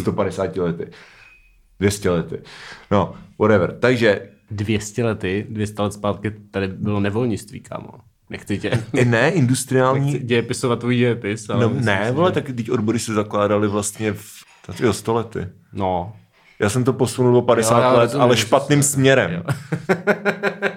150 0.00 0.56
lety. 0.56 0.86
200 1.80 2.10
lety. 2.10 2.38
No, 2.90 3.14
whatever. 3.38 3.76
Takže 3.80 4.28
200 4.50 5.04
lety, 5.04 5.46
200 5.50 5.82
let 5.82 5.92
zpátky 5.92 6.30
tady 6.50 6.68
bylo 6.68 7.00
nevolnictví, 7.00 7.60
kámo. 7.60 7.88
Nechci 8.30 8.58
tě, 8.58 8.70
i 8.94 9.04
ne, 9.04 9.30
industriální... 9.30 10.12
nechci 10.12 10.26
dějepisovat 10.26 10.78
tvůj 10.80 10.96
dějepis, 10.96 11.50
ale 11.50 11.60
No, 11.60 11.72
ne, 11.80 12.12
vole, 12.12 12.32
tak 12.32 12.44
teď 12.46 12.70
odbory 12.70 12.98
se 12.98 13.14
zakládaly 13.14 13.68
vlastně 13.68 14.12
v 14.12 14.80
jo, 14.80 14.92
100 14.92 15.14
lety. 15.14 15.46
No, 15.72 16.12
Já 16.60 16.68
jsem 16.68 16.84
to 16.84 16.92
posunul 16.92 17.36
o 17.36 17.42
50 17.42 17.76
Jo, 17.76 17.82
já 17.82 17.92
let, 17.92 18.02
rozumím, 18.02 18.22
ale 18.22 18.36
špatným 18.36 18.82
jsi- 18.82 18.92
směrem. 18.92 19.42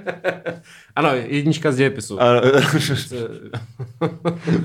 ano, 0.95 1.09
jednička 1.13 1.71
z 1.71 1.75
dějepisu. 1.75 2.21
A, 2.21 2.25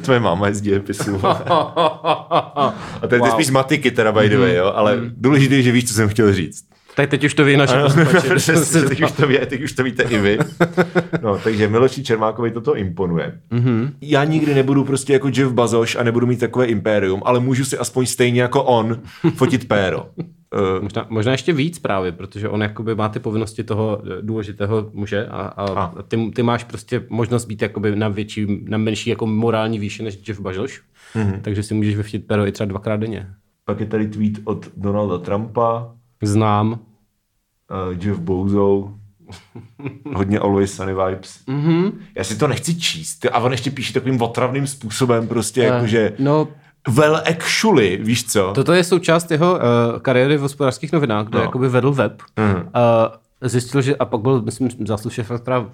tvoje 0.03 0.20
máma 0.20 0.49
je 0.49 0.55
z 0.55 0.61
dějepisu. 0.61 1.20
A 1.26 3.07
to 3.09 3.14
je 3.14 3.20
wow. 3.20 3.31
Spíš 3.31 3.47
z 3.47 3.51
matiky 3.51 3.91
teda, 3.91 4.12
by 4.12 4.29
the 4.29 4.39
way, 4.39 4.55
jo, 4.55 4.72
ale 4.74 4.99
důležité 5.16 5.55
je, 5.55 5.62
že 5.62 5.72
víš, 5.72 5.89
co 5.89 5.95
jsem 5.95 6.09
chtěl 6.09 6.35
říct. 6.35 6.64
tak 6.97 7.11
teď 7.11 7.24
už 7.24 7.35
to 7.35 7.45
ví 7.45 7.57
naše 7.57 7.83
posluchači. 7.83 8.29
Teď, 8.89 9.03
už 9.03 9.12
to 9.12 9.26
ví, 9.26 9.39
teď 9.47 9.62
už 9.62 9.72
to 9.72 9.83
víte 9.85 10.03
i 10.03 10.18
vy. 10.18 10.39
No, 11.22 11.39
takže 11.39 11.68
Miloši 11.68 12.03
Čermákovi 12.05 12.51
toto 12.51 12.76
imponuje. 12.76 13.33
Mm-hmm. 13.53 13.91
Já 14.01 14.24
nikdy 14.24 14.55
nebudu 14.55 14.85
prostě 14.85 15.12
jako 15.12 15.29
Jeff 15.35 15.53
Bazoš 15.53 15.97
a 15.97 16.03
nebudu 16.03 16.26
mít 16.26 16.41
takové 16.41 16.66
impérium, 16.66 17.22
ale 17.24 17.41
můžu 17.41 17.64
si 17.64 17.79
aspoň 17.79 18.07
stejně 18.07 18.43
jako 18.43 18.62
on 18.62 19.01
fotit 19.35 19.68
péro. 19.68 20.07
Uh, 20.55 20.83
Možná, 20.83 21.07
možná 21.09 21.33
ještě 21.33 21.53
víc 21.53 21.79
právě, 21.79 22.13
protože 22.13 22.49
on 22.49 22.63
jakoby 22.63 22.95
má 22.95 23.09
ty 23.09 23.19
povinnosti 23.19 23.65
toho 23.65 24.03
eh, 24.05 24.23
důležitého 24.23 24.91
muže 24.93 25.27
a, 25.27 25.37
a, 25.41 25.65
A. 25.83 26.03
ty, 26.03 26.31
ty, 26.35 26.43
máš 26.43 26.65
prostě 26.65 27.03
možnost 27.09 27.45
být 27.45 27.63
jakoby 27.63 27.97
na 27.97 28.09
větší, 28.09 28.65
na 28.69 28.79
menší 28.79 29.11
jako 29.11 29.27
morální 29.27 29.79
výši 29.79 30.03
než 30.03 30.29
Jeff 30.29 30.41
Bezos, 30.41 30.71
mm-hmm. 31.15 31.41
takže 31.43 31.63
si 31.63 31.75
můžeš 31.75 31.97
vyftit 31.97 32.27
pero 32.27 32.47
i 32.47 32.53
třeba 32.53 32.67
dvakrát 32.67 32.97
denně. 32.97 33.29
pak 33.65 33.81
je 33.81 33.87
tady 33.87 34.09
tweet 34.09 34.33
od 34.45 34.69
Donalda 34.77 35.19
Trumpa, 35.19 35.95
Znám. 36.23 36.73
uh, 36.73 36.79
Jeff 38.07 38.19
Bozo, 38.21 38.95
hodně 40.15 40.39
Always 40.39 40.73
Sunny 40.75 40.93
Vibes. 40.95 41.45
Mm-hmm. 41.49 41.93
Já 42.15 42.25
si 42.25 42.39
to 42.39 42.49
nechci 42.49 42.75
číst. 42.81 43.27
A 43.33 43.39
on 43.39 43.53
ještě 43.53 43.71
píše 43.71 43.93
takovým 43.93 44.23
otravným 44.23 44.67
způsobem, 44.67 45.29
prostě 45.29 45.61
jakože 45.63 46.13
No, 46.19 46.49
well 46.89 47.16
actually, 47.16 47.97
víš 48.03 48.24
co? 48.24 48.53
toto 48.55 48.72
je 48.72 48.84
součást 48.84 49.30
jeho 49.30 49.53
uh, 49.55 49.61
kariéry 49.99 50.36
v 50.36 50.41
hospodářských 50.41 50.93
novinách, 50.93 51.26
kde 51.26 51.39
No. 51.39 51.45
jakoby 51.45 51.68
vedl 51.68 51.93
web. 51.93 52.22
Mhm. 52.36 52.57
Uh, 52.57 52.62
zjistil, 53.41 53.82
že, 53.82 53.97
a 53.97 54.05
pak 54.05 54.20
byl, 54.20 54.43
myslím, 54.43 54.68
zásluh 54.86 55.12
šéfa, 55.12 55.39
která 55.39 55.66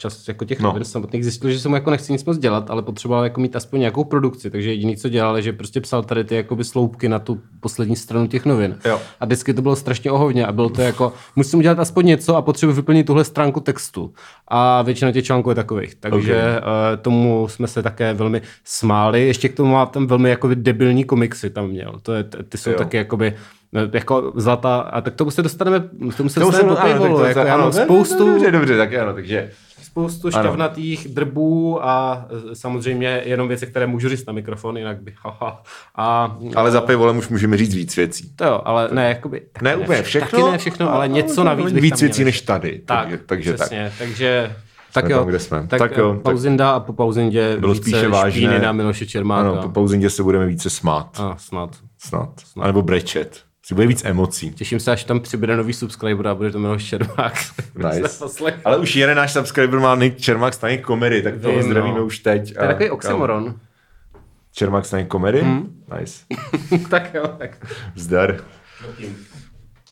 čas 0.00 0.28
jako 0.28 0.44
těch 0.44 0.60
No. 0.60 0.68
novin 0.68 0.84
samotných, 0.84 1.22
zjistil, 1.24 1.50
že 1.50 1.60
se 1.60 1.68
mu 1.68 1.74
jako 1.74 1.90
nechce 1.90 2.12
nic 2.12 2.24
moc 2.24 2.38
dělat, 2.38 2.70
ale 2.70 2.82
potřeboval 2.82 3.24
jako 3.24 3.40
mít 3.40 3.56
aspoň 3.56 3.80
nějakou 3.80 4.04
produkci, 4.04 4.50
takže 4.50 4.70
jediný, 4.70 4.96
co 4.96 5.08
dělal, 5.08 5.36
je, 5.36 5.42
že 5.42 5.52
prostě 5.52 5.80
psal 5.80 6.02
tady 6.02 6.24
ty 6.24 6.34
jakoby 6.34 6.64
sloupky 6.64 7.08
na 7.08 7.18
tu 7.18 7.40
poslední 7.60 7.96
stranu 7.96 8.26
těch 8.26 8.44
novin. 8.46 8.78
Jo. 8.84 9.00
A 9.20 9.24
vždycky 9.24 9.54
to 9.54 9.62
bylo 9.62 9.76
strašně 9.76 10.10
ohovně 10.10 10.46
a 10.46 10.52
bylo 10.52 10.68
to 10.68 10.82
jako, 10.82 11.12
musím 11.36 11.58
udělat 11.58 11.78
aspoň 11.78 12.06
něco 12.06 12.36
a 12.36 12.42
potřebuji 12.42 12.72
vyplnit 12.72 13.06
tuhle 13.06 13.24
stránku 13.24 13.60
textu. 13.60 14.12
A 14.48 14.82
většina 14.82 15.12
těch 15.12 15.24
článků 15.24 15.48
je 15.48 15.54
takových. 15.54 15.94
Takže 15.94 16.34
Okay. 16.34 16.58
uh, 16.58 17.02
tomu 17.02 17.48
jsme 17.48 17.66
se 17.66 17.82
také 17.82 18.14
velmi 18.14 18.42
smáli. 18.64 19.26
Ještě 19.26 19.48
k 19.48 19.56
tomu 19.56 19.72
má 19.72 19.86
tam 19.86 20.06
velmi 20.06 20.30
jakoby 20.30 20.56
debilní 20.56 21.04
komiksy 21.04 21.50
tam 21.50 21.68
měl. 21.68 21.94
To 22.02 22.12
je, 22.12 22.24
ty 22.48 22.58
jsou 22.58 22.70
Jo. 22.70 22.76
taky 22.78 22.96
jakoby 22.96 23.34
eh, 23.74 23.90
jako 23.92 24.32
zlatá, 24.36 24.76
a 24.80 25.00
tak 25.00 25.14
tomu 25.14 25.30
se 25.30 25.42
dostaneme, 25.42 25.80
tomu 26.16 26.28
se 26.28 26.40
To 26.40 26.46
dostaneme 26.46 26.70
ano, 26.70 26.76
tak 26.76 26.84
paywallu, 26.90 27.24
jako 27.24 27.40
já 27.40 27.54
ano, 27.54 27.72
spoustu, 27.72 28.26
Dobře, 28.32 28.50
dobře, 28.50 28.76
tak 28.76 28.94
ano, 28.94 29.12
takže 29.14 29.50
spoustu 30.08 30.30
šťavnatých 30.30 31.08
drbů 31.08 31.84
a 31.84 32.24
eh, 32.50 32.54
samozřejmě 32.54 33.22
jenom 33.24 33.48
věci, 33.48 33.66
které 33.66 33.86
můžu 33.86 34.08
říct 34.08 34.26
na 34.26 34.32
mikrofon, 34.32 34.76
jinak 34.76 35.02
bych 35.02 35.14
haha. 35.22 35.62
A, 35.94 36.36
Ale 36.54 36.70
za 36.70 36.80
pivolem 36.80 37.18
už 37.18 37.28
můžeme 37.28 37.56
říct 37.56 37.74
víc 37.74 37.96
věcí. 37.96 38.32
to 38.36 38.44
jo, 38.44 38.62
ale 38.64 38.88
ne, 38.92 39.08
jakoby, 39.08 39.40
taky 39.52 39.64
Ne 39.64 39.76
úplně 39.76 40.02
všechno. 40.02 40.38
Taky 40.40 40.52
ne 40.52 40.58
všechno, 40.58 40.94
ale 40.94 41.08
něco 41.08 41.44
navíc 41.44 41.72
bych 41.72 41.82
Víc 41.82 42.00
věcí 42.00 42.24
než 42.24 42.40
tady. 42.40 42.82
Tak, 42.84 43.08
takže, 43.08 43.18
takže 43.26 43.50
tak. 43.52 43.60
přesně, 43.60 43.92
takže... 43.98 44.56
Tak 44.92 45.08
jo, 45.08 45.18
tam, 45.18 45.26
kde 45.28 45.38
jsme. 45.38 45.60
tak, 45.60 45.68
Tak 45.70 45.78
tak 45.78 45.96
jo, 45.98 46.04
jo, 46.08 46.14
pauzinda 46.14 46.70
a 46.70 46.80
po 46.80 46.92
pauzindě 46.92 47.56
Bylo 47.56 47.72
více 47.74 47.82
spíše 47.82 48.08
vážné. 48.08 48.58
na 48.58 48.72
Miloše 48.72 49.06
Čermáka. 49.06 49.50
Ano, 49.50 49.62
po 49.62 49.68
pauzindě 49.68 50.10
se 50.10 50.22
budeme 50.22 50.46
více 50.46 50.70
smát. 50.70 51.20
A, 51.20 51.36
snad. 51.38 51.76
Snad. 51.98 52.28
A 52.60 52.66
nebo 52.66 52.82
brečet. 52.82 53.40
Bude 53.74 53.86
víc 53.86 54.04
emocí. 54.04 54.50
Těším 54.50 54.80
se, 54.80 54.92
až 54.92 55.04
tam 55.04 55.20
přibude 55.20 55.56
nový 55.56 55.72
subscriber 55.72 56.28
a 56.28 56.34
bude 56.34 56.50
to 56.50 56.58
Miloš 56.58 56.84
Čermák. 56.84 57.34
Nice. 57.92 58.24
Ale 58.64 58.78
už 58.78 58.96
jeden 58.96 59.16
náš 59.16 59.32
subscriber 59.32 59.80
má 59.80 59.94
Nick 59.94 60.20
Čermák 60.20 60.54
stane 60.54 60.78
komedy, 60.78 61.22
tak 61.22 61.40
to 61.40 61.50
Vím, 61.50 61.62
zdravíme 61.62 61.98
no. 61.98 62.06
už 62.06 62.18
teď. 62.18 62.54
To 62.54 62.62
je 62.62 62.68
takový 62.68 62.90
oxymoron. 62.90 63.54
Čermák 64.52 64.86
stane 64.86 65.04
komedy? 65.04 65.40
Hmm. 65.40 65.82
Nice. 65.98 66.24
tak 66.90 67.14
jo, 67.14 67.28
tak. 67.38 67.66
Zdar. 67.94 68.40
Zatím. 68.86 69.16